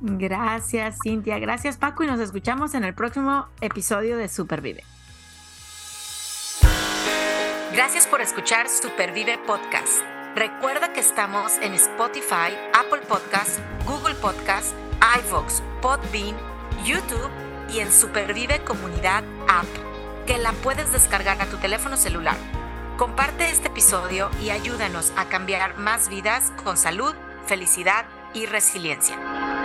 Gracias, 0.00 0.98
Cintia. 1.02 1.38
Gracias, 1.38 1.76
Paco. 1.76 2.04
Y 2.04 2.06
nos 2.06 2.20
escuchamos 2.20 2.74
en 2.74 2.84
el 2.84 2.94
próximo 2.94 3.48
episodio 3.60 4.16
de 4.16 4.28
Supervive. 4.28 4.82
Gracias 7.74 8.06
por 8.06 8.22
escuchar 8.22 8.68
Supervive 8.68 9.38
Podcast. 9.46 10.19
Recuerda 10.34 10.92
que 10.92 11.00
estamos 11.00 11.56
en 11.60 11.74
Spotify, 11.74 12.56
Apple 12.72 13.00
Podcast, 13.08 13.58
Google 13.84 14.14
Podcast, 14.14 14.74
iVox, 15.24 15.60
Podbean, 15.82 16.36
YouTube 16.84 17.30
y 17.68 17.80
en 17.80 17.92
Supervive 17.92 18.62
Comunidad 18.62 19.24
App, 19.48 19.66
que 20.26 20.38
la 20.38 20.52
puedes 20.52 20.92
descargar 20.92 21.42
a 21.42 21.46
tu 21.46 21.56
teléfono 21.56 21.96
celular. 21.96 22.36
Comparte 22.96 23.50
este 23.50 23.68
episodio 23.68 24.30
y 24.40 24.50
ayúdanos 24.50 25.12
a 25.16 25.24
cambiar 25.24 25.76
más 25.78 26.08
vidas 26.08 26.52
con 26.62 26.76
salud, 26.76 27.14
felicidad 27.46 28.04
y 28.32 28.46
resiliencia. 28.46 29.59